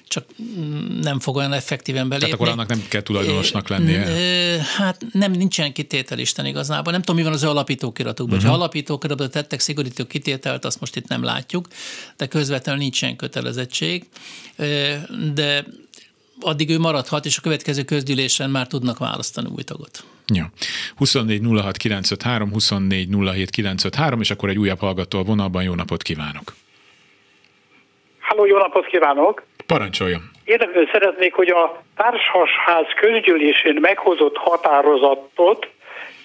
csak 0.08 0.24
nem 1.02 1.20
fog 1.20 1.36
olyan 1.36 1.52
effektíven 1.52 2.08
belépni. 2.08 2.30
Tehát 2.30 2.40
akkor 2.40 2.52
annak 2.52 2.68
nem 2.68 2.84
kell 2.88 3.02
tulajdonosnak 3.02 3.68
lennie? 3.68 4.00
Hát 4.76 5.06
nem, 5.12 5.32
nincsen 5.32 5.72
kitételisten 5.72 6.46
igazából. 6.46 6.92
Nem 6.92 7.00
tudom, 7.00 7.16
mi 7.16 7.22
van 7.22 7.32
az 7.32 7.44
alapítókiratokban. 7.44 8.36
Uh-huh. 8.36 8.52
Ha 8.52 8.56
alapítókiratban 8.56 9.30
tettek 9.30 9.60
szigorító 9.60 10.04
kitételt, 10.04 10.64
azt 10.64 10.80
most 10.80 10.96
itt 10.96 11.08
nem 11.08 11.22
látjuk, 11.22 11.68
de 12.16 12.26
közvetlenül 12.26 12.80
nincsen 12.80 13.16
kötelezettség. 13.16 14.08
De 15.34 15.66
addig 16.40 16.70
ő 16.70 16.78
maradhat, 16.78 17.26
és 17.26 17.38
a 17.38 17.40
következő 17.40 17.82
közgyűlésen 17.82 18.50
már 18.50 18.66
tudnak 18.66 18.98
választani 18.98 19.48
új 19.48 19.62
tagot. 19.62 20.04
Ja. 20.34 20.44
24 20.96 21.42
06 21.62 21.76
953, 21.76 22.50
24 22.50 23.08
07 23.34 23.50
953, 23.50 24.20
és 24.20 24.30
akkor 24.30 24.48
egy 24.48 24.58
újabb 24.58 24.78
hallgató 24.78 25.18
a 25.18 25.22
vonalban. 25.22 25.62
Jó 25.62 25.74
napot 25.74 26.02
kívánok! 26.02 26.54
Halló, 28.20 28.46
jó 28.46 28.58
napot 28.58 28.86
kívánok! 28.86 29.42
Parancsoljon! 29.66 30.30
Érdeklő 30.44 30.88
szeretnék, 30.92 31.34
hogy 31.34 31.48
a 31.48 31.82
Társasház 31.96 32.86
közgyűlésén 33.00 33.78
meghozott 33.80 34.36
határozatot 34.36 35.68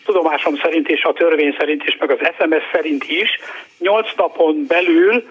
tudomásom 0.06 0.56
szerint 0.56 0.90
és 0.90 1.04
a 1.04 1.14
törvény 1.14 1.56
szerint 1.58 1.84
is, 1.86 1.98
meg 1.98 2.12
az 2.12 2.18
SMS 2.38 2.64
szerint 2.72 3.04
is, 3.04 3.40
8 3.80 4.08
napon 4.16 4.66
belül 4.68 5.30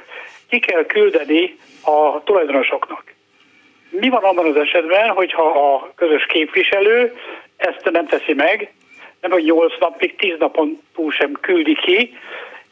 ki 0.48 0.58
kell 0.58 0.86
küldeni 0.86 1.56
a 1.84 2.22
tulajdonosoknak. 2.24 3.04
Mi 3.90 4.08
van 4.08 4.22
abban 4.22 4.46
az 4.46 4.56
esetben, 4.56 5.10
hogyha 5.10 5.72
a 5.72 5.92
közös 5.94 6.26
képviselő 6.26 7.16
ezt 7.60 7.90
nem 7.90 8.06
teszi 8.06 8.34
meg, 8.34 8.72
nem 9.20 9.30
hogy 9.30 9.44
8 9.44 9.78
napig, 9.80 10.16
10 10.16 10.34
napon 10.38 10.80
túl 10.94 11.10
sem 11.12 11.32
küldi 11.40 11.74
ki, 11.74 12.18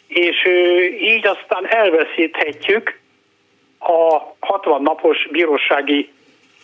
és 0.06 0.46
így 1.00 1.26
aztán 1.26 1.66
elveszíthetjük 1.66 2.98
a 3.78 4.22
60 4.40 4.82
napos 4.82 5.28
bírósági 5.30 6.10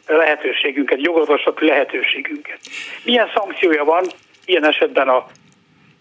lehetőségünket, 0.07 1.01
jogorvoslati 1.01 1.67
lehetőségünket. 1.67 2.59
Milyen 3.05 3.31
szankciója 3.35 3.85
van 3.85 4.05
ilyen 4.45 4.67
esetben 4.67 5.09
a, 5.09 5.17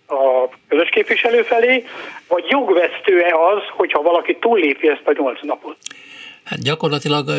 a 0.07 0.49
közös 0.67 0.89
képviselő 0.89 1.41
felé, 1.41 1.85
vagy 2.27 2.45
jogvesztő-e 2.49 3.35
az, 3.35 3.61
hogyha 3.69 4.01
valaki 4.01 4.37
túllépi 4.37 4.87
ezt 4.87 5.07
a 5.07 5.11
8 5.11 5.39
napot? 5.41 5.77
Hát 6.43 6.61
gyakorlatilag 6.61 7.29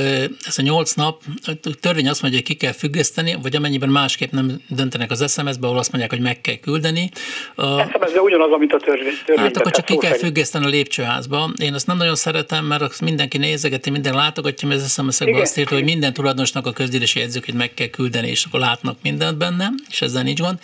ez 0.47 0.59
a 0.59 0.63
nyolc 0.63 0.93
nap, 0.93 1.23
a 1.47 1.53
törvény 1.81 2.09
azt 2.09 2.23
mondja, 2.23 2.41
hogy 2.41 2.49
ki 2.49 2.55
kell 2.55 2.73
függeszteni, 2.73 3.37
vagy 3.43 3.57
amennyiben 3.57 3.89
másképp 3.89 4.33
nem 4.33 4.61
döntenek 4.69 5.11
az 5.11 5.33
SMS-be, 5.33 5.67
ahol 5.67 5.79
azt 5.79 5.91
mondják, 5.91 6.13
hogy 6.13 6.21
meg 6.21 6.41
kell 6.41 6.57
küldeni. 6.57 7.11
A... 7.55 7.83
SMS-be 7.83 8.21
ugyanaz, 8.21 8.51
amit 8.51 8.73
a 8.73 8.77
törvény. 8.77 9.15
Hát 9.37 9.57
akkor 9.57 9.73
csak 9.73 9.85
ki 9.85 9.97
kell 9.97 10.13
függeszteni 10.13 10.65
a 10.65 10.69
lépcsőházba. 10.69 11.51
Én 11.57 11.75
azt 11.75 11.87
nem 11.87 11.97
nagyon 11.97 12.15
szeretem, 12.15 12.65
mert 12.65 12.83
azt 12.83 13.01
mindenki 13.01 13.39
nézegeti, 13.39 13.91
minden 13.91 14.15
látogatja, 14.15 14.69
mert 14.69 14.81
az 14.81 14.93
SMS-ekben 14.93 15.41
azt 15.41 15.59
írta, 15.59 15.75
hogy 15.75 15.85
minden 15.85 16.13
tulajdonosnak 16.13 16.67
a 16.67 16.73
közgyűlési 16.73 17.19
jegyzőket 17.19 17.55
meg 17.55 17.75
kell 17.75 17.89
küldeni, 17.89 18.29
és 18.29 18.45
akkor 18.45 18.61
látnak 18.61 18.97
mindent 19.03 19.39
benne, 19.39 19.71
és 19.91 20.03
ezzel 20.03 20.23
nincs 20.23 20.41
gond. 20.41 20.59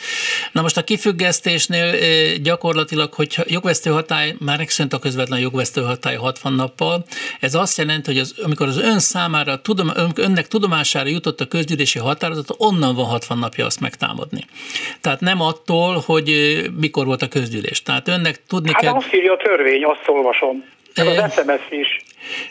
Na 0.53 0.62
most 0.62 0.76
a 0.76 0.82
kifüggesztésnél 0.82 1.95
gyakorlatilag, 2.36 3.14
hogyha 3.14 3.43
jogvesztő 3.47 3.91
hatály, 3.91 4.34
már 4.38 4.59
megszűnt 4.59 4.93
a 4.93 4.99
közvetlen 4.99 5.41
jogvesztő 5.41 5.80
hatály 5.80 6.16
60 6.16 6.53
nappal, 6.53 7.05
ez 7.41 7.55
azt 7.55 7.78
jelenti, 7.78 8.12
hogy 8.12 8.20
az, 8.20 8.30
amikor 8.43 8.66
az 8.66 8.78
ön 8.78 8.99
számára, 8.99 9.61
tudom, 9.61 9.91
önnek 10.14 10.49
tudomására 10.49 11.09
jutott 11.09 11.41
a 11.41 11.47
közgyűlési 11.47 11.99
határozat, 11.99 12.55
onnan 12.57 12.95
van 12.95 13.05
60 13.05 13.39
napja 13.39 13.66
azt 13.66 13.81
megtámadni. 13.81 14.45
Tehát 15.01 15.20
nem 15.20 15.41
attól, 15.41 16.03
hogy 16.07 16.59
mikor 16.81 17.07
volt 17.07 17.22
a 17.22 17.28
közgyűlés. 17.28 17.83
Tehát 17.83 18.09
önnek 18.09 18.43
tudni 18.49 18.72
hát 18.72 18.83
kell... 18.83 18.93
azt 18.93 19.14
írja 19.14 19.33
a 19.33 19.37
törvény, 19.37 19.85
azt 19.85 20.09
olvasom. 20.09 20.64
Ez 20.95 21.07
az 21.07 21.33
SMS 21.33 21.70
is. 21.70 22.01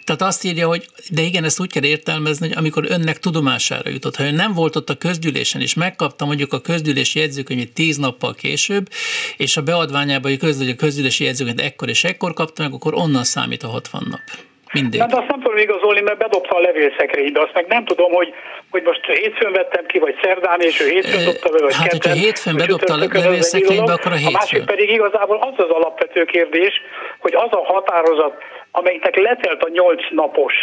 Tehát 0.03 0.21
azt 0.21 0.43
írja, 0.43 0.67
hogy 0.67 0.85
de 1.09 1.21
igen, 1.21 1.43
ezt 1.43 1.59
úgy 1.59 1.71
kell 1.71 1.83
értelmezni, 1.83 2.47
hogy 2.47 2.57
amikor 2.57 2.85
önnek 2.89 3.19
tudomására 3.19 3.89
jutott, 3.89 4.15
ha 4.15 4.23
ön 4.23 4.33
nem 4.33 4.53
volt 4.53 4.75
ott 4.75 4.89
a 4.89 4.95
közgyűlésen, 4.95 5.61
és 5.61 5.73
megkapta 5.73 6.25
mondjuk 6.25 6.53
a 6.53 6.61
közgyűlési 6.61 7.19
jegyzőkönyvét 7.19 7.73
tíz 7.73 7.97
nappal 7.97 8.33
később, 8.33 8.89
és 9.37 9.57
a 9.57 9.61
beadványában 9.61 10.37
közül, 10.37 10.63
hogy 10.63 10.73
a 10.73 10.75
közgyűlési 10.75 11.23
jegyzőkönyvet 11.23 11.65
ekkor 11.65 11.89
és 11.89 12.03
ekkor 12.03 12.33
kapta 12.33 12.63
meg, 12.63 12.73
akkor 12.73 12.93
onnan 12.93 13.23
számít 13.23 13.63
a 13.63 13.67
60 13.67 14.07
nap. 14.09 14.48
Mindig. 14.71 14.99
Hát 14.99 15.13
azt 15.13 15.27
nem 15.27 15.41
tudom 15.41 15.57
igazolni, 15.57 16.01
mert 16.01 16.17
bedobta 16.17 16.55
a 16.55 16.59
levélszekrénybe, 16.59 17.41
azt 17.41 17.53
meg 17.53 17.67
nem 17.67 17.85
tudom, 17.85 18.11
hogy, 18.11 18.33
hogy 18.71 18.83
most 18.83 19.05
hétfőn 19.05 19.51
vettem 19.51 19.85
ki, 19.85 19.99
vagy 19.99 20.15
szerdán, 20.21 20.61
és 20.61 20.81
ő 20.81 20.89
hétfőn 20.89 21.25
dobta 21.25 21.49
be, 21.49 21.57
vagy 21.59 21.75
Hát, 21.75 21.91
hogyha 21.91 22.11
hétfőn 22.11 22.55
bedobta 22.55 22.93
a 22.93 22.97
levélszekrénybe, 22.97 23.93
akkor 23.93 24.11
a 24.11 24.15
hétfőn. 24.15 24.35
A 24.35 24.37
másik 24.37 24.63
pedig 24.65 24.89
igazából 24.89 25.37
az 25.37 25.65
az 25.65 25.69
alapvető 25.69 26.25
kérdés, 26.25 26.73
hogy 27.19 27.35
az 27.35 27.51
a 27.51 27.63
határozat, 27.65 28.33
amelynek 28.71 29.15
letelt 29.15 29.63
a 29.63 29.69
nyolc 29.69 30.01
napos 30.11 30.53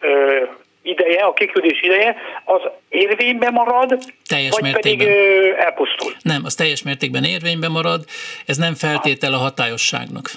ö, 0.00 0.42
ideje, 0.82 1.22
a 1.22 1.32
kiküldés 1.32 1.80
ideje, 1.82 2.16
az 2.44 2.60
érvényben 2.88 3.52
marad, 3.52 3.98
teljes 4.28 4.50
vagy 4.50 4.62
mértékben. 4.62 5.06
pedig 5.06 5.16
ö, 5.16 5.56
elpusztul? 5.56 6.12
Nem, 6.22 6.42
az 6.44 6.54
teljes 6.54 6.82
mértékben 6.82 7.24
érvényben 7.24 7.70
marad, 7.70 8.04
ez 8.46 8.56
nem 8.56 8.74
feltétel 8.74 9.32
a 9.32 9.36
hatályosságnak. 9.36 10.30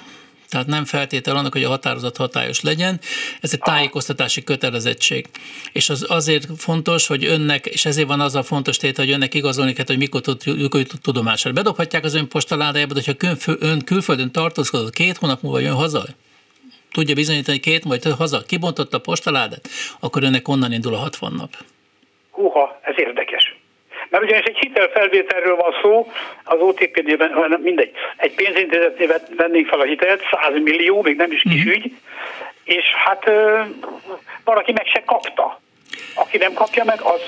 Tehát 0.50 0.68
nem 0.68 0.86
feltétel 0.86 1.36
annak, 1.36 1.54
hogy 1.54 1.64
a 1.64 1.70
határozat 1.70 2.18
hatályos 2.18 2.62
legyen, 2.62 3.00
ez 3.42 3.54
egy 3.54 3.60
tájékoztatási 3.60 4.44
kötelezettség. 4.44 5.26
És 5.72 5.90
az 5.90 6.06
azért 6.10 6.48
fontos, 6.58 7.08
hogy 7.08 7.26
önnek, 7.26 7.66
és 7.66 7.86
ezért 7.86 8.08
van 8.08 8.20
az 8.20 8.36
a 8.36 8.44
fontos 8.44 8.78
tétel, 8.78 9.06
hogy 9.06 9.14
önnek 9.14 9.34
igazolni 9.34 9.74
kell, 9.74 9.86
hogy 9.88 9.98
mikor 9.98 10.22
tud, 10.22 10.42
mikor 10.46 10.84
tud 10.84 11.02
tudomására. 11.02 11.56
Bedobhatják 11.56 12.04
az 12.04 12.16
ön 12.16 12.28
postaládájába, 12.28 12.94
de 12.94 13.02
hogyha 13.06 13.36
ön 13.60 13.80
külföldön 13.80 14.32
tartózkodott, 14.32 14.94
két 14.94 15.18
hónap 15.18 15.42
múlva 15.42 15.60
jön 15.60 15.74
haza, 15.74 16.06
tudja 16.92 17.16
bizonyítani 17.16 17.60
két 17.60 17.86
majd 17.86 18.04
haza, 18.04 18.42
kibontotta 18.42 18.98
a 18.98 19.02
postaládát, 19.02 19.70
akkor 20.00 20.24
önnek 20.24 20.48
onnan 20.48 20.72
indul 20.72 20.94
a 20.94 20.98
60 20.98 21.34
nap. 21.34 21.50
Húha, 22.32 22.80
ez 22.82 22.96
érdekes. 22.98 23.49
Mert 24.10 24.24
ugyanis 24.24 24.46
egy 24.46 24.58
hitelfelvételről 24.58 25.56
van 25.56 25.74
szó, 25.82 26.12
az 26.44 26.60
OTP-nében, 26.60 27.60
mindegy, 27.64 27.92
egy 28.18 28.34
pénzintézetnél 28.34 29.22
vennénk 29.36 29.68
fel 29.68 29.80
a 29.80 29.84
hitelt, 29.84 30.22
100 30.32 30.62
millió, 30.64 31.02
még 31.02 31.16
nem 31.16 31.32
is 31.32 31.42
kis 31.42 31.66
uh-huh. 31.66 31.74
ügy, 31.74 31.92
és 32.64 32.86
hát 33.06 33.28
ö, 33.28 33.60
valaki 34.44 34.72
meg 34.72 34.86
se 34.86 35.04
kapta. 35.06 35.62
Aki 36.16 36.38
nem 36.38 36.54
kapja 36.54 36.84
meg, 36.84 37.02
az 37.02 37.22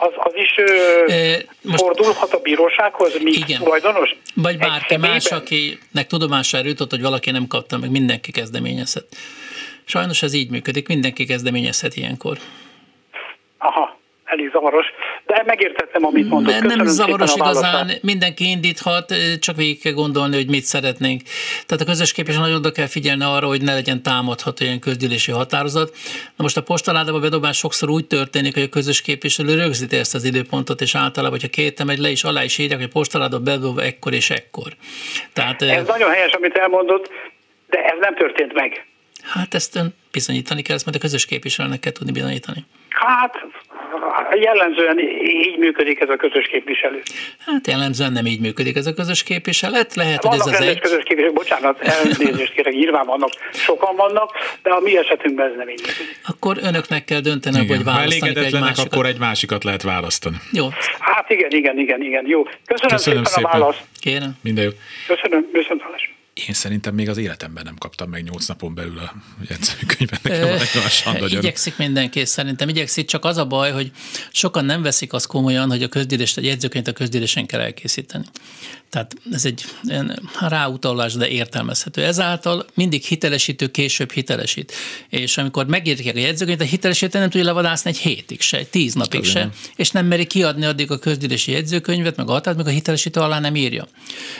az, 0.00 0.12
az 0.16 0.32
is 0.34 0.54
ö, 0.56 1.04
e, 1.06 1.42
most, 1.62 1.82
fordulhat 1.82 2.32
a 2.32 2.38
bírósághoz, 2.38 3.22
mint 3.22 3.36
igen. 3.36 3.62
tulajdonos? 3.62 4.16
Vagy 4.34 4.58
bárki 4.58 4.96
más, 4.96 5.26
akinek 5.26 6.06
tudomására 6.06 6.68
jutott, 6.68 6.90
hogy 6.90 7.02
valaki 7.02 7.30
nem 7.30 7.46
kapta, 7.46 7.78
meg 7.78 7.90
mindenki 7.90 8.32
kezdeményezhet. 8.32 9.06
Sajnos 9.84 10.22
ez 10.22 10.34
így 10.34 10.50
működik, 10.50 10.88
mindenki 10.88 11.24
kezdeményezhet 11.24 11.96
ilyenkor. 11.96 12.36
Aha 13.58 13.98
elég 14.28 14.50
zavaros, 14.52 14.86
de 15.26 15.42
megértettem, 15.46 16.04
amit 16.04 16.28
mondott. 16.28 16.60
Nem, 16.60 16.76
nem 16.76 16.86
zavaros 16.86 17.34
igazán, 17.34 17.90
mindenki 18.02 18.50
indíthat, 18.50 19.14
csak 19.40 19.56
végig 19.56 19.80
kell 19.80 19.92
gondolni, 19.92 20.36
hogy 20.36 20.48
mit 20.48 20.62
szeretnénk. 20.62 21.22
Tehát 21.66 21.82
a 21.82 21.86
közös 21.86 22.12
képviselő 22.12 22.44
nagyon 22.44 22.58
oda 22.58 22.72
kell 22.72 22.86
figyelni 22.86 23.24
arra, 23.24 23.46
hogy 23.46 23.62
ne 23.62 23.74
legyen 23.74 24.02
támadható 24.02 24.64
ilyen 24.64 24.78
közgyűlési 24.78 25.32
határozat. 25.32 25.90
Na 26.36 26.42
most 26.42 26.56
a 26.56 26.62
postaládába 26.62 27.18
bedobás 27.18 27.56
sokszor 27.56 27.90
úgy 27.90 28.06
történik, 28.06 28.54
hogy 28.54 28.62
a 28.62 28.68
közös 28.68 29.02
képviselő 29.02 29.54
rögzíti 29.54 29.96
ezt 29.96 30.14
az 30.14 30.24
időpontot, 30.24 30.80
és 30.80 30.94
általában, 30.94 31.38
hogyha 31.40 31.48
két 31.48 31.84
megy 31.84 31.98
le, 31.98 32.08
is 32.08 32.24
alá 32.24 32.44
is 32.44 32.58
írják, 32.58 32.78
hogy 32.78 32.88
postaládába 32.88 33.42
bedob 33.42 33.78
ekkor 33.78 34.12
és 34.12 34.30
ekkor. 34.30 34.72
Tehát, 35.32 35.62
ez 35.62 35.68
eh, 35.68 35.84
nagyon 35.86 36.10
helyes, 36.10 36.32
amit 36.32 36.56
elmondott, 36.56 37.10
de 37.70 37.78
ez 37.84 37.98
nem 38.00 38.14
történt 38.14 38.52
meg. 38.52 38.86
Hát 39.22 39.54
ezt 39.54 39.76
ön 39.76 39.94
bizonyítani 40.12 40.62
kell, 40.62 40.74
ezt 40.74 40.84
majd 40.84 40.96
a 40.96 41.00
közös 41.00 41.26
képviselőnek 41.26 41.80
kell 41.80 41.92
tudni 41.92 42.12
bizonyítani. 42.12 42.64
Hát 42.88 43.34
jellemzően 44.40 44.98
így 45.22 45.58
működik 45.58 46.00
ez 46.00 46.08
a 46.08 46.16
közös 46.16 46.46
képviselő. 46.46 47.02
Hát 47.46 47.66
jellemzően 47.66 48.12
nem 48.12 48.26
így 48.26 48.40
működik 48.40 48.76
ez 48.76 48.86
a 48.86 48.94
közös 48.94 49.22
képviselet. 49.22 49.94
Lehet, 49.94 50.22
vannak 50.22 50.40
hogy 50.40 50.52
ez 50.52 50.60
az 50.60 50.66
egy... 50.66 50.80
közös 50.80 51.02
képviselő, 51.02 51.32
bocsánat, 51.32 51.80
elnézést 51.96 52.52
kérek, 52.52 52.72
nyilván 52.72 53.06
vannak, 53.06 53.30
sokan 53.52 53.96
vannak, 53.96 54.30
de 54.62 54.70
a 54.70 54.80
mi 54.80 54.96
esetünkben 54.96 55.50
ez 55.50 55.56
nem 55.56 55.68
így 55.68 55.80
működik. 55.86 56.20
Akkor 56.26 56.56
önöknek 56.62 57.04
kell 57.04 57.20
dönteni, 57.20 57.66
hogy 57.66 57.84
választani 57.84 58.36
egy 58.36 58.52
másikat. 58.52 58.92
akkor 58.92 59.06
egy 59.06 59.18
másikat 59.18 59.64
lehet 59.64 59.82
választani. 59.82 60.36
Jó. 60.52 60.66
Hát 60.98 61.30
igen, 61.30 61.50
igen, 61.50 61.78
igen, 61.78 62.02
igen. 62.02 62.26
Jó. 62.26 62.42
Köszönöm, 62.42 62.96
Köszönöm 62.96 62.98
szépen, 62.98 63.24
szépen 63.24 63.50
a 63.50 63.58
választ. 63.58 63.80
Kérem. 64.00 64.32
Minden 64.42 64.64
jó. 64.64 64.70
Köszönöm, 65.06 65.48
viszont 65.52 65.82
hallás 65.82 66.07
én 66.46 66.54
szerintem 66.54 66.94
még 66.94 67.08
az 67.08 67.16
életemben 67.16 67.64
nem 67.64 67.76
kaptam 67.76 68.10
meg 68.10 68.22
nyolc 68.22 68.46
napon 68.46 68.74
belül 68.74 68.98
a 68.98 69.14
jegyzőkönyvet. 69.48 70.22
Nekem 70.22 70.48
Igyekszik 71.38 71.76
mindenki, 71.76 72.24
szerintem 72.24 72.68
igyekszik, 72.68 73.06
csak 73.06 73.24
az 73.24 73.36
a 73.36 73.46
baj, 73.46 73.70
hogy 73.70 73.90
sokan 74.32 74.64
nem 74.64 74.82
veszik 74.82 75.12
azt 75.12 75.26
komolyan, 75.26 75.68
hogy 75.68 75.82
a 75.82 75.88
közgyűlést, 75.88 76.36
a 76.36 76.40
jegyzőkönyvet 76.40 76.94
a 76.94 76.96
közgyűlésen 76.96 77.46
kell 77.46 77.60
elkészíteni. 77.60 78.24
Tehát 78.90 79.14
ez 79.32 79.44
egy 79.44 79.64
ráutalás, 80.40 81.12
de 81.12 81.28
értelmezhető. 81.28 82.04
Ezáltal 82.04 82.66
mindig 82.74 83.02
hitelesítő 83.02 83.66
később 83.70 84.12
hitelesít. 84.12 84.72
És 85.08 85.38
amikor 85.38 85.66
megírják 85.66 86.16
a 86.16 86.18
jegyzőkönyvet, 86.18 86.66
a 86.66 86.70
hitelesítő 86.70 87.18
nem 87.18 87.30
tudja 87.30 87.46
levadászni 87.46 87.90
egy 87.90 87.98
hétig 87.98 88.40
se, 88.40 88.56
egy 88.56 88.68
tíz 88.68 88.94
napig 88.94 89.24
se, 89.24 89.50
és 89.76 89.90
nem 89.90 90.06
meri 90.06 90.26
kiadni 90.26 90.64
addig 90.64 90.90
a 90.90 90.98
közgyűlési 90.98 91.52
jegyzőkönyvet, 91.52 92.16
meg 92.16 92.28
a 92.28 92.32
határt, 92.32 92.56
meg 92.56 92.66
a 92.66 92.70
hitelesítő 92.70 93.20
alá 93.20 93.40
nem 93.40 93.56
írja. 93.56 93.88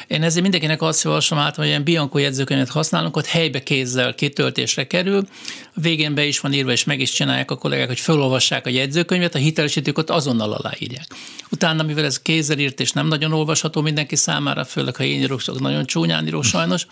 Én 0.07 0.22
ezért 0.22 0.42
mindenkinek 0.42 0.82
azt 0.82 1.05
javaslom 1.05 1.38
át, 1.38 1.57
hogy 1.57 1.66
ilyen 1.66 1.84
Bianco 1.84 2.18
jegyzőkönyvet 2.18 2.68
használunk, 2.68 3.16
ott 3.16 3.26
helybe 3.26 3.62
kézzel 3.62 4.14
kitöltésre 4.14 4.86
kerül, 4.86 5.28
a 5.74 5.80
végén 5.80 6.14
be 6.14 6.24
is 6.24 6.40
van 6.40 6.53
írva, 6.53 6.70
és 6.70 6.84
meg 6.84 7.01
is 7.01 7.11
csinálják 7.11 7.51
a 7.51 7.57
kollégák, 7.57 7.86
hogy 7.86 8.01
felolvassák 8.01 8.66
a 8.66 8.70
jegyzőkönyvet, 8.70 9.34
a 9.34 9.38
hitelesítők 9.38 9.99
ott 9.99 10.11
azonnal 10.11 10.53
aláírják. 10.53 11.07
Utána, 11.51 11.82
mivel 11.82 12.05
ez 12.05 12.18
kézzel 12.22 12.59
írt, 12.59 12.80
és 12.80 12.92
nem 12.92 13.07
nagyon 13.07 13.32
olvasható 13.32 13.80
mindenki 13.80 14.16
számára, 14.16 14.38
főleg 14.64 14.97
ha 14.97 15.05
én 15.05 15.20
írok, 15.20 15.41
csak 15.41 15.61
nagyon 15.61 15.86
csúnyán 15.86 16.26
írok 16.26 16.45
sajnos, 16.45 16.86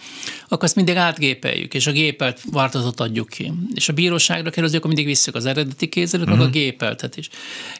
akkor 0.49 0.65
ezt 0.65 0.77
mindig 0.77 0.97
átgépeljük, 0.97 1.75
és 1.75 1.87
a 1.87 1.93
gépelt 1.93 2.41
változatot 2.53 3.01
adjuk 3.01 3.29
ki. 3.29 3.53
És 3.75 3.89
a 3.89 3.93
bíróságra 3.93 4.51
kerül, 4.51 4.69
akkor 4.69 4.87
mindig 4.87 5.07
visszük 5.07 5.35
az 5.35 5.47
eredeti 5.47 5.89
kézelőt, 5.89 6.27
uh-huh. 6.27 6.39
meg 6.39 6.47
a 6.47 6.51
mhm. 6.51 6.59
gépeltet 6.59 7.17
is. 7.17 7.29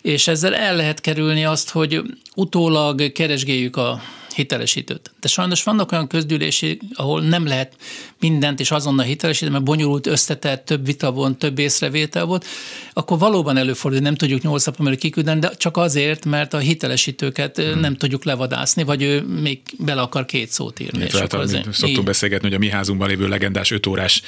És 0.03 0.29
ezzel 0.29 0.55
el 0.55 0.77
lehet 0.77 1.01
kerülni 1.01 1.45
azt, 1.45 1.71
hogy 1.71 2.03
utólag 2.35 3.13
keresgéljük 3.13 3.77
a 3.77 4.01
hitelesítőt. 4.37 5.11
De 5.21 5.29
sajnos 5.29 5.63
vannak 5.63 5.93
olyan 5.93 6.07
közgyűlési, 6.07 6.79
ahol 6.95 7.23
nem 7.23 7.47
lehet 7.47 7.77
mindent 8.21 8.61
és 8.61 8.71
azonnal 8.71 9.05
hitelesíteni, 9.05 9.53
mert 9.53 9.65
bonyolult, 9.65 10.07
összetett, 10.07 10.65
több 10.65 10.87
vita 10.87 11.13
volt, 11.13 11.39
több 11.39 11.59
észrevétel 11.59 12.25
volt, 12.25 12.47
akkor 12.93 13.19
valóban 13.19 13.57
előfordul, 13.57 14.01
nem 14.01 14.15
tudjuk 14.15 14.43
nyolc 14.43 14.65
napon 14.65 14.85
belül 14.85 15.01
kiküldeni, 15.01 15.41
de 15.41 15.51
csak 15.57 15.77
azért, 15.77 16.25
mert 16.25 16.55
a 16.55 16.59
hitelesítőket 16.59 17.57
hmm. 17.57 17.81
nem 17.81 17.97
tudjuk 17.97 18.25
levadászni, 18.25 18.85
vagy 18.85 19.03
ő 19.03 19.23
még 19.23 19.61
bele 19.79 20.01
akar 20.01 20.25
két 20.25 20.51
szót 20.51 20.81
írni. 20.81 21.05
És 21.05 21.15
hát, 21.15 21.35
azért, 21.35 21.73
szoktunk 21.73 21.99
így. 21.99 22.05
beszélgetni, 22.05 22.47
hogy 22.47 22.57
a 22.57 22.61
mi 22.61 22.69
házunkban 22.69 23.09
lévő 23.09 23.29
legendás 23.29 23.71
öt 23.71 23.87
órás 23.87 24.23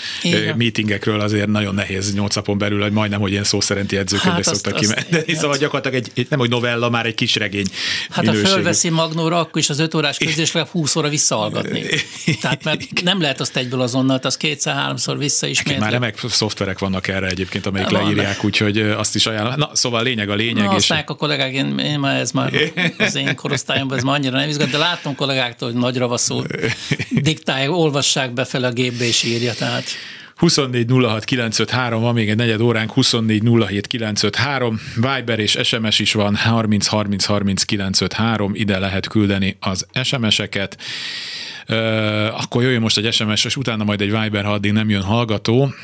meetingekről 0.57 1.21
azért 1.21 1.49
nagyon 1.49 1.75
nehéz 1.75 2.15
nyolc 2.15 2.35
napon 2.35 2.59
belül, 2.59 2.83
hogy 2.83 2.93
majdnem, 2.93 3.21
hogy 3.21 3.31
ilyen 3.31 3.45
szó 3.45 3.61
szerinti 3.61 3.97
edzőkönyvbe 3.97 4.43
hát 4.45 4.55
szoktak 4.55 4.75
kimenni. 4.75 5.35
Szóval 5.35 5.57
gyakorlatilag 5.57 6.05
egy, 6.15 6.27
nem 6.29 6.39
hogy 6.39 6.51
novella, 6.51 6.91
már 6.91 7.07
egy 7.07 7.15
kis 7.15 7.35
regény 7.35 7.67
Hát 8.11 8.25
minőségű. 8.25 8.47
ha 8.47 8.55
fölveszi 8.55 8.89
Magnóra, 8.89 9.39
akkor 9.39 9.61
is 9.61 9.71
az 9.71 9.79
öt 9.79 9.95
órás 9.99 10.19
közés 10.19 10.53
legalább 10.53 10.73
20 10.73 10.97
óra 10.97 11.09
visszahallgatni. 11.09 11.85
Tehát 12.41 12.65
mert 12.65 13.03
nem 13.03 13.21
lehet 13.21 13.41
azt 13.41 13.57
egyből 13.57 13.81
azonnal, 13.81 14.21
az 14.23 14.37
kétszer-háromszor 14.37 15.19
visszaismétli. 15.19 15.81
Már 15.81 15.91
remek 15.91 16.19
szoftverek 16.29 16.79
vannak 16.79 17.09
erre 17.09 17.27
egyébként, 17.27 17.67
amelyik 17.67 17.89
van, 17.89 18.03
leírják, 18.03 18.45
úgyhogy 18.45 18.79
azt 18.79 19.15
is 19.15 19.27
ajánlom. 19.27 19.55
Na, 19.57 19.71
szóval 19.73 20.01
a 20.01 20.03
lényeg 20.03 20.29
a 20.31 20.35
lényeg. 20.35 20.65
Na, 20.65 20.77
és... 20.77 20.91
a 20.91 21.15
kollégák, 21.15 21.53
én, 21.53 21.79
én 21.79 21.99
már 21.99 22.21
ez 22.21 22.31
már 22.31 22.53
az 22.99 23.15
én 23.15 23.35
korosztályomban 23.35 23.97
ez 23.97 24.03
már 24.03 24.15
annyira 24.15 24.39
nem 24.39 24.49
izgat, 24.49 24.71
de 24.71 24.79
látom 24.79 25.15
kollégáktól, 25.15 25.71
hogy 25.71 25.81
nagy 25.81 25.97
ravaszul 25.97 26.47
diktálják, 27.11 27.71
olvassák 27.71 28.33
be 28.33 28.45
fel 28.45 28.65
a 28.65 28.71
gépbe 28.71 29.05
és 29.05 29.23
írja, 29.23 29.55
tehát 29.55 29.85
24 30.39 30.87
06 30.91 31.25
953, 31.25 32.03
van 32.03 32.15
még 32.15 32.29
egy 32.29 32.37
negyed 32.37 32.61
óránk, 32.61 32.93
24 32.93 33.43
07 33.43 33.87
953, 33.87 34.81
Viber 34.95 35.39
és 35.39 35.59
SMS 35.63 35.99
is 35.99 36.13
van, 36.13 36.37
30 36.37 36.87
30 36.87 37.25
30 37.25 37.63
953, 37.63 38.55
ide 38.55 38.79
lehet 38.79 39.09
küldeni 39.09 39.57
az 39.61 39.87
SMS-eket. 40.03 40.79
Akkor 42.33 42.63
jöjjön 42.63 42.81
most 42.81 42.99
egy 42.99 43.13
SMS, 43.13 43.45
és 43.45 43.57
utána 43.57 43.85
majd 43.85 44.01
egy 44.01 44.21
Viber, 44.21 44.45
ha 44.45 44.53
addig 44.53 44.73
nem 44.73 44.91
jön 44.91 45.03
hallgató. 45.03 45.75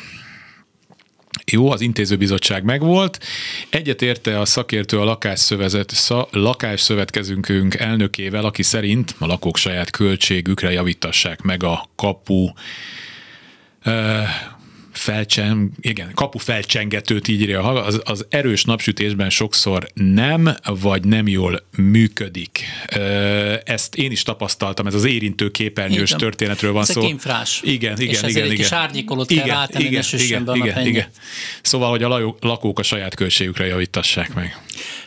Jó, 1.53 1.71
az 1.71 1.81
intézőbizottság 1.81 2.65
megvolt. 2.65 3.25
Egyetérte 3.71 4.41
a 4.41 4.45
szakértő 4.45 4.99
a 4.99 5.05
lakásszövezet, 5.05 5.93
sza, 5.95 6.29
lakásszövetkezünkünk 6.31 7.75
elnökével, 7.75 8.45
aki 8.45 8.63
szerint 8.63 9.15
a 9.19 9.27
lakók 9.27 9.57
saját 9.57 9.91
költségükre 9.91 10.73
javítassák 10.73 11.43
meg 11.43 11.63
a 11.63 11.89
kapu 11.97 12.49
felcseng, 14.93 15.71
igen, 15.81 16.11
kapu 16.15 16.39
felcsengetőt 16.39 17.29
így 17.29 17.41
írja, 17.41 17.63
az, 17.63 18.01
az 18.05 18.27
erős 18.29 18.65
napsütésben 18.65 19.31
sokszor 19.31 19.89
nem, 19.95 20.57
vagy 20.81 21.05
nem 21.05 21.29
jól 21.29 21.67
működik. 21.77 22.65
Ezt 23.65 23.95
én 23.95 24.11
is 24.11 24.23
tapasztaltam, 24.23 24.87
ez 24.87 24.95
az 24.95 25.05
érintő 25.05 25.51
képernyős 25.51 26.09
igen. 26.09 26.19
történetről 26.19 26.73
van 26.73 26.83
ez 26.83 26.91
szó. 26.91 27.03
Infrás. 27.03 27.61
Igen, 27.65 28.01
igen, 28.01 28.15
és 28.15 28.19
igen. 28.19 28.31
igen. 28.31 28.51
egy 28.51 28.57
kis 28.57 28.73
árnyékolót 28.73 29.27
kell 29.27 29.45
igen, 29.45 29.57
rátenni, 29.57 29.85
igen, 29.85 30.05
igen, 30.13 30.55
igen, 30.55 30.87
igen. 30.87 31.07
Szóval, 31.63 31.91
hogy 31.91 32.03
a 32.03 32.37
lakók 32.41 32.79
a 32.79 32.83
saját 32.83 33.15
költségükre 33.15 33.67
javítassák 33.67 34.35
meg. 34.35 34.59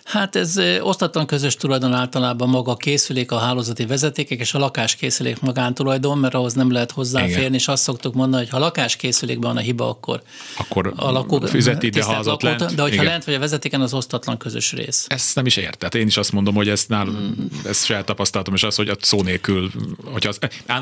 Hát 0.07 0.35
ez 0.35 0.59
osztatlan 0.79 1.25
közös 1.25 1.55
tulajdon 1.55 1.93
általában 1.93 2.49
maga 2.49 2.71
a 2.71 2.75
készülék, 2.75 3.31
a 3.31 3.37
hálózati 3.37 3.85
vezetékek 3.85 4.39
és 4.39 4.53
a 4.53 4.59
lakáskészülék 4.59 5.39
magántulajdon, 5.39 6.17
mert 6.17 6.33
ahhoz 6.33 6.53
nem 6.53 6.71
lehet 6.71 6.91
hozzáférni, 6.91 7.39
Igen. 7.39 7.53
és 7.53 7.67
azt 7.67 7.83
szoktuk 7.83 8.13
mondani, 8.13 8.43
hogy 8.43 8.51
ha 8.51 8.59
lakáskészülékben 8.59 9.49
van 9.49 9.57
a 9.57 9.65
hiba, 9.65 9.89
akkor, 9.89 10.21
akkor 10.57 10.93
a 10.95 11.11
lakók 11.11 11.47
fizeti, 11.47 11.89
de 11.89 12.03
ha 12.03 12.13
az 12.13 12.27
ott 12.27 12.41
lent, 12.41 12.75
De 12.75 12.81
hogyha 12.81 13.01
Igen. 13.01 13.05
lent 13.05 13.23
vagy 13.23 13.33
a 13.33 13.39
vezetéken, 13.39 13.81
az 13.81 13.93
osztatlan 13.93 14.37
közös 14.37 14.71
rész. 14.71 15.05
Ezt 15.09 15.35
nem 15.35 15.45
is 15.45 15.57
ért. 15.57 15.77
Tehát 15.77 15.95
én 15.95 16.07
is 16.07 16.17
azt 16.17 16.31
mondom, 16.31 16.55
hogy 16.55 16.69
ezt 16.69 16.89
nálunk, 16.89 17.17
hmm. 17.17 17.49
ezt 17.65 17.85
saját 17.85 18.05
tapasztaltam, 18.05 18.53
és 18.53 18.63
az, 18.63 18.75
hogy 18.75 18.89
a 18.89 18.95
szó 19.01 19.21
nélkül, 19.21 19.71
hogyha 20.03 20.29
az, 20.29 20.39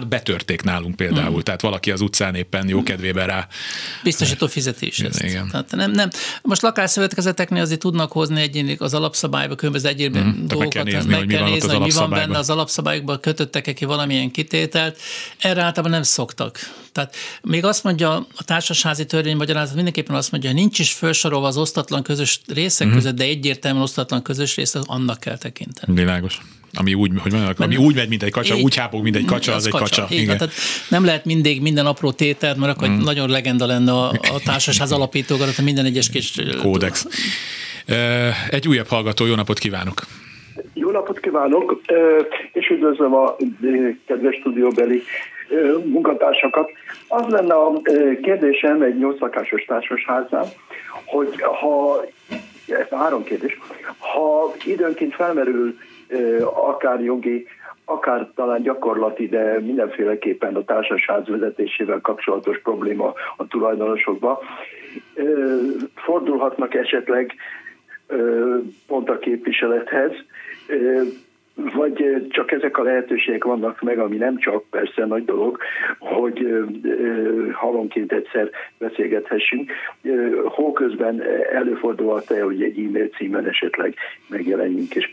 betörték 0.07 0.61
nálunk 0.61 0.95
például, 0.95 1.31
hmm. 1.31 1.41
tehát 1.43 1.61
valaki 1.61 1.91
az 1.91 2.01
utcán 2.01 2.35
éppen 2.35 2.67
jó 2.67 2.83
kedvében 2.83 3.27
rá. 3.27 3.47
Biztosító 4.03 4.47
fizetés. 4.47 4.99
Igen. 4.99 5.47
Tehát 5.51 5.71
nem, 5.71 5.91
nem. 5.91 6.09
Most 6.41 6.61
lakásszövetkezeteknél 6.61 7.61
azért 7.61 7.79
tudnak 7.79 8.11
hozni 8.11 8.41
egyénik 8.41 8.81
az 8.81 8.93
alap 8.93 9.13
alapszabályba, 9.15 9.55
különböző 9.55 9.87
egyéb 9.87 10.17
mm, 10.17 10.45
dolgokat 10.47 10.57
meg 10.57 10.67
kell 10.67 10.83
nézni, 10.83 11.11
meg 11.11 11.25
kell 11.25 11.43
nézni, 11.43 11.69
hogy 11.69 11.79
mi 11.79 11.91
van 11.91 12.09
benne 12.09 12.37
az 12.37 12.49
alapszabályokban, 12.49 13.19
kötöttek-e 13.19 13.73
ki 13.73 13.85
valamilyen 13.85 14.31
kitételt. 14.31 14.99
Erre 15.37 15.61
általában 15.61 15.91
nem 15.91 16.03
szoktak. 16.03 16.59
Tehát 16.91 17.15
még 17.41 17.65
azt 17.65 17.83
mondja 17.83 18.27
a 18.35 18.43
társasházi 18.43 19.05
törvény 19.05 19.35
magyarázat, 19.35 19.75
mindenképpen 19.75 20.15
azt 20.15 20.31
mondja, 20.31 20.49
hogy 20.49 20.59
nincs 20.59 20.79
is 20.79 20.93
felsorolva 20.93 21.47
az 21.47 21.57
osztatlan 21.57 22.03
közös 22.03 22.41
részek 22.47 22.87
mm. 22.87 22.91
között, 22.91 23.15
de 23.15 23.23
egyértelműen 23.23 23.83
osztatlan 23.83 24.21
közös 24.21 24.55
rész, 24.55 24.75
annak 24.83 25.19
kell 25.19 25.37
tekinteni. 25.37 25.93
Világos 25.93 26.41
ami 26.75 26.93
úgy, 26.93 27.11
hogy 27.17 27.31
van, 27.31 27.53
ami 27.57 27.75
úgy 27.75 27.95
megy, 27.95 28.09
mint 28.09 28.23
egy 28.23 28.31
kacsa, 28.31 28.55
úgy 28.55 28.75
hápog, 28.75 29.03
mint 29.03 29.15
egy 29.15 29.25
kacsa, 29.25 29.53
az, 29.53 29.65
egy 29.65 29.71
kacsa. 29.71 30.01
kacsa. 30.01 30.13
Igen. 30.13 30.37
Tehát 30.37 30.53
nem 30.89 31.05
lehet 31.05 31.25
mindig 31.25 31.61
minden 31.61 31.85
apró 31.85 32.11
tételt, 32.11 32.57
mert 32.57 32.75
akkor 32.75 32.87
mm. 32.87 32.97
nagyon 32.97 33.29
legenda 33.29 33.65
lenne 33.65 33.91
a, 33.91 34.09
a 34.09 34.39
társasház 34.45 34.91
alapítógarat, 34.91 35.61
minden 35.61 35.85
egyes 35.85 36.09
kis... 36.09 36.33
Kódex. 36.61 37.07
Egy 38.49 38.67
újabb 38.67 38.87
hallgató, 38.87 39.25
jó 39.25 39.35
napot 39.35 39.59
kívánok! 39.59 40.01
Jó 40.73 40.91
napot 40.91 41.19
kívánok, 41.19 41.81
és 42.53 42.69
üdvözlöm 42.69 43.13
a 43.13 43.35
kedves 44.07 44.35
stúdióbeli 44.35 45.03
munkatársakat. 45.85 46.69
Az 47.07 47.23
lenne 47.27 47.53
a 47.53 47.81
kérdésem 48.21 48.81
egy 48.81 48.97
nyolc 48.97 49.19
lakásos 49.19 49.63
társasháznál, 49.63 50.53
hogy 51.05 51.41
ha, 51.41 52.05
három 52.91 53.23
kérdés, 53.23 53.57
ha 53.97 54.53
időnként 54.65 55.13
felmerül 55.13 55.77
akár 56.53 57.01
jogi, 57.03 57.47
akár 57.85 58.29
talán 58.35 58.61
gyakorlati, 58.61 59.27
de 59.27 59.59
mindenféleképpen 59.59 60.55
a 60.55 60.63
társasház 60.63 61.27
vezetésével 61.27 62.01
kapcsolatos 62.01 62.59
probléma 62.61 63.13
a 63.37 63.47
tulajdonosokba, 63.47 64.41
fordulhatnak 65.95 66.73
esetleg 66.73 67.33
pont 68.87 69.09
a 69.09 69.19
képviselethez, 69.19 70.11
vagy 71.55 72.27
csak 72.29 72.51
ezek 72.51 72.77
a 72.77 72.83
lehetőségek 72.83 73.43
vannak 73.43 73.81
meg, 73.81 73.99
ami 73.99 74.17
nem 74.17 74.37
csak 74.37 74.63
persze 74.69 75.05
nagy 75.05 75.25
dolog, 75.25 75.57
hogy 75.99 76.47
halonként 77.53 78.11
egyszer 78.11 78.49
beszélgethessünk. 78.77 79.71
Közben 80.73 81.21
előfordulhat-e, 81.53 82.43
hogy 82.43 82.63
egy 82.63 82.77
e-mail 82.77 83.07
címen 83.07 83.47
esetleg 83.47 83.95
megjelenjünk 84.27 84.95
és 84.95 85.09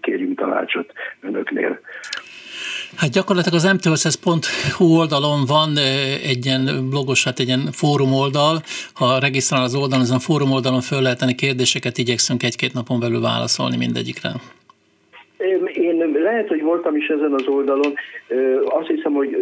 kérjünk 0.00 0.38
tanácsot 0.38 0.92
önöknél? 1.20 1.80
Hát 2.96 3.10
gyakorlatilag 3.10 3.58
az 3.58 3.72
mtss.hu 3.72 4.84
oldalon 4.84 5.44
van 5.46 5.76
egy 6.22 6.46
ilyen 6.46 6.88
blogos, 6.90 7.24
hát 7.24 7.38
egy 7.38 7.46
ilyen 7.46 7.68
fórum 7.72 8.12
oldal. 8.12 8.62
Ha 8.94 9.18
regisztrál 9.18 9.62
az 9.62 9.74
oldalon, 9.74 10.04
ezen 10.04 10.16
a 10.16 10.20
fórum 10.20 10.52
oldalon 10.52 10.80
föl 10.80 11.02
lehet 11.02 11.18
tenni 11.18 11.34
kérdéseket, 11.34 11.98
igyekszünk 11.98 12.42
egy-két 12.42 12.72
napon 12.72 13.00
belül 13.00 13.20
válaszolni 13.20 13.76
mindegyikre. 13.76 14.30
Én 16.14 16.22
lehet, 16.22 16.48
hogy 16.48 16.62
voltam 16.62 16.96
is 16.96 17.06
ezen 17.08 17.32
az 17.32 17.46
oldalon. 17.46 17.94
Azt 18.64 18.88
hiszem, 18.88 19.12
hogy 19.12 19.36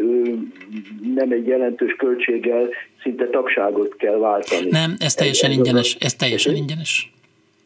nem 1.14 1.30
egy 1.30 1.46
jelentős 1.46 1.92
költséggel 1.92 2.68
szinte 3.02 3.26
tagságot 3.28 3.96
kell 3.96 4.16
váltani. 4.16 4.66
Nem, 4.70 4.94
ez 4.98 5.14
teljesen 5.14 5.50
ingyenes. 5.50 5.96
Ez 6.00 6.14
teljesen 6.14 6.54
ingyenes. 6.54 7.12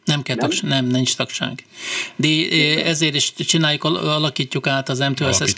Nem 0.09 0.21
kell 0.21 0.35
nem? 0.35 0.49
Tagság, 0.49 0.69
nem, 0.69 0.85
nincs 0.85 1.15
tagság. 1.15 1.63
De 2.15 2.27
ezért 2.83 3.15
is 3.15 3.33
csináljuk, 3.33 3.83
alakítjuk 3.83 4.67
át 4.67 4.89
az 4.89 4.99
MTSS 4.99 5.53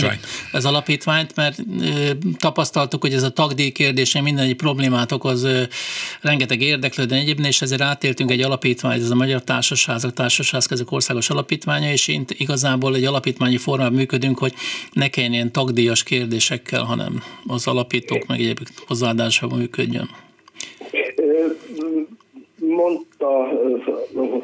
az 0.52 0.66
alapítványt, 0.66 1.36
mert 1.36 1.60
tapasztaltuk, 2.38 3.02
hogy 3.02 3.14
ez 3.14 3.24
a 3.24 3.30
tagdíj 3.30 3.70
kérdése 3.70 4.22
minden 4.22 4.46
egy 4.46 4.56
problémát 4.56 5.12
okoz, 5.12 5.48
rengeteg 6.22 6.62
érdeklődő 6.62 7.16
egyébként, 7.16 7.48
és 7.48 7.62
ezért 7.62 7.82
átéltünk 7.82 8.32
egy 8.32 8.42
alapítványt, 8.42 9.02
ez 9.02 9.10
a 9.10 9.16
Magyar 9.16 9.44
Társasházak 9.44 10.14
Társasházkezők 10.14 10.92
Országos 10.92 11.30
Alapítványa, 11.30 11.92
és 11.92 12.08
én 12.08 12.26
igazából 12.28 12.96
egy 12.96 13.06
alapítványi 13.06 13.58
formában 13.58 13.94
működünk, 13.94 14.38
hogy 14.38 14.54
ne 14.94 15.08
kelljen 15.08 15.34
ilyen 15.34 15.52
tagdíjas 15.52 16.04
kérdésekkel, 16.04 16.84
hanem 16.84 17.24
az 17.48 17.68
alapítók 17.68 18.26
meg 18.26 18.40
egyébként 18.40 18.72
hozzáadásával 18.88 19.58
működjön 19.58 20.10
mondta, 22.72 23.48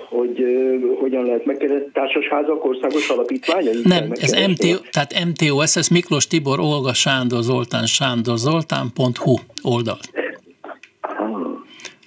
hogy 0.09 0.43
hogyan 0.99 1.25
lehet 1.25 1.45
megkérdezni 1.45 1.91
társasházak 1.93 2.65
országos 2.65 3.09
alapítványa? 3.09 3.71
Nem, 3.83 4.11
ez 4.11 4.31
MTO, 4.31 4.75
tehát 4.91 5.25
MTOS, 5.25 5.75
ez 5.75 5.87
Miklós 5.87 6.27
Tibor, 6.27 6.59
Olga 6.59 6.93
Sándor 6.93 7.41
Zoltán, 7.41 7.85
Sándor 7.85 8.37
Zoltán.hu 8.37 9.35
oldal. 9.63 9.97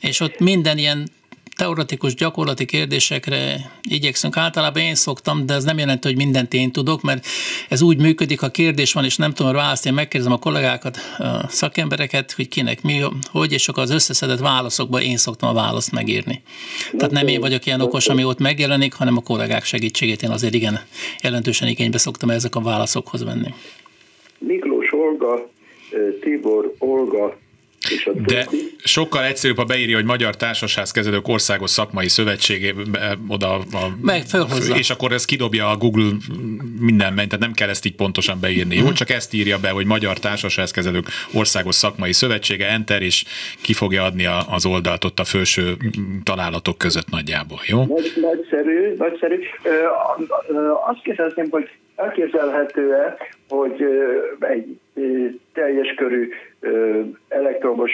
És 0.01 0.21
ott 0.21 0.39
minden 0.39 0.79
ilyen 0.79 1.09
teoretikus 1.61 2.15
gyakorlati 2.15 2.65
kérdésekre 2.65 3.71
igyekszünk. 3.83 4.37
Általában 4.37 4.83
én 4.83 4.95
szoktam, 4.95 5.47
de 5.47 5.55
ez 5.55 5.65
nem 5.65 5.79
jelenti, 5.79 6.09
hogy 6.09 6.17
mindent 6.17 6.55
én 6.55 6.71
tudok, 6.73 7.03
mert 7.03 7.27
ez 7.69 7.83
úgy 7.83 8.01
működik, 8.01 8.41
ha 8.41 8.51
kérdés 8.51 8.93
van, 8.93 9.05
és 9.05 9.17
nem 9.17 9.33
tudom 9.33 9.53
választ, 9.53 9.87
én 9.87 9.93
megkérdezem 9.93 10.33
a 10.33 10.39
kollégákat, 10.39 10.97
a 11.19 11.49
szakembereket, 11.49 12.33
hogy 12.33 12.49
kinek 12.49 12.83
mi, 12.83 13.01
hogy, 13.31 13.53
és 13.53 13.69
akkor 13.69 13.83
az 13.83 13.91
összeszedett 13.91 14.39
válaszokba 14.39 15.01
én 15.01 15.17
szoktam 15.17 15.49
a 15.49 15.53
választ 15.53 15.93
megírni. 15.93 16.43
Tehát 16.97 17.11
nem 17.11 17.27
én 17.27 17.41
vagyok 17.41 17.67
ilyen 17.67 17.81
okos, 17.81 18.09
ami 18.09 18.25
ott 18.25 18.39
megjelenik, 18.39 18.95
hanem 18.95 19.17
a 19.17 19.23
kollégák 19.23 19.65
segítségét 19.65 20.23
én 20.23 20.31
azért 20.31 20.55
igen 20.55 20.81
jelentősen 21.23 21.69
igénybe 21.69 21.99
szoktam 21.99 22.31
ezek 22.31 22.55
a 22.55 22.61
válaszokhoz 22.61 23.25
venni. 23.25 23.55
Miklós 24.39 24.93
Olga, 24.93 25.51
Tibor 26.21 26.75
Olga, 26.79 27.37
de 28.15 28.47
sokkal 28.85 29.25
egyszerűbb, 29.25 29.57
ha 29.57 29.65
beírja, 29.65 29.97
hogy 29.97 30.05
Magyar 30.05 30.37
Kezelők 30.93 31.29
Országos 31.29 31.71
Szakmai 31.71 32.09
Szövetségé 32.09 32.75
oda 33.29 33.55
a, 33.55 33.65
Meg 34.01 34.23
és 34.75 34.91
akkor 34.91 35.13
ez 35.13 35.25
kidobja 35.25 35.71
a 35.71 35.77
Google 35.77 36.11
minden, 36.81 37.15
tehát 37.15 37.39
nem 37.39 37.53
kell 37.53 37.69
ezt 37.69 37.85
így 37.85 37.95
pontosan 37.95 38.41
beírni. 38.41 38.77
Jó, 38.77 38.85
mhm. 38.85 38.93
csak 38.93 39.11
ezt 39.11 39.35
írja 39.35 39.59
be, 39.59 39.71
hogy 39.71 39.87
Magyar 39.87 40.19
Kezelők 40.73 41.07
Országos 41.35 41.75
Szakmai 41.75 42.13
Szövetsége, 42.13 42.69
enter, 42.69 43.03
és 43.03 43.25
ki 43.61 43.73
fogja 43.73 44.05
adni 44.05 44.27
az 44.51 44.67
oldalt 44.67 45.05
ott 45.05 45.19
a 45.19 45.25
felső 45.25 45.77
találatok 46.23 46.79
között 46.79 47.11
nagyjából, 47.11 47.61
jó? 47.67 47.85
Nagy, 47.85 48.13
nagyszerű, 48.21 48.95
nagyszerű. 48.99 49.39
Azt 50.89 51.03
kérdezném, 51.03 51.47
hogy 51.51 51.69
elképzelhető-e, 52.01 53.17
hogy 53.49 53.85
egy 54.41 54.79
teljes 55.53 55.95
körű 55.97 56.29
elektromos 57.29 57.93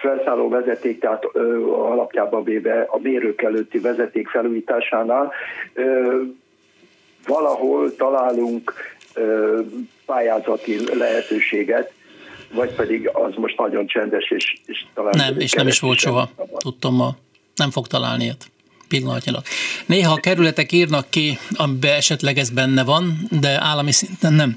felszálló 0.00 0.48
vezeték, 0.48 1.00
tehát 1.00 1.24
alapjában 1.70 2.44
véve 2.44 2.86
a 2.88 2.98
mérők 2.98 3.42
előtti 3.42 3.78
vezeték 3.78 4.28
felújításánál 4.28 5.32
valahol 7.26 7.94
találunk 7.94 8.72
pályázati 10.06 10.96
lehetőséget, 10.98 11.92
vagy 12.54 12.74
pedig 12.74 13.10
az 13.12 13.34
most 13.36 13.58
nagyon 13.58 13.86
csendes, 13.86 14.30
és, 14.30 14.56
és 14.66 14.84
talán... 14.94 15.12
Nem, 15.16 15.38
és 15.38 15.52
nem 15.52 15.66
is 15.66 15.80
volt 15.80 15.98
soha, 15.98 16.28
tudtam 16.56 16.94
ma. 16.94 17.16
Nem 17.54 17.70
fog 17.70 17.86
találni 17.86 18.24
ilyet 18.24 18.52
pillanatnyilag. 18.88 19.42
Néha 19.86 20.12
a 20.12 20.20
kerületek 20.20 20.72
írnak 20.72 21.10
ki, 21.10 21.38
amiben 21.56 21.94
esetleg 21.94 22.38
ez 22.38 22.50
benne 22.50 22.84
van, 22.84 23.16
de 23.40 23.60
állami 23.60 23.92
szinten 23.92 24.32
nem. 24.32 24.56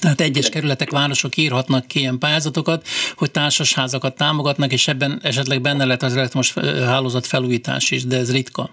Tehát 0.00 0.20
egyes 0.20 0.48
kerületek, 0.48 0.90
városok 0.90 1.36
írhatnak 1.36 1.86
ki 1.86 1.98
ilyen 1.98 2.18
pályázatokat, 2.18 2.86
hogy 3.16 3.30
társasházakat 3.30 4.16
támogatnak, 4.16 4.72
és 4.72 4.88
ebben 4.88 5.18
esetleg 5.22 5.60
benne 5.60 5.84
lehet 5.84 6.02
az 6.02 6.16
elektromos 6.16 6.54
hálózat 6.86 7.26
felújítás 7.26 7.90
is, 7.90 8.06
de 8.06 8.16
ez 8.16 8.32
ritka. 8.32 8.70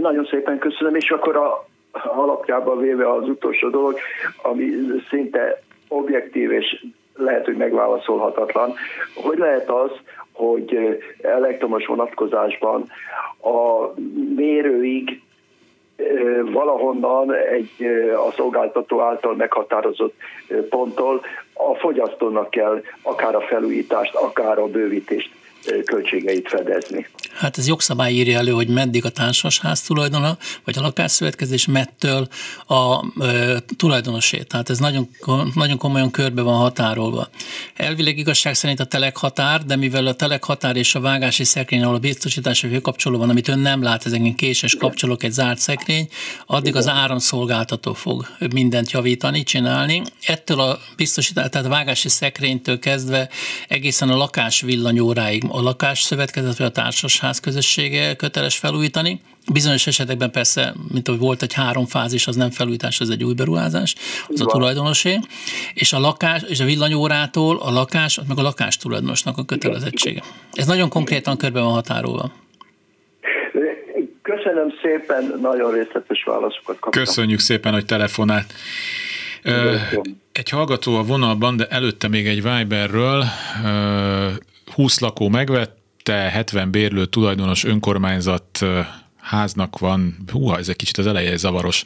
Nagyon 0.00 0.28
szépen 0.30 0.58
köszönöm, 0.58 0.94
és 0.94 1.10
akkor 1.10 1.36
a 1.36 1.68
alapjában 1.92 2.78
véve 2.78 3.12
az 3.12 3.28
utolsó 3.28 3.68
dolog, 3.68 3.98
ami 4.42 4.64
szinte 5.08 5.62
objektív 5.88 6.52
és 6.52 6.84
lehet, 7.14 7.44
hogy 7.44 7.56
megválaszolhatatlan. 7.56 8.74
Hogy 9.14 9.38
lehet 9.38 9.70
az, 9.70 9.90
hogy 10.40 10.98
elektromos 11.22 11.86
vonatkozásban 11.86 12.84
a 13.42 13.86
mérőig 14.36 15.22
valahonnan 16.52 17.34
egy 17.34 17.86
a 18.28 18.32
szolgáltató 18.32 19.00
által 19.00 19.34
meghatározott 19.34 20.14
ponttól 20.68 21.20
a 21.52 21.74
fogyasztónak 21.74 22.50
kell 22.50 22.82
akár 23.02 23.34
a 23.34 23.40
felújítást, 23.40 24.14
akár 24.14 24.58
a 24.58 24.66
bővítést 24.66 25.30
költségeit 25.84 26.48
fedezni. 26.48 27.06
Hát 27.34 27.58
ez 27.58 27.66
jogszabály 27.66 28.12
írja 28.12 28.38
elő, 28.38 28.50
hogy 28.50 28.68
meddig 28.68 29.04
a 29.04 29.08
társasház 29.08 29.82
tulajdona, 29.82 30.38
vagy 30.64 30.78
a 30.78 30.80
lakásszövetkezés 30.80 31.66
mettől 31.66 32.28
a 32.66 33.04
e, 33.24 33.58
tulajdonosé. 33.76 34.38
Tehát 34.38 34.70
ez 34.70 34.78
nagyon, 34.78 35.08
nagyon 35.54 35.78
komolyan 35.78 36.10
körbe 36.10 36.42
van 36.42 36.56
határolva. 36.56 37.28
Elvileg 37.74 38.18
igazság 38.18 38.54
szerint 38.54 38.80
a 38.80 38.84
telek 38.84 39.16
határ, 39.16 39.64
de 39.64 39.76
mivel 39.76 40.06
a 40.06 40.14
telek 40.14 40.44
határ 40.44 40.76
és 40.76 40.94
a 40.94 41.00
vágási 41.00 41.44
szekrény, 41.44 41.82
ahol 41.82 41.94
a 41.94 41.98
biztosítási 41.98 42.68
főkapcsoló 42.68 43.18
van, 43.18 43.30
amit 43.30 43.48
ön 43.48 43.58
nem 43.58 43.82
lát, 43.82 44.06
ezeken 44.06 44.34
késes 44.34 44.76
kapcsolók, 44.76 45.22
egy 45.22 45.32
zárt 45.32 45.58
szekrény, 45.58 46.08
addig 46.46 46.76
az 46.76 46.88
áramszolgáltató 46.88 47.92
fog 47.92 48.26
mindent 48.52 48.90
javítani, 48.90 49.42
csinálni. 49.42 50.02
Ettől 50.26 50.60
a 50.60 50.78
biztosítás, 50.96 51.48
tehát 51.50 51.66
a 51.66 51.70
vágási 51.70 52.08
szekrénytől 52.08 52.78
kezdve 52.78 53.28
egészen 53.68 54.08
a 54.08 54.16
lakás 54.16 54.60
villanyóráig 54.60 55.44
a 55.50 55.60
lakás 55.60 56.02
szövetkezet 56.02 56.58
vagy 56.58 56.66
a 56.66 56.70
társasház 56.70 57.40
közössége 57.40 58.14
köteles 58.14 58.56
felújítani. 58.56 59.20
Bizonyos 59.52 59.86
esetekben 59.86 60.30
persze, 60.30 60.74
mint 60.92 61.08
hogy 61.08 61.18
volt 61.18 61.42
egy 61.42 61.52
három 61.52 61.86
fázis, 61.86 62.26
az 62.26 62.36
nem 62.36 62.50
felújítás, 62.50 63.00
az 63.00 63.10
egy 63.10 63.24
új 63.24 63.34
beruházás, 63.34 63.94
az 64.28 64.40
a 64.40 64.44
tulajdonosé, 64.44 65.18
és 65.74 65.92
a 65.92 65.98
lakás, 65.98 66.42
és 66.48 66.60
a 66.60 66.64
villanyórától 66.64 67.56
a 67.56 67.70
lakás, 67.70 68.20
meg 68.28 68.38
a 68.38 68.42
lakás 68.42 68.76
tulajdonosnak 68.76 69.38
a 69.38 69.44
kötelezettsége. 69.44 70.22
Ez 70.52 70.66
nagyon 70.66 70.88
konkrétan 70.88 71.36
körbe 71.36 71.60
van 71.60 71.72
határolva. 71.72 72.32
Köszönöm 74.22 74.72
szépen, 74.82 75.38
nagyon 75.40 75.72
részletes 75.72 76.24
válaszokat 76.24 76.78
kaptam. 76.78 77.04
Köszönjük 77.04 77.38
szépen, 77.38 77.72
hogy 77.72 77.84
telefonált. 77.84 78.52
Egy 80.32 80.48
hallgató 80.48 80.96
a 80.96 81.02
vonalban, 81.02 81.56
de 81.56 81.66
előtte 81.66 82.08
még 82.08 82.26
egy 82.26 82.42
Viberről 82.42 83.24
20 84.80 85.00
lakó 85.00 85.28
megvette, 85.28 86.12
70 86.12 86.70
bérlő 86.70 87.06
tulajdonos 87.06 87.64
önkormányzat 87.64 88.64
háznak 89.20 89.78
van, 89.78 90.16
húha, 90.32 90.58
ez 90.58 90.68
egy 90.68 90.76
kicsit 90.76 90.98
az 90.98 91.06
eleje 91.06 91.36
zavaros, 91.36 91.84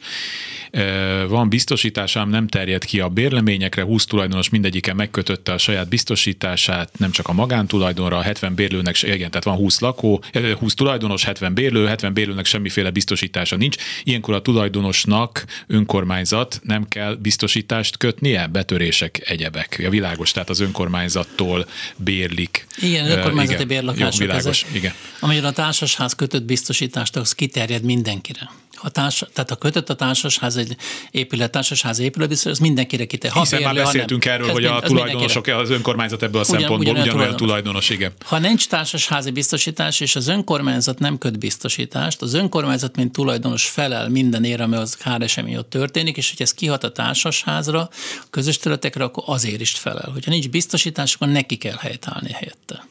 van 1.27 1.49
biztosításám, 1.49 2.29
nem 2.29 2.47
terjed 2.47 2.85
ki 2.85 2.99
a 2.99 3.09
bérleményekre, 3.09 3.83
20 3.83 4.05
tulajdonos 4.05 4.49
mindegyike 4.49 4.93
megkötötte 4.93 5.53
a 5.53 5.57
saját 5.57 5.89
biztosítását, 5.89 6.89
nem 6.97 7.11
csak 7.11 7.27
a 7.27 7.33
magántulajdonra, 7.33 8.17
a 8.17 8.21
70 8.21 8.55
bérlőnek, 8.55 9.01
igen, 9.01 9.29
tehát 9.29 9.43
van 9.43 9.55
20 9.55 9.79
lakó, 9.79 10.23
20 10.59 10.73
tulajdonos, 10.73 11.23
70 11.23 11.53
bérlő, 11.53 11.85
70 11.85 12.13
bérlőnek 12.13 12.45
semmiféle 12.45 12.89
biztosítása 12.89 13.55
nincs. 13.55 13.75
Ilyenkor 14.03 14.33
a 14.33 14.41
tulajdonosnak 14.41 15.45
önkormányzat 15.67 16.59
nem 16.63 16.87
kell 16.87 17.15
biztosítást 17.15 17.97
kötnie, 17.97 18.47
betörések, 18.47 19.21
egyebek. 19.29 19.83
A 19.85 19.89
világos, 19.89 20.31
tehát 20.31 20.49
az 20.49 20.59
önkormányzattól 20.59 21.67
bérlik. 21.97 22.67
Igen, 22.81 23.09
önkormányzati 23.11 23.61
uh, 23.61 23.67
bérlakások 23.67 24.19
világos, 24.19 24.63
ezek. 24.63 24.75
Igen. 24.75 24.93
Amelyre 25.19 25.47
a 25.47 25.51
társasház 25.51 26.13
kötött 26.13 26.43
biztosítást, 26.43 27.15
az 27.25 27.33
kiterjed 27.33 27.83
mindenkire. 27.83 28.49
A 28.81 28.89
társ, 28.89 29.23
tehát 29.33 29.51
a 29.51 29.55
kötött 29.55 29.89
a 29.89 29.95
társasház 29.95 30.55
egy 30.55 30.75
épület, 31.11 31.51
társasház 31.51 31.99
épület, 31.99 32.31
az 32.31 32.59
mindenkire 32.59 33.05
kite. 33.05 33.29
Ha 33.29 33.39
Hiszen 33.39 33.59
bérlő, 33.59 33.73
már 33.73 33.83
beszéltünk 33.83 34.25
erről, 34.25 34.49
hogy 34.49 34.65
a 34.65 34.79
tulajdonosok, 34.79 35.47
az 35.47 35.69
önkormányzat 35.69 36.23
ebből 36.23 36.41
a 36.41 36.45
ugyan, 36.47 36.59
szempontból 36.59 36.79
ugyanolyan, 36.79 37.07
ugyanolyan 37.07 37.35
tulajdonos, 37.35 37.89
igen. 37.89 38.11
Ha 38.25 38.39
nincs 38.39 38.67
társasházi 38.67 39.31
biztosítás, 39.31 39.99
és 39.99 40.15
az 40.15 40.27
önkormányzat 40.27 40.99
nem 40.99 41.17
köt 41.17 41.39
biztosítást, 41.39 42.21
az 42.21 42.33
önkormányzat, 42.33 42.95
mint 42.95 43.11
tulajdonos 43.11 43.65
felel 43.65 44.09
mindenért, 44.09 44.59
ami 44.59 44.75
az 44.75 44.95
káresemény 44.95 45.55
ott 45.55 45.69
történik, 45.69 46.17
és 46.17 46.29
hogy 46.29 46.41
ez 46.41 46.53
kihat 46.53 46.83
a 46.83 46.91
társasházra, 46.91 47.79
a 47.79 48.27
közös 48.29 48.57
területekre, 48.57 49.03
akkor 49.03 49.23
azért 49.27 49.61
is 49.61 49.71
felel. 49.71 50.09
Hogyha 50.13 50.31
nincs 50.31 50.49
biztosítás, 50.49 51.13
akkor 51.13 51.27
neki 51.27 51.55
kell 51.55 51.77
helytállni 51.79 52.31
helyette. 52.31 52.87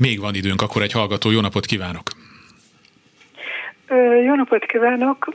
Még 0.00 0.20
van 0.20 0.34
időnk, 0.34 0.62
akkor 0.62 0.82
egy 0.82 0.92
hallgató. 0.92 1.30
Jó 1.30 1.40
napot 1.40 1.66
kívánok! 1.66 2.02
Jó 4.24 4.34
napot 4.34 4.64
kívánok! 4.64 5.34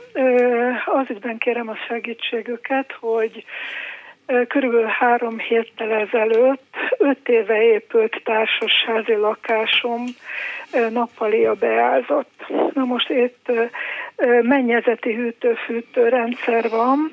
Az 0.84 1.06
ügyben 1.10 1.38
kérem 1.38 1.68
a 1.68 1.76
segítségüket, 1.88 2.92
hogy 3.00 3.44
körülbelül 4.48 4.86
három 4.86 5.38
héttel 5.38 5.92
ezelőtt 5.92 6.74
öt 6.98 7.28
éve 7.28 7.62
épült 7.62 8.20
társasházi 8.24 9.14
lakásom 9.14 10.04
a 10.72 11.54
beázott. 11.54 12.44
Na 12.74 12.84
most 12.84 13.10
itt 13.10 13.52
mennyezeti 14.42 15.14
hűtő-fűtő 15.14 16.08
rendszer 16.08 16.70
van, 16.70 17.12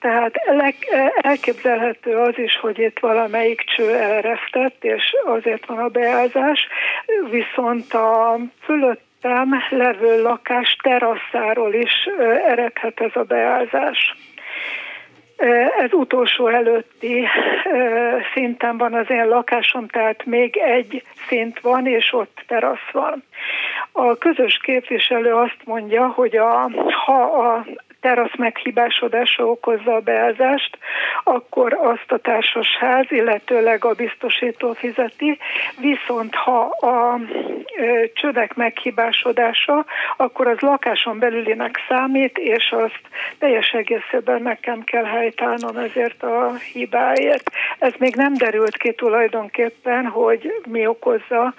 tehát 0.00 0.34
elképzelhető 1.14 2.16
az 2.16 2.38
is, 2.38 2.56
hogy 2.56 2.78
itt 2.78 2.98
valamelyik 2.98 3.60
cső 3.60 3.94
elresztett, 3.94 4.84
és 4.84 5.02
azért 5.24 5.66
van 5.66 5.78
a 5.78 5.88
beázás, 5.88 6.66
viszont 7.30 7.92
a 7.92 8.38
fölött 8.62 9.08
levő 9.70 10.22
lakás 10.22 10.76
terasszáról 10.82 11.74
is 11.74 12.08
eredhet 12.46 13.00
ez 13.00 13.10
a 13.14 13.22
beázás. 13.22 14.14
Ez 15.78 15.92
utolsó 15.92 16.46
előtti 16.48 17.26
szinten 18.34 18.78
van 18.78 18.94
az 18.94 19.10
én 19.10 19.28
lakásom, 19.28 19.88
tehát 19.88 20.24
még 20.24 20.56
egy 20.56 21.02
szint 21.28 21.60
van, 21.60 21.86
és 21.86 22.12
ott 22.12 22.42
terasz 22.46 22.90
van. 22.92 23.24
A 23.92 24.16
közös 24.18 24.58
képviselő 24.62 25.34
azt 25.34 25.60
mondja, 25.64 26.06
hogy 26.06 26.36
a, 26.36 26.70
ha 27.04 27.22
a 27.22 27.66
terasz 28.00 28.36
meghibásodása 28.36 29.44
okozza 29.44 29.94
a 29.94 30.00
beázást, 30.00 30.78
akkor 31.24 31.72
azt 31.72 32.12
a 32.12 32.18
társasház, 32.18 33.06
illetőleg 33.08 33.84
a 33.84 33.92
biztosító 33.92 34.72
fizeti, 34.72 35.38
viszont 35.80 36.34
ha 36.34 36.60
a 36.80 37.20
ö, 37.76 38.04
csövek 38.14 38.54
meghibásodása, 38.54 39.84
akkor 40.16 40.46
az 40.46 40.58
lakáson 40.60 41.18
belülinek 41.18 41.78
számít, 41.88 42.38
és 42.38 42.70
azt 42.70 43.00
teljes 43.38 43.70
egészében 43.70 44.42
nekem 44.42 44.84
kell 44.84 45.04
helytállnom 45.04 45.76
ezért 45.76 46.22
a 46.22 46.52
hibáért. 46.72 47.50
Ez 47.78 47.92
még 47.98 48.14
nem 48.14 48.34
derült 48.34 48.76
ki 48.76 48.92
tulajdonképpen, 48.92 50.06
hogy 50.06 50.54
mi 50.68 50.86
okozza 50.86 51.54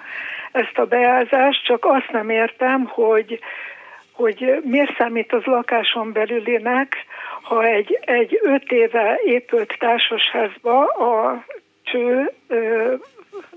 ezt 0.52 0.78
a 0.78 0.84
beázást, 0.84 1.64
csak 1.64 1.84
azt 1.84 2.10
nem 2.12 2.30
értem, 2.30 2.84
hogy 2.86 3.38
hogy 4.22 4.60
miért 4.64 4.96
számít 4.96 5.32
az 5.32 5.44
lakáson 5.44 6.12
belülinek, 6.12 6.96
ha 7.42 7.64
egy, 7.64 7.98
egy 8.00 8.38
öt 8.42 8.70
éve 8.70 9.20
épült 9.24 9.76
társasházba 9.78 10.84
a 10.84 11.44
cső 11.82 12.32
ö, 12.48 12.94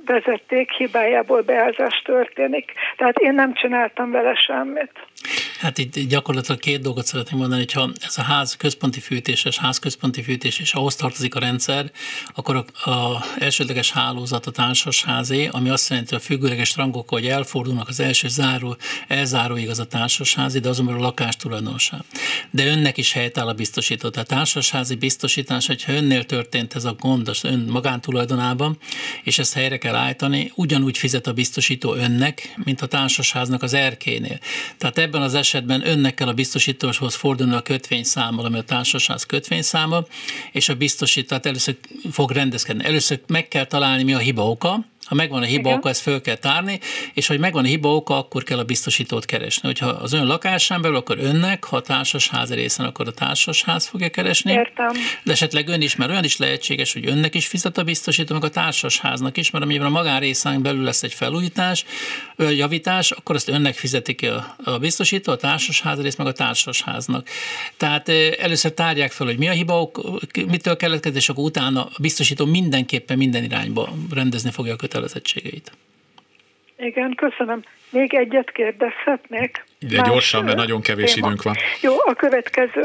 vezeték 0.05 0.71
hibájából 0.71 1.41
beázás 1.41 2.01
történik. 2.05 2.71
Tehát 2.97 3.17
én 3.17 3.33
nem 3.33 3.53
csináltam 3.53 4.11
vele 4.11 4.35
semmit. 4.35 4.91
Hát 5.59 5.77
itt 5.77 5.99
gyakorlatilag 5.99 6.59
két 6.59 6.81
dolgot 6.81 7.05
szeretném 7.05 7.39
mondani, 7.39 7.61
hogy 7.61 7.71
ha 7.71 7.91
ez 8.01 8.17
a 8.17 8.21
ház 8.21 8.55
központi 8.55 8.99
fűtéses, 8.99 9.57
ház 9.57 9.79
központi 9.79 10.23
fűtés, 10.23 10.59
és 10.59 10.73
ahhoz 10.73 10.95
tartozik 10.95 11.35
a 11.35 11.39
rendszer, 11.39 11.91
akkor 12.33 12.55
a, 12.83 12.89
a 12.89 13.25
elsődleges 13.39 13.91
hálózat 13.91 14.45
a 14.45 14.51
társasházé, 14.51 15.47
ami 15.47 15.69
azt 15.69 15.89
jelenti, 15.89 16.13
hogy 16.13 16.21
a 16.23 16.25
függőleges 16.25 16.75
rangok, 16.75 17.09
hogy 17.09 17.25
elfordulnak 17.25 17.87
az 17.87 17.99
első 17.99 18.27
záró, 18.27 18.77
elzáróig 19.07 19.69
az 19.69 19.79
a 19.79 19.85
társasházi, 19.85 20.59
de 20.59 20.69
azonban 20.69 20.95
a 20.95 20.99
lakás 20.99 21.35
tulajdonosá. 21.35 22.03
De 22.51 22.65
önnek 22.65 22.97
is 22.97 23.11
helytáll 23.11 23.47
a 23.47 23.53
biztosító. 23.53 24.09
Tehát 24.09 24.27
társasházi 24.27 24.95
biztosítás, 24.95 25.67
hogyha 25.67 25.91
önnél 25.91 26.25
történt 26.25 26.75
ez 26.75 26.85
a 26.85 26.93
gond 26.99 27.27
az 27.27 27.43
ön 27.43 27.59
magántulajdonában, 27.59 28.77
és 29.23 29.39
ezt 29.39 29.53
helyre 29.53 29.77
kell 29.77 29.95
állítani, 29.95 30.51
ugyanúgy 30.55 30.97
fizet 30.97 31.27
a 31.27 31.33
biztosító 31.33 31.93
önnek, 31.93 32.55
mint 32.63 32.81
a 32.81 32.85
társasháznak 32.85 33.63
az 33.63 33.73
erkénél. 33.73 34.39
Tehát 34.77 34.97
ebben 34.97 35.21
az 35.21 35.33
esetben 35.45 35.87
önnek 35.87 36.13
kell 36.13 36.27
a 36.27 36.33
biztosításhoz 36.33 37.15
fordulni 37.15 37.53
a 37.53 37.61
kötvényszámmal, 37.61 38.45
ami 38.45 38.57
a 38.57 38.61
társasház 38.61 39.23
kötvényszáma, 39.23 40.03
és 40.51 40.69
a 40.69 40.75
biztosítás 40.75 41.39
először 41.43 41.77
fog 42.11 42.31
rendezkedni. 42.31 42.85
Először 42.85 43.19
meg 43.27 43.47
kell 43.47 43.65
találni, 43.65 44.03
mi 44.03 44.13
a 44.13 44.17
hiba 44.17 44.49
oka, 44.49 44.85
ha 45.05 45.15
megvan 45.15 45.41
a 45.41 45.45
hiba 45.45 45.69
oka, 45.69 45.89
ezt 45.89 46.01
föl 46.01 46.21
kell 46.21 46.35
tárni, 46.35 46.79
és 47.13 47.27
hogy 47.27 47.39
megvan 47.39 47.63
a 47.63 47.67
hiba 47.67 47.95
oka, 47.95 48.17
akkor 48.17 48.43
kell 48.43 48.57
a 48.57 48.63
biztosítót 48.63 49.25
keresni. 49.25 49.67
Hogyha 49.67 49.87
az 49.87 50.13
ön 50.13 50.25
lakásán 50.25 50.81
belül, 50.81 50.97
akkor 50.97 51.17
önnek, 51.19 51.63
ha 51.63 51.75
a 51.75 51.81
társasház 51.81 52.53
részen, 52.53 52.85
akkor 52.85 53.07
a 53.07 53.11
társasház 53.11 53.87
fogja 53.87 54.09
keresni. 54.09 54.51
Értem. 54.51 54.91
De 55.23 55.31
esetleg 55.31 55.67
ön 55.67 55.81
is, 55.81 55.95
mert 55.95 56.11
olyan 56.11 56.23
is 56.23 56.37
lehetséges, 56.37 56.93
hogy 56.93 57.07
önnek 57.07 57.35
is 57.35 57.47
fizet 57.47 57.77
a 57.77 57.83
biztosító, 57.83 58.33
meg 58.33 58.43
a 58.43 58.49
társasháznak 58.49 59.37
is, 59.37 59.51
mert 59.51 59.63
amiben 59.63 59.85
a 59.85 59.89
magánrészán 59.89 60.61
belül 60.61 60.83
lesz 60.83 61.03
egy 61.03 61.13
felújítás, 61.13 61.85
javítás, 62.37 63.11
akkor 63.11 63.35
azt 63.35 63.49
önnek 63.49 63.75
fizeti 63.75 64.15
ki 64.15 64.27
a, 64.27 64.55
a 64.63 64.77
biztosító, 64.77 65.31
a 65.31 65.35
társasház 65.35 66.01
rész, 66.01 66.15
meg 66.15 66.27
a 66.27 66.31
társasháznak. 66.31 67.29
Tehát 67.77 68.09
először 68.39 68.71
tárják 68.71 69.11
fel, 69.11 69.27
hogy 69.27 69.37
mi 69.37 69.47
a 69.47 69.51
hiba, 69.51 69.81
ok, 69.81 70.01
mitől 70.47 70.75
keletkezik, 70.75 71.17
és 71.17 71.29
akkor 71.29 71.43
utána 71.43 71.83
a 71.83 71.91
biztosító 71.99 72.45
mindenképpen 72.45 73.17
minden 73.17 73.43
irányba 73.43 73.93
rendezni 74.09 74.51
fogja 74.51 74.73
a 74.73 74.75
kötelezettségeit. 74.95 75.71
Igen, 76.77 77.15
köszönöm. 77.15 77.63
Még 77.89 78.13
egyet 78.13 78.51
kérdezhetnék? 78.51 79.63
De 79.79 80.01
gyorsan, 80.01 80.43
mert 80.43 80.57
nagyon 80.57 80.81
kevés 80.81 81.13
téma. 81.13 81.25
időnk 81.25 81.43
van. 81.43 81.55
Jó, 81.81 81.93
a 82.05 82.13
következő, 82.13 82.81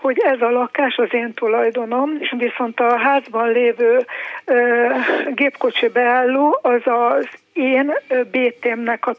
hogy 0.00 0.18
ez 0.18 0.40
a 0.40 0.50
lakás 0.50 0.96
az 0.96 1.08
én 1.10 1.34
tulajdonom, 1.34 2.16
és 2.20 2.34
viszont 2.38 2.80
a 2.80 2.98
házban 2.98 3.52
lévő 3.52 4.06
ö, 4.44 4.86
gépkocsi 5.34 5.88
beálló 5.88 6.58
az 6.62 6.80
az 6.84 7.26
én 7.52 7.92
BT-mnek 8.30 9.06
a 9.06 9.16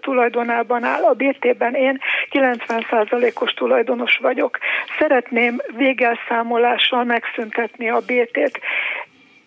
tulajdonában 0.00 0.84
áll. 0.84 1.02
A 1.02 1.14
BT-ben 1.14 1.74
én 1.74 1.98
90%-os 2.30 3.52
tulajdonos 3.52 4.16
vagyok. 4.16 4.58
Szeretném 4.98 5.60
végelszámolással 5.76 7.04
megszüntetni 7.04 7.90
a 7.90 8.00
BT-t. 8.00 8.60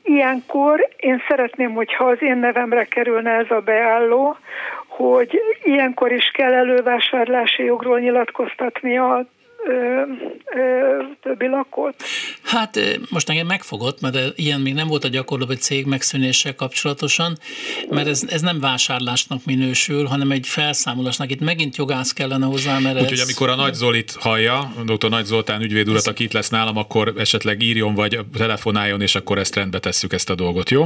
Ilyenkor 0.08 0.90
én 0.98 1.22
szeretném, 1.28 1.74
hogyha 1.74 2.06
az 2.06 2.22
én 2.22 2.38
nevemre 2.38 2.84
kerülne 2.84 3.32
ez 3.32 3.52
a 3.52 3.60
beálló, 3.60 4.38
hogy 4.88 5.42
ilyenkor 5.64 6.12
is 6.12 6.32
kell 6.34 6.54
elővásárlási 6.54 7.64
jogról 7.64 8.00
nyilatkoztatni 8.00 8.98
a 8.98 9.26
ö, 9.68 10.02
ö, 10.60 11.04
többi 11.22 11.48
lakót? 11.48 11.96
Hát 12.44 12.80
most 13.10 13.30
engem 13.30 13.48
megfogott, 13.48 14.02
mert 14.02 14.18
ilyen 14.36 14.62
még 14.62 14.74
nem 14.74 14.88
volt 14.88 15.04
a 15.04 15.08
gyakorlatban 15.08 15.56
egy 15.56 15.62
cég 15.62 15.86
megszűnéssel 15.86 16.56
kapcsolatosan, 16.56 17.38
mert 17.90 18.08
ez, 18.08 18.24
ez 18.30 18.42
nem 18.42 18.60
vásárlásnak 18.60 19.40
minősül, 19.46 20.06
hanem 20.06 20.32
egy 20.32 20.48
felszámolásnak. 20.48 21.32
Itt 21.32 21.42
megint 21.42 21.76
jogász 21.76 22.14
kellene 22.14 22.46
hozzá, 22.46 22.80
mert 22.80 22.96
Úgyhogy 23.02 23.18
ez... 23.18 23.24
amikor 23.24 23.50
a 23.50 23.56
Nagy 23.56 23.74
Zolit 23.74 24.16
hallja, 24.20 24.72
dr. 24.86 25.10
Nagy 25.10 25.26
Zoltán 25.26 25.62
ügyvéd 25.62 25.90
urat, 25.90 26.08
aki 26.08 26.24
itt 26.24 26.34
lesz 26.34 26.50
nálam, 26.50 26.78
akkor 26.78 27.14
esetleg 27.18 27.62
írjon 27.62 27.94
vagy 27.94 28.20
telefonáljon, 28.38 29.02
és 29.02 29.16
akkor 29.16 29.38
ezt 29.38 29.56
rendbe 29.56 29.80
tesszük 29.80 30.14
ezt 30.14 30.30
a 30.30 30.36
dolgot, 30.36 30.70
jó? 30.70 30.86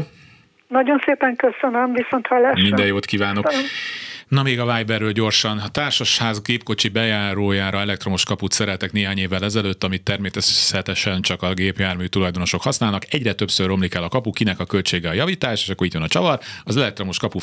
Nagyon 0.68 1.02
szépen 1.06 1.36
köszönöm, 1.36 1.94
viszont 1.94 2.28
hallásra. 2.28 2.62
Minden 2.62 2.86
jót 2.86 3.06
kívánok. 3.06 3.44
Köszönöm. 3.44 3.68
Na 4.30 4.44
még 4.44 4.60
a 4.60 4.76
Viberről 4.76 5.12
gyorsan. 5.12 5.58
A 5.58 5.68
társasház 5.68 6.42
gépkocsi 6.42 6.88
bejárójára 6.90 7.80
elektromos 7.80 8.24
kaput 8.24 8.52
szereltek 8.52 8.92
néhány 8.92 9.18
évvel 9.18 9.44
ezelőtt, 9.44 9.84
amit 9.84 10.04
természetesen 10.04 11.22
csak 11.22 11.42
a 11.42 11.54
gépjármű 11.54 12.06
tulajdonosok 12.06 12.62
használnak. 12.62 13.14
Egyre 13.14 13.34
többször 13.34 13.68
romlik 13.68 13.94
el 13.94 14.04
a 14.04 14.08
kapu, 14.08 14.32
kinek 14.32 14.60
a 14.60 14.66
költsége 14.66 15.10
a 15.10 15.14
javítás, 15.14 15.62
és 15.62 15.70
akkor 15.70 15.88
itt 15.88 15.94
jön 15.94 16.02
a 16.02 16.08
csavar. 16.08 16.40
Az 16.64 16.78
elektromos 16.78 17.18
kapu 17.18 17.40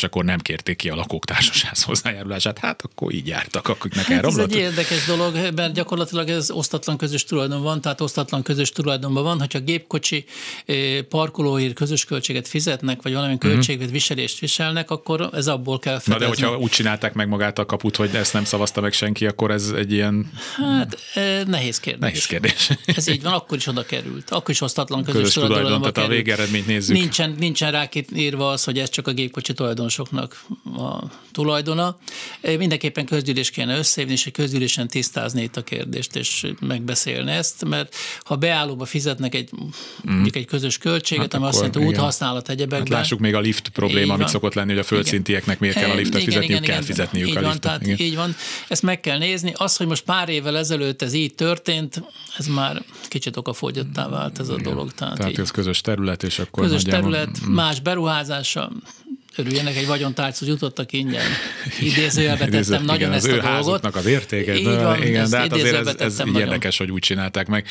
akkor 0.00 0.24
nem 0.24 0.38
kérték 0.38 0.76
ki 0.76 0.88
a 0.88 0.94
lakók 0.94 1.24
társasház 1.24 1.82
hozzájárulását. 1.82 2.58
Hát 2.58 2.82
akkor 2.82 3.12
így 3.12 3.26
jártak, 3.26 3.68
akiknek 3.68 4.04
hát 4.04 4.24
Ez 4.24 4.36
egy 4.36 4.54
érdekes 4.54 5.06
dolog, 5.06 5.34
mert 5.54 5.74
gyakorlatilag 5.74 6.28
ez 6.28 6.50
osztatlan 6.50 6.96
közös 6.96 7.24
tulajdon 7.24 7.62
van, 7.62 7.80
tehát 7.80 8.00
osztatlan 8.00 8.42
közös 8.42 8.70
tulajdonban 8.70 9.22
van. 9.22 9.38
Hogyha 9.38 9.58
gépkocsi 9.58 10.24
eh, 10.66 11.02
parkolóért 11.02 11.74
közös 11.74 12.04
költséget 12.04 12.48
fizetnek, 12.48 13.02
vagy 13.02 13.12
valamilyen 13.12 13.40
mhm. 13.42 13.52
költséget 13.52 13.90
viselést 13.90 14.38
viselnek, 14.38 14.90
akkor 14.90 15.30
ez 15.32 15.46
abból 15.46 15.78
kell 15.78 15.98
fedezni 15.98 16.25
de 16.30 16.42
hogyha 16.46 16.58
úgy 16.58 16.70
csinálták 16.70 17.14
meg 17.14 17.28
magát 17.28 17.58
a 17.58 17.66
kaput, 17.66 17.96
hogy 17.96 18.14
ezt 18.14 18.32
nem 18.32 18.44
szavazta 18.44 18.80
meg 18.80 18.92
senki, 18.92 19.26
akkor 19.26 19.50
ez 19.50 19.72
egy 19.76 19.92
ilyen... 19.92 20.30
Hát 20.56 20.98
nehéz 21.46 21.80
kérdés. 21.80 22.00
Nehéz 22.00 22.26
kérdés. 22.26 22.70
Ez 22.84 23.08
így 23.08 23.22
van, 23.22 23.32
akkor 23.32 23.56
is 23.56 23.66
oda 23.66 23.84
került. 23.84 24.30
Akkor 24.30 24.50
is 24.50 24.60
osztatlan 24.60 25.04
közös, 25.04 25.20
közös 25.20 25.34
tulajdon, 25.34 25.78
tehát 25.78 25.94
került. 25.94 26.12
a 26.12 26.14
végeredményt 26.14 26.66
nézzük. 26.66 26.96
Nincsen, 26.96 27.34
nincsen 27.38 27.70
rá 27.70 27.88
írva 28.14 28.50
az, 28.50 28.64
hogy 28.64 28.78
ez 28.78 28.90
csak 28.90 29.08
a 29.08 29.12
gépkocsi 29.12 29.52
tulajdonosoknak 29.52 30.44
a 30.76 31.04
tulajdona. 31.32 31.98
Mindenképpen 32.58 33.04
közgyűlés 33.04 33.50
kéne 33.50 33.76
összehívni, 33.76 34.14
és 34.14 34.26
egy 34.26 34.32
közgyűlésen 34.32 34.88
tisztázni 34.88 35.42
itt 35.42 35.56
a 35.56 35.62
kérdést, 35.62 36.16
és 36.16 36.46
megbeszélni 36.60 37.30
ezt, 37.30 37.64
mert 37.64 37.94
ha 38.24 38.36
beállóba 38.36 38.84
fizetnek 38.84 39.34
egy, 39.34 39.50
mm. 40.10 40.24
egy 40.32 40.46
közös 40.46 40.78
költséget, 40.78 41.24
hát 41.24 41.34
ami 41.34 41.44
azt 41.46 41.56
jelenti 41.56 41.78
úthasználat 41.78 42.48
egyebekben. 42.48 42.78
Hát 42.78 42.88
lássuk 42.88 43.18
még 43.18 43.34
a 43.34 43.40
lift 43.40 43.68
probléma, 43.68 44.14
amit 44.14 44.28
szokott 44.28 44.54
lenni, 44.54 44.70
hogy 44.70 44.78
a 44.78 44.84
földszintieknek 44.84 45.58
miért 45.58 45.76
kell 45.76 45.90
a 45.90 45.94
lift 45.94 46.14
liftet 46.16 46.34
fizetniük, 46.34 46.50
igen, 46.50 46.62
kell 46.62 46.82
igen, 46.82 46.86
fizetniük 46.86 47.28
így 47.28 47.36
a 47.36 47.40
van, 47.40 47.60
tehát 47.60 47.82
igen. 47.82 47.98
így 47.98 48.16
van. 48.16 48.34
Ezt 48.68 48.82
meg 48.82 49.00
kell 49.00 49.18
nézni. 49.18 49.52
Az, 49.56 49.76
hogy 49.76 49.86
most 49.86 50.02
pár 50.02 50.28
évvel 50.28 50.56
ezelőtt 50.56 51.02
ez 51.02 51.12
így 51.12 51.34
történt, 51.34 52.02
ez 52.38 52.46
már 52.46 52.82
kicsit 53.08 53.36
okafogyottá 53.36 54.08
vált 54.08 54.38
ez 54.38 54.48
a 54.48 54.52
igen. 54.52 54.72
dolog. 54.72 54.92
Tehát, 54.92 55.16
tehát 55.16 55.32
így, 55.32 55.40
ez 55.40 55.50
közös 55.50 55.80
terület, 55.80 56.22
és 56.22 56.38
akkor 56.38 56.62
Közös 56.62 56.82
terület, 56.82 57.46
mm. 57.46 57.52
más 57.52 57.80
beruházása, 57.80 58.72
örüljenek, 59.38 59.76
egy 59.76 59.86
vagyontárchoz 59.86 60.48
jutottak 60.48 60.92
ingyen. 60.92 61.22
Idézőjelbe 61.80 62.46
tettem 62.46 62.84
nagyon 62.84 63.00
igen, 63.00 63.12
ezt 63.12 63.26
az 63.26 63.66
a 63.66 63.78
dolgot. 63.78 63.96
az 63.96 64.06
értéke. 64.06 64.56
Így 64.56 64.64
van, 64.64 65.02
igen, 65.02 65.30
de 65.30 65.38
hát 65.38 65.52
azért 65.52 65.86
ez, 65.86 65.94
ez 65.98 66.22
így 66.26 66.38
érdekes, 66.38 66.78
hogy 66.78 66.90
úgy 66.90 67.00
csinálták 67.00 67.46
meg. 67.46 67.66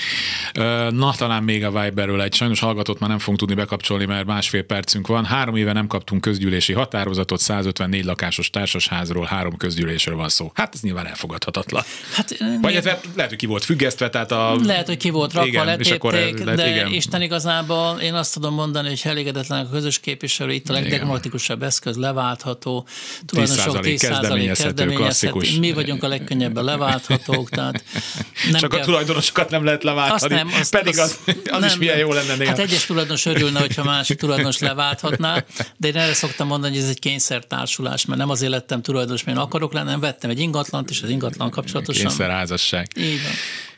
Na, 0.89 1.13
talán 1.17 1.43
még 1.43 1.63
a 1.63 1.81
Viberről 1.81 2.21
egy 2.21 2.33
sajnos 2.33 2.59
hallgatót 2.59 2.99
már 2.99 3.09
nem 3.09 3.19
fogunk 3.19 3.39
tudni 3.39 3.55
bekapcsolni, 3.55 4.05
mert 4.05 4.25
másfél 4.25 4.63
percünk 4.63 5.07
van. 5.07 5.25
Három 5.25 5.55
éve 5.55 5.73
nem 5.73 5.87
kaptunk 5.87 6.21
közgyűlési 6.21 6.73
határozatot, 6.73 7.39
154 7.39 8.05
lakásos 8.05 8.49
társasházról, 8.49 9.25
három 9.25 9.57
közgyűlésről 9.57 10.15
van 10.15 10.29
szó. 10.29 10.51
Hát 10.53 10.73
ez 10.73 10.81
nyilván 10.81 11.07
elfogadhatatlan. 11.07 11.83
Hát, 12.13 12.37
Vagy 12.37 12.71
nyilván... 12.71 12.75
ez 12.75 12.99
lehet, 13.15 13.29
hogy 13.29 13.39
ki 13.39 13.45
volt 13.45 13.63
függesztve, 13.63 14.09
tehát 14.09 14.31
a... 14.31 14.55
Lehet, 14.63 14.87
hogy 14.87 14.97
ki 14.97 15.09
volt 15.09 15.33
rakva, 15.33 15.47
igen, 15.47 15.65
letépték, 15.65 16.03
lehet, 16.11 16.55
de 16.55 16.69
igen. 16.69 16.91
Isten 16.91 17.21
igazából 17.21 17.99
én 17.99 18.13
azt 18.13 18.33
tudom 18.33 18.53
mondani, 18.53 18.87
hogy 18.87 19.01
elégedetlenek 19.03 19.65
a 19.65 19.69
közös 19.69 19.99
képviselő, 19.99 20.53
itt 20.53 20.69
a 20.69 20.73
legdemokratikusabb 20.73 21.54
legkönnyebb 21.55 21.63
eszköz, 21.63 21.95
leváltható, 21.95 22.87
tulajdonosok 23.25 23.77
10%, 23.77 23.81
10 23.81 24.01
kezdeményezhető, 24.01 24.85
klasszikus. 24.85 25.51
Mi 25.51 25.71
vagyunk 25.71 26.03
a 26.03 26.07
legkönnyebben 26.07 26.63
leválthatók, 26.63 27.49
tehát 27.49 27.83
nem 28.51 28.59
Csak 28.61 28.69
kell... 28.69 28.79
a 28.79 28.83
tulajdonosokat 28.83 29.49
nem 29.49 29.63
lehet 29.63 29.83
leváltani, 29.83 30.33
azt 30.33 30.43
nem, 30.43 30.59
azt, 30.59 30.71
pedig 30.71 30.99
az, 30.99 31.19
az, 31.25 31.35
az 31.51 31.59
nem, 31.59 31.69
is 31.69 31.77
milyen 31.77 31.97
jó 31.97 32.13
lenne 32.13 32.35
néha. 32.35 32.49
Hát 32.49 32.59
egyes 32.59 32.85
tulajdonos 32.85 33.25
örülne, 33.25 33.59
hogyha 33.59 33.83
másik 33.83 34.17
tulajdonos 34.17 34.59
leválthatná, 34.59 35.43
de 35.77 35.87
én 35.87 35.95
erre 35.95 36.13
szoktam 36.13 36.47
mondani, 36.47 36.73
hogy 36.73 36.83
ez 36.83 36.89
egy 36.89 36.99
kényszertársulás, 36.99 38.05
mert 38.05 38.19
nem 38.19 38.29
azért 38.29 38.51
lettem 38.51 38.81
tulajdonos, 38.81 39.23
mert 39.23 39.37
én 39.37 39.43
akarok 39.43 39.73
lenni, 39.73 39.89
nem 39.89 39.99
vettem 39.99 40.29
egy 40.29 40.39
ingatlant, 40.39 40.89
és 40.89 41.01
az 41.01 41.09
ingatlan 41.09 41.49
kapcsolatosan. 41.49 42.05
Kényszerházasság. 42.05 42.87
Így 42.97 43.21
van. 43.23 43.31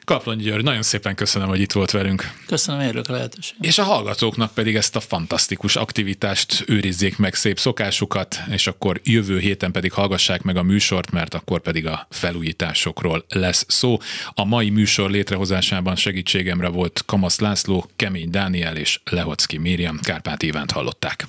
Kaplon 0.08 0.38
György, 0.38 0.64
nagyon 0.64 0.82
szépen 0.82 1.16
köszönöm, 1.16 1.48
hogy 1.48 1.60
itt 1.60 1.72
volt 1.72 1.92
velünk. 1.92 2.32
Köszönöm 2.46 2.82
érlek 2.82 3.10
a 3.10 3.12
lehetőséget. 3.12 3.66
És 3.66 3.78
a 3.78 3.84
hallgatóknak 3.84 4.54
pedig 4.54 4.76
ezt 4.76 4.96
a 4.96 5.00
fantasztikus 5.00 5.76
aktivitást 5.76 6.64
őrizzék 6.68 7.18
meg 7.18 7.34
szép 7.34 7.60
szokásukat, 7.60 8.40
és 8.50 8.68
akkor 8.68 9.00
jövő 9.04 9.40
héten 9.40 9.72
pedig 9.72 9.92
hallgassák 9.92 10.42
meg 10.42 10.58
a 10.58 10.64
műsort, 10.64 11.12
mert 11.12 11.34
akkor 11.34 11.60
pedig 11.60 11.88
a 11.88 12.08
felújításokról 12.10 13.26
lesz 13.30 13.66
szó. 13.68 13.98
A 14.34 14.46
mai 14.46 14.70
műsor 14.70 15.10
létrehozásában 15.10 15.96
segítségemre 15.96 16.68
volt 16.68 17.04
Kamasz 17.06 17.40
László, 17.40 17.90
Kemény 17.96 18.30
Dániel 18.30 18.76
és 18.76 19.00
Lehocki 19.04 19.58
Miriam. 19.58 20.00
Kárpát 20.00 20.44
Ivánt 20.44 20.72
hallották. 20.72 21.28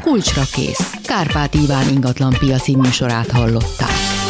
Kulcsra 0.00 0.42
kész. 0.52 0.90
Kárpát 1.04 1.54
Iván 1.54 1.88
ingatlan 1.88 2.36
piaci 2.38 2.76
műsorát 2.76 3.30
hallották. 3.30 4.21